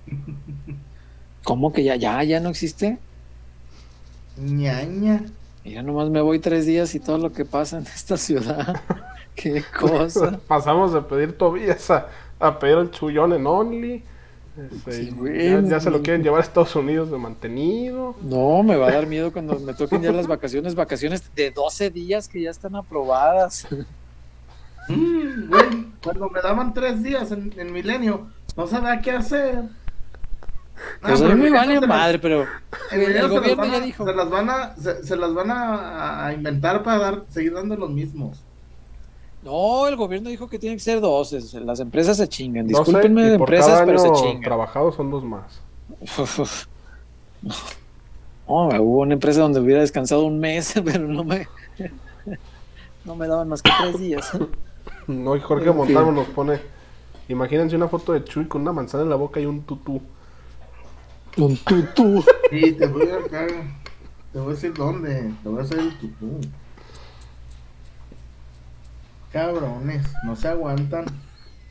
[1.44, 3.00] ¿Cómo que ya, ya, ya no existe?
[4.36, 5.16] ñaña.
[5.64, 8.84] Mira, nomás me voy tres días y todo lo que pasa en esta ciudad.
[9.36, 10.40] Qué cosa.
[10.48, 12.10] Pasamos de pedir Tobías a,
[12.40, 14.04] a pedir el chullón en Only.
[14.58, 18.16] Este, Sí, ya, güey, ya se lo quieren llevar a Estados Unidos de mantenido.
[18.22, 21.90] No, me va a dar miedo cuando me toquen ya las vacaciones, vacaciones de 12
[21.90, 23.68] días que ya están aprobadas.
[24.90, 29.62] Mm, güey, cuando me daban tres días en, en Milenio, no sabía qué hacer.
[31.02, 32.46] Pues Ah, a mí pero me vale las- madre, pero
[32.92, 34.06] el, gobierno ya a- dijo.
[34.06, 37.76] Se las van a, se, se las van a, a inventar para dar, seguir dando
[37.78, 38.44] los mismos.
[39.44, 41.62] No, el gobierno dijo que tiene que ser 12.
[41.62, 42.68] Las empresas se chingan.
[42.68, 44.42] No sé, Discúlpenme y de por empresas, cada pero se año chingan.
[44.42, 45.62] trabajado son dos más.
[48.48, 51.48] No, hubo una empresa donde hubiera descansado un mes, pero no me,
[53.06, 54.32] no me daban más que tres días.
[55.08, 56.16] No, y Jorge En Montano fin.
[56.16, 56.60] nos pone.
[57.28, 60.02] Imagínense una foto de Chuy con una manzana en la boca y un tutú.
[61.38, 62.24] Un tutú.
[62.50, 63.48] Sí, te voy a acá,
[64.32, 66.40] te voy a decir dónde, te voy a hacer el tutú.
[69.32, 71.06] Cabrones, no se aguantan.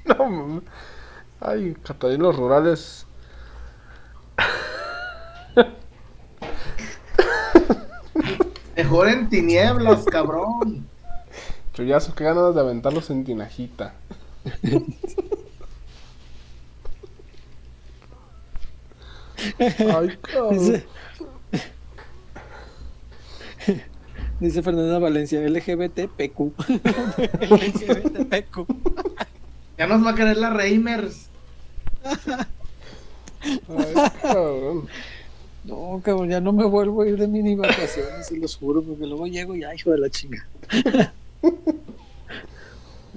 [0.06, 0.62] No, mames.
[1.40, 3.06] Ay, Catarinos rurales.
[8.76, 10.88] Mejor en tinieblas, cabrón.
[11.74, 13.94] Chuyazo, qué ganas de aventarlos en tinajita.
[19.58, 20.82] Ay, cabrón.
[24.40, 26.52] Dice, Fernanda Valencia, LGBTPQ.
[27.50, 28.66] LGBTPQ.
[29.78, 31.28] Ya nos va a querer la Reimers.
[33.42, 34.88] Ay, cabrón.
[35.64, 39.06] No, cabrón, ya no me vuelvo a ir de mini vacaciones, se los juro, porque
[39.06, 40.48] luego llego y ay, hijo de la chinga.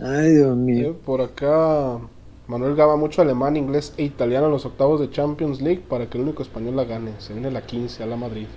[0.02, 0.90] Ay, Dios mío.
[0.90, 2.00] Eh, Por acá,
[2.48, 6.18] Manuel Gaba mucho alemán, inglés e italiano en los octavos de Champions League para que
[6.18, 7.12] el único español la gane.
[7.20, 8.48] Se viene la 15 a la Madrid.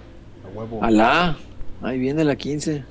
[0.45, 0.83] A huevo.
[0.83, 1.37] Alá,
[1.83, 2.85] ahí viene la 15.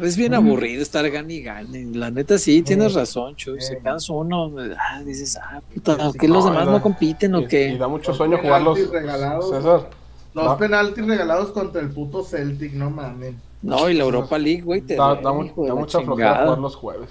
[0.00, 1.84] Es bien aburrido estar gane y gane.
[1.94, 3.60] La neta sí, tienes razón, Chuy.
[3.60, 4.50] Se cansa uno.
[4.78, 6.72] ah, dices, ah, puta, ¿que los no, demás no.
[6.72, 7.68] no compiten Y, o qué?
[7.68, 8.78] y da mucho Los sueño jugarlos.
[8.78, 9.50] penaltis regalados.
[9.50, 9.90] César,
[10.32, 10.56] Los No.
[10.56, 13.34] penaltis regalados contra el puto Celtic, no mames.
[13.60, 16.74] No, y la Europa League, güey, te da, da da la mucha flojera jugar los
[16.74, 17.10] jueves.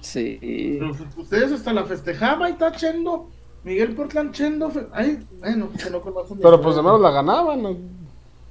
[0.00, 0.38] Sí.
[0.40, 3.28] Pero ustedes hasta la festejaban y está Chendo.
[3.64, 4.70] Miguel Portland Chendo.
[4.70, 6.00] fe- Ay, bueno, que no
[6.40, 7.62] Pero pues de menos la ganaban.
[7.62, 7.76] ¿no?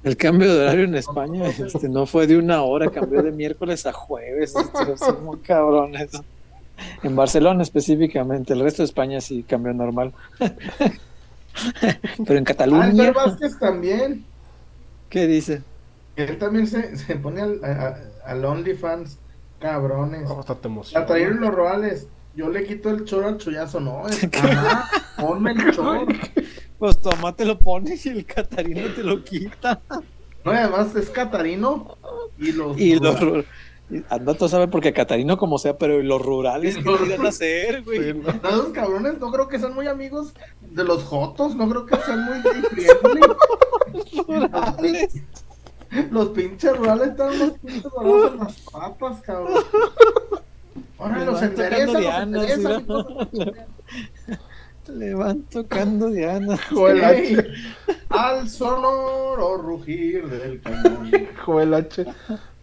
[0.02, 3.84] El cambio de horario en España este, no fue de una hora, cambió de miércoles
[3.86, 4.54] a jueves.
[4.56, 6.10] Este, son muy cabrones.
[7.02, 10.12] En Barcelona específicamente, el resto de España sí cambió normal.
[12.24, 14.24] Pero en Cataluña, Fer Vázquez también.
[15.08, 15.62] ¿qué dice?
[16.16, 19.18] Él también se, se pone al, a- al OnlyFans.
[19.58, 20.26] Cabrones.
[20.30, 21.06] Oh, hasta te La emociona.
[21.06, 22.06] trajeron los roales.
[22.34, 24.06] Yo le quito el choro al chullazo, no.
[24.08, 24.26] Es,
[25.18, 26.06] ponme el choro.
[26.78, 29.82] Pues tu mamá te lo pone y el catarino te lo quita.
[30.42, 31.98] No, y además es Catarino.
[32.38, 32.80] Y los.
[32.80, 33.44] Y los
[34.08, 38.12] Anda, tú sabes porque Catarino como sea, pero los rurales Los- irán a hacer, güey.
[38.12, 38.32] Sí, ¿no?
[38.32, 40.32] No, Esos cabrones no creo que sean muy amigos
[40.62, 42.40] de los Jotos, no creo que sean muy.
[44.26, 45.14] Rurales.
[46.10, 49.64] Los pinches rurales están los pinches dorados en las papas, cabrón.
[50.98, 53.06] Ahora los van tocando enderezan, los.
[54.88, 56.58] Le van tocando Diana.
[56.70, 57.44] Joel H.
[58.08, 61.10] al sonoro rugir del cañón.
[61.44, 62.06] Joel H.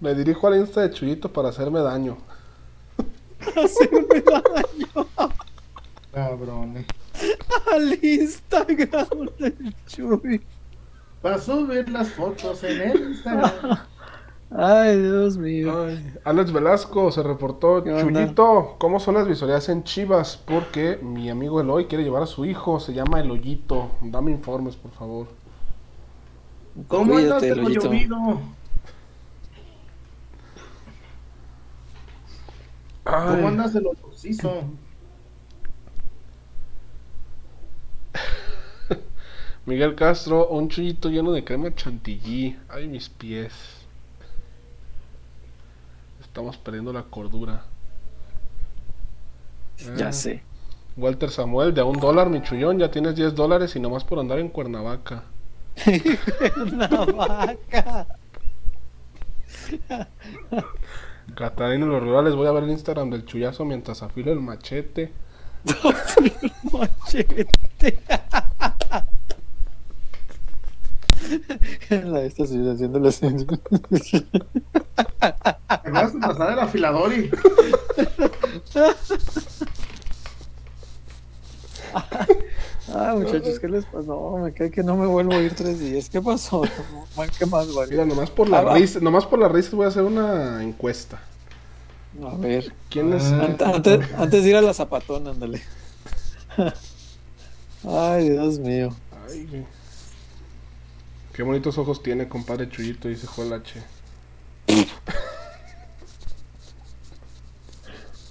[0.02, 2.18] Me dirijo al Insta de Chuyito para hacerme daño.
[3.40, 5.08] Hacerme daño
[6.12, 6.86] Cabrones.
[7.72, 10.42] al Instagram del Chuy.
[11.22, 13.80] Para subir las fotos en el Instagram.
[14.50, 15.88] Ay, Dios mío.
[15.88, 17.84] Ay, Alex Velasco se reportó.
[17.84, 20.38] Chuyito, ¿cómo son las visorías en Chivas?
[20.38, 22.80] Porque mi amigo Eloy quiere llevar a su hijo.
[22.80, 23.92] Se llama Eloyito.
[24.02, 25.28] Dame informes, por favor.
[26.88, 27.86] ¿Cómo andas Cuídate, de lo Loyito.
[27.88, 28.16] llovido?
[33.04, 33.92] ¿Cómo andas de lo?
[39.66, 42.58] Miguel Castro, un chuyito lleno de crema chantilly.
[42.70, 43.77] Ay, mis pies.
[46.38, 47.64] Estamos perdiendo la cordura.
[49.98, 50.44] Ya Ah, sé.
[50.96, 52.78] Walter Samuel, de a un dólar, mi chullón.
[52.78, 55.24] Ya tienes 10 dólares y nomás por andar en Cuernavaca.
[56.62, 58.08] Una vaca.
[61.34, 65.12] Catarina y los rurales, voy a ver el Instagram del chullazo mientras afilo el machete.
[66.72, 67.48] Machete.
[71.90, 73.28] La esta sí, haciéndole así.
[75.84, 77.30] Te vas a pasar el afilador y.
[82.94, 84.38] Ah, muchachos, ¿qué les pasó?
[84.38, 86.10] Me cae que no me vuelvo a ir tres días.
[86.10, 86.62] ¿Qué pasó?
[87.40, 87.68] ¿Qué más?
[87.90, 91.20] Mira, nomás por la Ah, risa, nomás por la risa voy a hacer una encuesta.
[92.24, 92.72] A ver.
[92.90, 93.24] ¿Quién es?
[93.26, 93.48] Ah.
[93.48, 95.62] Ant- Antes, antes de ir a la zapatona, ándale.
[97.88, 98.90] Ay, Dios mío.
[99.30, 99.66] Ay, güey.
[101.38, 103.80] Qué bonitos ojos tiene, compadre Chuyito, dice Joel H.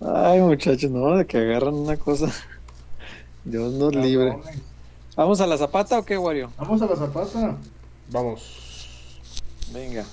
[0.00, 2.26] Ay, muchachos, no, de que agarran una cosa.
[3.44, 4.36] Dios nos libre.
[5.14, 6.50] ¿Vamos a la zapata o qué, Wario?
[6.58, 7.56] Vamos a la zapata.
[8.10, 9.20] Vamos.
[9.72, 10.04] Venga.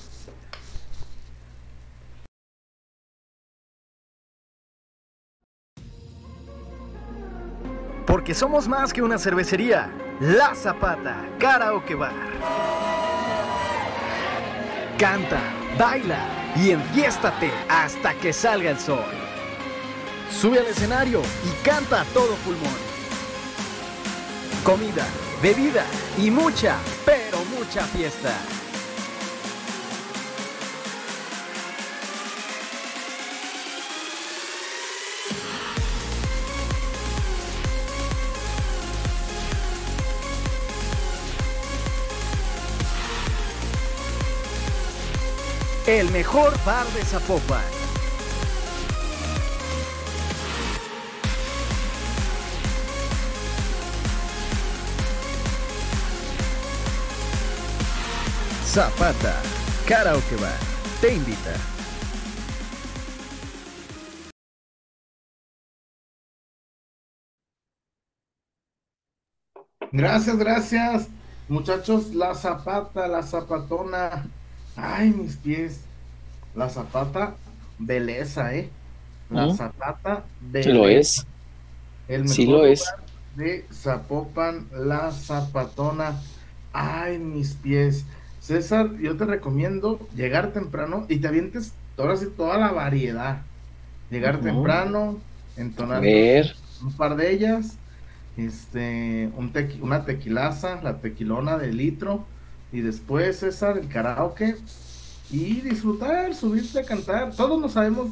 [8.06, 9.92] Porque somos más que una cervecería.
[10.24, 12.14] La Zapata, Karaoke Bar.
[14.98, 15.42] Canta,
[15.78, 16.18] baila
[16.56, 19.04] y enfiéstate hasta que salga el sol.
[20.32, 22.72] Sube al escenario y canta a todo pulmón.
[24.64, 25.06] Comida,
[25.42, 25.84] bebida
[26.18, 28.32] y mucha, pero mucha fiesta.
[45.88, 47.62] el mejor bar de Zapopan.
[58.66, 59.36] Zapata,
[59.88, 60.58] Karaoke Bar,
[61.02, 61.54] te invita.
[69.92, 71.08] Gracias, gracias.
[71.50, 74.26] Muchachos, la zapata, la zapatona,
[74.76, 75.82] Ay, mis pies.
[76.56, 77.36] La zapata,
[77.80, 78.70] belleza, ¿eh?
[79.30, 79.58] La ¿Mm?
[79.58, 80.70] zapata, belleza.
[80.70, 81.28] lo es.
[82.08, 82.84] El Sí lo es.
[83.36, 86.22] De Zapopan, la zapatona.
[86.74, 88.06] Ay, mis pies.
[88.40, 93.42] César, yo te recomiendo llegar temprano y te avientes ahora sí toda la variedad.
[94.10, 95.20] Llegar temprano,
[95.56, 96.56] entonar ver.
[96.82, 97.80] un par de ellas,
[98.38, 102.26] este, un tequi- una tequilaza, la tequilona de litro,
[102.74, 104.58] y después César, el karaoke,
[105.30, 107.34] y disfrutar, subirte a cantar.
[107.36, 108.10] Todos nos sabemos.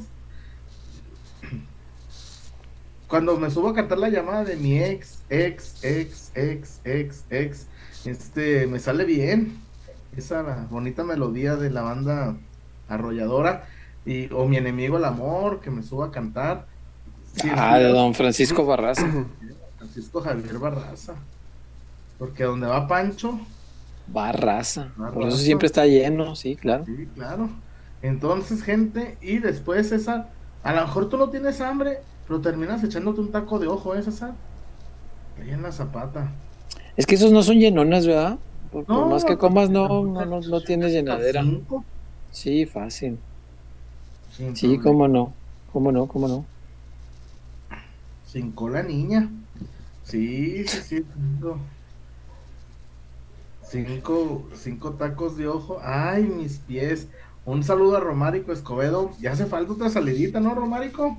[3.08, 7.68] Cuando me subo a cantar la llamada de mi ex, ex, ex, ex, ex, ex,
[8.06, 9.58] este, me sale bien.
[10.16, 12.38] Esa bonita melodía de la banda
[12.88, 13.68] arrolladora.
[14.06, 16.68] Y, o mi enemigo el amor, que me subo a cantar.
[17.36, 19.08] Sí, Ah, de don Francisco Barraza.
[19.78, 21.16] Francisco Javier Barraza.
[22.20, 23.40] Porque donde va Pancho,
[24.06, 24.94] Barraza.
[25.12, 25.28] Por Barraza.
[25.28, 26.86] eso siempre está lleno, sí, claro.
[26.86, 27.50] sí, claro.
[28.02, 30.34] Entonces, gente, y después esa,
[30.64, 34.04] a lo mejor tú no tienes hambre, pero terminas echándote un taco de ojo, ¿eh,
[34.04, 34.40] César?
[35.36, 36.42] Ahí en la zapata.
[36.96, 38.40] Es que esos no son llenones, ¿verdad?
[38.70, 41.42] Por, por No, más que comas, no, no, no, no tienes llenadera.
[41.44, 41.86] Cinco,
[42.32, 43.20] Sí, fácil.
[44.30, 44.84] sin Sí, problema.
[44.84, 45.38] cómo no.
[45.72, 46.50] Cómo no, cómo no.
[48.24, 49.30] Sin cola niña.
[50.04, 51.06] Sí, sí, sí.
[51.14, 51.60] Cinco.
[53.72, 55.80] Cinco, cinco tacos de ojo.
[55.82, 57.08] Ay, mis pies.
[57.46, 59.12] Un saludo a Romárico Escobedo.
[59.22, 61.18] Ya hace falta otra salidita, ¿no, Romárico?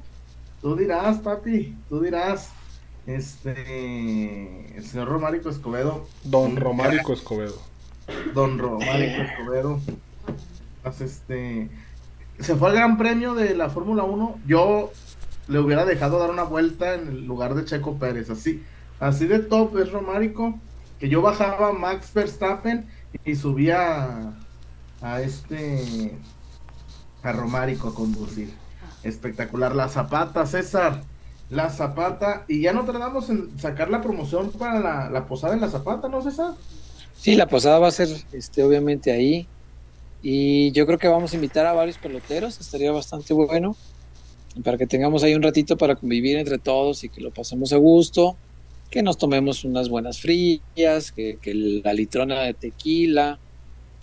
[0.60, 1.74] Tú dirás, papi.
[1.88, 2.50] Tú dirás.
[3.06, 4.76] Este.
[4.76, 6.06] El señor Romárico Escobedo.
[6.24, 7.58] Don Romárico Escobedo.
[8.34, 9.80] Don Romárico Escobedo.
[10.82, 11.70] Pues, este.
[12.38, 14.40] Se fue al Gran Premio de la Fórmula 1.
[14.46, 14.92] Yo
[15.48, 18.28] le hubiera dejado dar una vuelta en el lugar de Checo Pérez.
[18.28, 18.62] Así,
[19.00, 20.58] así de top es Romárico.
[21.02, 22.86] Que yo bajaba a Max Verstappen
[23.24, 24.34] y subía a,
[25.00, 26.16] a este.
[27.24, 28.54] a Romárico a conducir.
[29.02, 29.74] Espectacular.
[29.74, 31.02] La Zapata, César.
[31.50, 32.44] La Zapata.
[32.46, 36.08] Y ya no tardamos en sacar la promoción para la, la posada en la Zapata,
[36.08, 36.54] ¿no, César?
[37.14, 39.48] Sí, la posada va a ser, este, obviamente ahí.
[40.22, 43.74] Y yo creo que vamos a invitar a varios peloteros, estaría bastante bueno.
[44.62, 47.76] Para que tengamos ahí un ratito para convivir entre todos y que lo pasemos a
[47.78, 48.36] gusto.
[48.92, 51.38] Que nos tomemos unas buenas frías, que,
[51.82, 53.38] la litrona de tequila,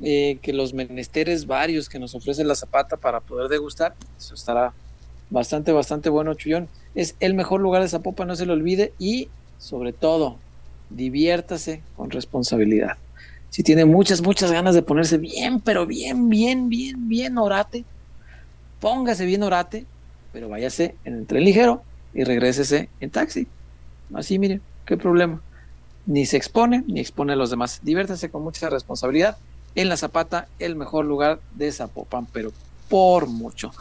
[0.01, 3.93] eh, que los menesteres varios que nos ofrece la zapata para poder degustar.
[4.17, 4.73] Eso estará
[5.29, 6.69] bastante, bastante bueno, Chuyón.
[6.95, 8.91] Es el mejor lugar de Zapopan, no se lo olvide.
[8.97, 9.29] Y
[9.59, 10.37] sobre todo,
[10.89, 12.97] diviértase con responsabilidad.
[13.51, 17.85] Si tiene muchas, muchas ganas de ponerse bien, pero bien, bien, bien, bien orate,
[18.79, 19.85] póngase bien orate,
[20.33, 23.45] pero váyase en el tren ligero y regrésese en taxi.
[24.15, 25.39] Así, mire, qué problema.
[26.07, 27.79] Ni se expone, ni expone a los demás.
[27.83, 29.37] Diviértase con mucha responsabilidad.
[29.75, 32.51] En la Zapata, el mejor lugar de Zapopan, pero
[32.89, 33.71] por mucho.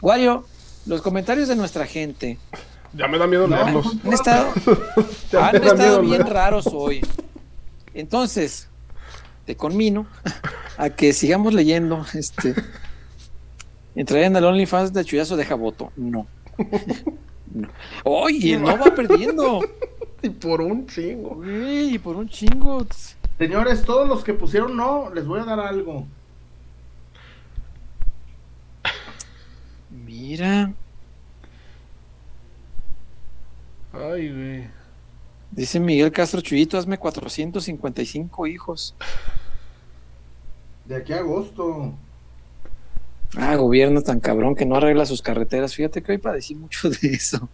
[0.00, 0.46] Wario,
[0.86, 2.38] los comentarios de nuestra gente
[2.94, 3.86] Ya me da miedo No, leerlos.
[4.02, 4.46] han estado,
[5.42, 6.32] han estado miedo bien leer.
[6.32, 7.02] raros hoy.
[7.92, 8.68] Entonces,
[9.44, 10.06] te conmino
[10.78, 12.06] a que sigamos leyendo.
[12.14, 12.54] Este,
[13.94, 15.92] entrarían al OnlyFans de Chuyazo deja voto.
[15.96, 16.26] No.
[17.54, 17.68] no.
[18.04, 19.60] Oye, no va perdiendo.
[20.22, 21.36] Y por un chingo.
[21.36, 22.86] Güey, por un chingo.
[23.38, 26.06] Señores, todos los que pusieron no, les voy a dar algo.
[29.90, 30.72] Mira,
[33.92, 34.68] Ay, güey.
[35.50, 38.94] dice Miguel Castro Chuyito, hazme 455 hijos.
[40.84, 41.94] De aquí a agosto.
[43.36, 45.74] Ah, gobierno tan cabrón que no arregla sus carreteras.
[45.74, 47.48] Fíjate que hoy padecí mucho de eso.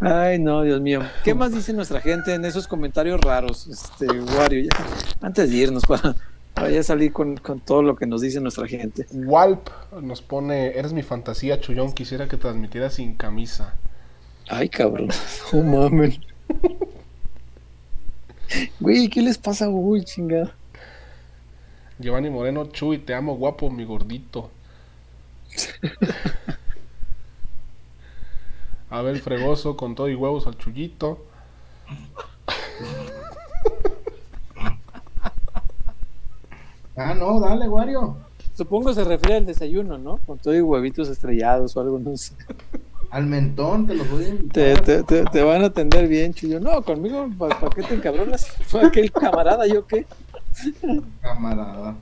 [0.00, 1.00] Ay, no, Dios mío.
[1.22, 4.64] ¿Qué más dice nuestra gente en esos comentarios raros, este, Wario?
[4.64, 4.70] Ya,
[5.22, 6.14] antes de irnos, para,
[6.52, 9.06] para ya salir con, con todo lo que nos dice nuestra gente.
[9.12, 9.68] Walp
[10.02, 13.74] nos pone, eres mi fantasía, Chullón, quisiera que transmitiera sin camisa.
[14.48, 15.08] Ay, cabrón.
[15.52, 16.20] No mames.
[18.78, 20.54] Güey, ¿qué les pasa, güey, chingada?
[21.98, 24.50] Giovanni Moreno, Chuy, te amo, guapo, mi gordito.
[28.90, 31.24] Abel Fregoso, con todo y huevos al Chuyito.
[36.96, 38.16] Ah, no, dale, Wario.
[38.56, 40.18] Supongo se refiere al desayuno, ¿no?
[40.18, 42.34] Con todo y huevitos estrellados o algo, no sé.
[43.10, 44.80] Al mentón, te los voy a Te, invitar.
[44.80, 46.60] te, te, te van a atender bien, Chuyo.
[46.60, 48.46] No, conmigo, ¿para qué te encabronas?
[48.66, 50.06] Fue aquel camarada, ¿yo qué?
[51.20, 51.96] Camarada.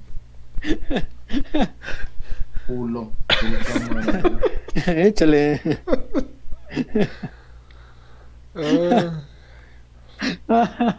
[2.73, 3.13] Culo.
[4.87, 5.61] Échale.
[10.49, 10.99] Ah,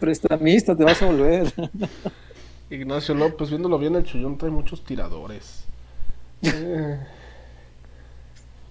[0.00, 1.52] Prestamista, te vas a volver.
[2.70, 5.64] Ignacio López, viéndolo bien, el Chullón trae muchos tiradores.
[6.42, 6.98] Eh,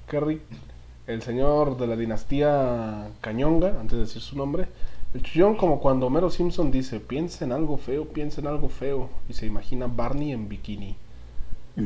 [0.08, 0.44] qué rico.
[1.08, 4.68] El señor de la dinastía Cañonga, antes de decir su nombre.
[5.14, 9.10] El Chullón, como cuando Homero Simpson dice: piensa en algo feo, piensa en algo feo.
[9.28, 10.96] Y se imagina Barney en bikini.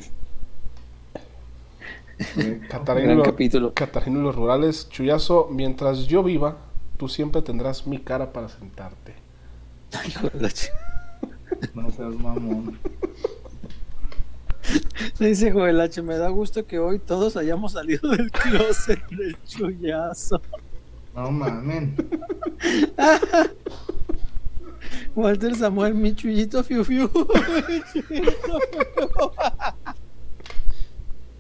[2.70, 3.74] Catarino, Gran y los- capítulo.
[3.74, 4.88] Catarino y los rurales.
[4.90, 6.58] Chuyazo, mientras yo viva,
[6.98, 9.16] tú siempre tendrás mi cara para sentarte.
[9.92, 10.70] Ch-
[11.74, 12.78] No seas mamón.
[15.20, 20.42] Dice Joel H, me da gusto que hoy todos hayamos salido del closet del chullazo.
[21.14, 21.96] No mamen.
[25.16, 27.10] Walter Samuel, mi chullito fiu fiu.
[27.14, 28.86] Mi chullito, fiu,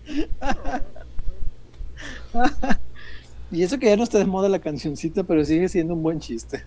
[0.05, 0.23] fiu.
[3.51, 6.19] Y eso que ya no está de moda la cancioncita, pero sigue siendo un buen
[6.19, 6.65] chiste.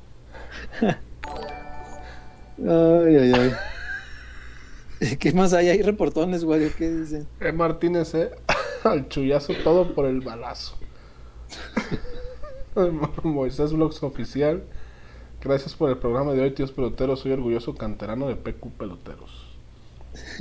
[2.67, 5.17] Ay, ay, ay.
[5.19, 5.69] ¿Qué más hay?
[5.69, 6.71] Hay reportones, güey.
[6.71, 7.27] ¿Qué dicen?
[7.41, 8.31] Eh, Martínez, eh,
[8.85, 10.77] al chullazo todo por el balazo.
[13.23, 14.65] Moisés Vlogs Oficial.
[15.41, 17.21] Gracias por el programa de hoy, tíos peloteros.
[17.21, 19.57] Soy orgulloso canterano de PQ Peloteros.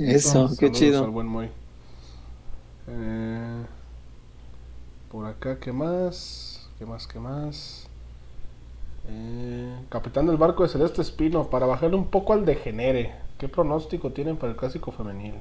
[0.00, 1.12] qué Saludos al chido.
[1.12, 1.50] buen Moy.
[2.88, 3.64] Eh,
[5.10, 6.68] por acá, ¿qué más?
[6.78, 7.06] ¿Qué más?
[7.06, 7.88] ¿Qué más?
[9.08, 13.14] Eh, capitán del barco de Celeste Espino, para bajarle un poco al degenere.
[13.38, 15.34] ¿Qué pronóstico tienen para el clásico femenil?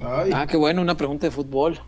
[0.00, 1.78] Ay, Ah, qué bueno, una pregunta de fútbol.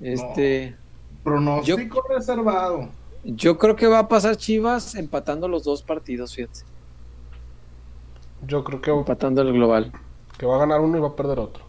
[0.00, 0.76] Este,
[1.24, 2.90] pronóstico reservado.
[3.24, 6.60] yo creo que va a pasar Chivas empatando los dos partidos, fíjate.
[8.46, 9.92] Yo creo que, Empatando el global.
[10.38, 11.64] que va a ganar uno y va a perder otro.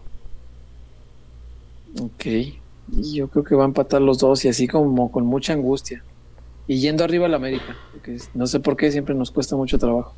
[2.00, 2.24] Ok.
[2.26, 6.02] Y yo creo que va a empatar los dos y así como con mucha angustia.
[6.66, 7.76] Y yendo arriba al América.
[7.92, 10.14] Porque no sé por qué siempre nos cuesta mucho trabajo.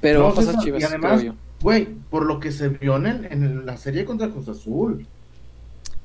[0.00, 1.24] Pero No, va a pasar César, Chivas, y además,
[1.60, 5.06] güey, por lo que se vio en, el- en la serie contra Cruz Azul.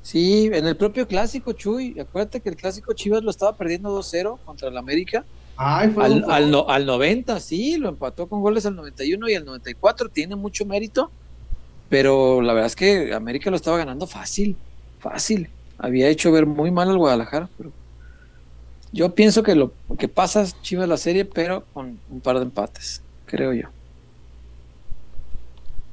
[0.02, 1.98] Sí, en el propio clásico, Chuy.
[2.00, 5.24] Acuérdate que el clásico Chivas lo estaba perdiendo 2-0 contra el América.
[5.56, 9.34] Ay, fue Al, al, no- al 90, sí, lo empató con goles al 91 y
[9.34, 10.08] al 94.
[10.08, 11.10] Tiene mucho mérito.
[11.88, 14.56] Pero la verdad es que América lo estaba ganando fácil.
[14.98, 15.48] Fácil.
[15.78, 17.48] Había hecho ver muy mal al Guadalajara.
[17.56, 17.70] Pero
[18.92, 22.42] yo pienso que lo que pasa es Chivas la serie, pero con un par de
[22.42, 23.68] empates, creo yo.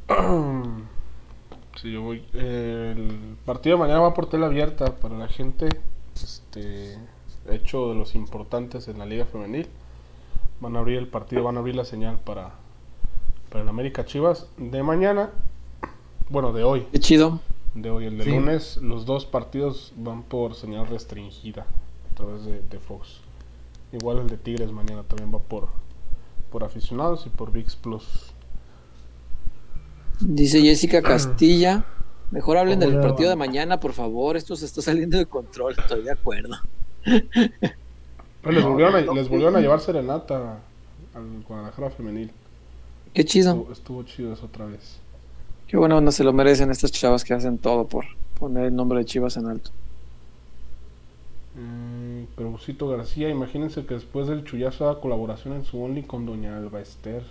[1.82, 2.23] Sí, yo voy.
[2.34, 5.68] eh, el partido de mañana va por tela abierta para la gente.
[6.15, 6.98] Este
[7.49, 9.68] hecho de los importantes en la Liga Femenil.
[10.61, 12.52] Van a abrir el partido, van a abrir la señal para,
[13.49, 14.48] para el América Chivas.
[14.57, 15.32] De mañana,
[16.30, 17.41] bueno, de hoy, Qué chido.
[17.76, 18.30] De hoy, el de Sí.
[18.32, 21.68] lunes, los dos partidos van por señal restringida
[22.12, 23.20] a través de, de Fox.
[23.92, 25.68] Igual el de Tigres mañana también va por,
[26.52, 28.34] por aficionados y por VIX Plus.
[30.20, 31.86] Dice Jessica Castilla.
[32.32, 34.36] Mejor hablen del partido de mañana, por favor.
[34.36, 35.76] Esto se está saliendo de control.
[35.78, 36.56] Estoy de acuerdo.
[38.42, 40.60] Pues les, No, volvieron a, no, les volvieron a llevar serenata
[41.14, 42.32] al Guadalajara femenil.
[43.14, 43.52] Qué chido.
[43.52, 45.00] Estuvo, estuvo chido eso otra vez.
[45.68, 48.06] Qué buena onda se lo merecen estas chavas que hacen todo por
[48.40, 49.72] poner el nombre de Chivas en alto.
[51.56, 56.26] Mm, pero Busito García, imagínense que después del chullazo haga colaboración en su Only con
[56.26, 57.24] Doña Alba Esther.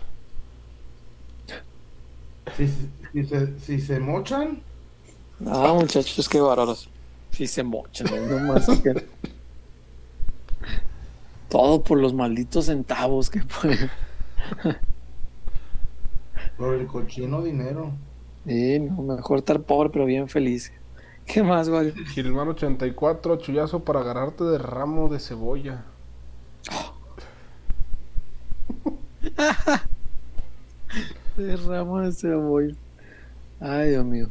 [2.57, 2.69] Si,
[3.13, 4.61] si se, si se mochan,
[5.47, 6.89] Ah, muchachos, qué bárbaros.
[7.33, 9.05] Sí se mochan, no más que-
[11.49, 13.91] Todo por los malditos centavos que pueden.
[16.57, 17.93] por el cochino dinero.
[18.47, 20.73] Sí, no, mejor estar pobre pero bien feliz.
[21.27, 21.95] ¿Qué más, Wario?
[22.13, 25.85] Gilmán 84, chullazo para agarrarte de ramo de cebolla.
[31.37, 32.75] De ramo de cebolla.
[33.61, 34.29] Ay, Dios mío.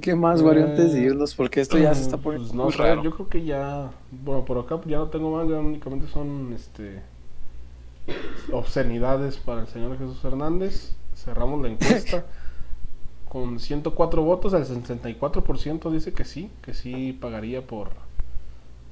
[0.00, 0.64] ¿Qué más, Wario?
[0.64, 3.02] Antes de irnos, porque esto ya se está poniendo Pues no muy raro.
[3.02, 3.90] yo creo que ya.
[4.10, 7.02] Bueno, por acá ya no tengo más, ya únicamente son este
[8.50, 10.96] obscenidades para el señor Jesús Hernández.
[11.14, 12.24] Cerramos la encuesta.
[13.34, 17.90] Con 104 votos, el 64% dice que sí, que sí pagaría por,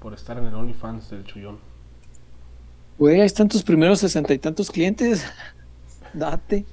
[0.00, 1.58] por estar en el OnlyFans del Chullón.
[2.98, 5.24] Güey, ahí están tus primeros sesenta y tantos clientes.
[6.12, 6.64] Date.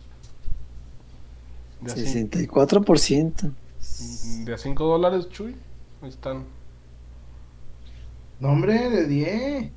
[1.81, 3.51] De a, cin- 64%.
[4.45, 5.55] de a 5 dólares, Chuy.
[6.01, 6.45] Ahí están.
[8.39, 9.71] No, hombre, de 10.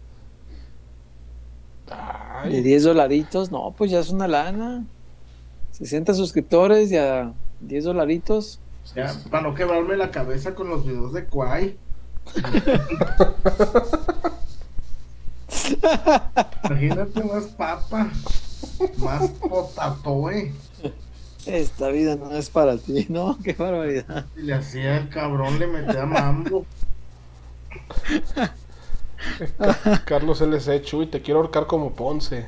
[1.90, 4.86] Ay, De 10 dolaritos, no, pues ya es una lana.
[5.72, 8.60] 60 suscriptores y a 10 dolaritos.
[8.94, 11.78] Ya, para no quebrarme la cabeza con los videos de Kwai.
[16.64, 18.10] Imagínate más papa,
[18.98, 20.52] más potatoe.
[21.46, 23.38] Esta vida no es para ti, ¿no?
[23.42, 24.26] Qué barbaridad.
[24.36, 26.66] Y le hacía el cabrón, le metía mambo.
[30.04, 32.46] Carlos LC, Chuy, te quiero ahorcar como Ponce.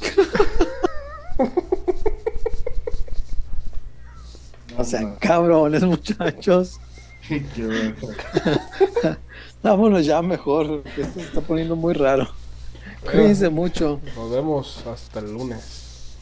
[4.76, 6.80] O sea, cabrones, muchachos.
[9.62, 12.28] Vámonos ya mejor, porque esto se está poniendo muy raro.
[13.02, 14.00] Cuídense mucho.
[14.16, 16.16] Nos vemos hasta el lunes.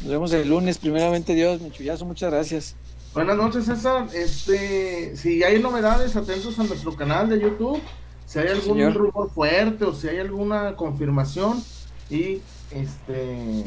[0.00, 2.76] Nos vemos el lunes, primeramente Dios, mi chullazo, muchas gracias.
[3.12, 4.06] Buenas noches, César.
[4.14, 7.80] Este, si hay novedades, atentos a nuestro canal de YouTube.
[8.24, 8.94] Si hay algún señor.
[8.94, 11.62] rumor fuerte o si hay alguna confirmación.
[12.08, 12.40] Y
[12.70, 13.64] este,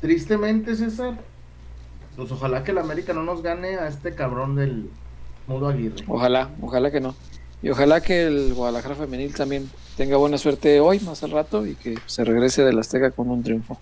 [0.00, 1.20] tristemente, César,
[2.20, 4.90] pues ojalá que el América no nos gane a este cabrón del
[5.46, 6.04] Mudo Aguirre.
[6.06, 7.14] Ojalá, ojalá que no.
[7.62, 11.76] Y ojalá que el Guadalajara femenil también tenga buena suerte hoy, más al rato, y
[11.76, 13.78] que se regrese de la Azteca con un triunfo.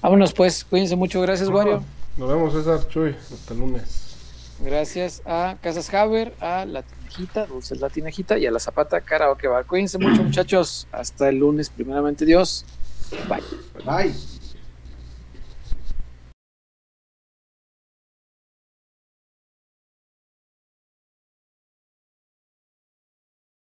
[0.00, 1.82] Vámonos pues, cuídense mucho, gracias Wario.
[2.16, 3.16] Nos vemos, César, Chuy.
[3.34, 4.16] Hasta el lunes.
[4.60, 9.48] Gracias a Casas Haber, a La Tinejita, Dulces La Tinejita y a La Zapata Karaoke
[9.48, 9.66] Bar.
[9.66, 12.64] Cuídense mucho muchachos, hasta el lunes, primeramente Dios.
[13.28, 13.42] Bye.
[13.84, 14.35] Bye.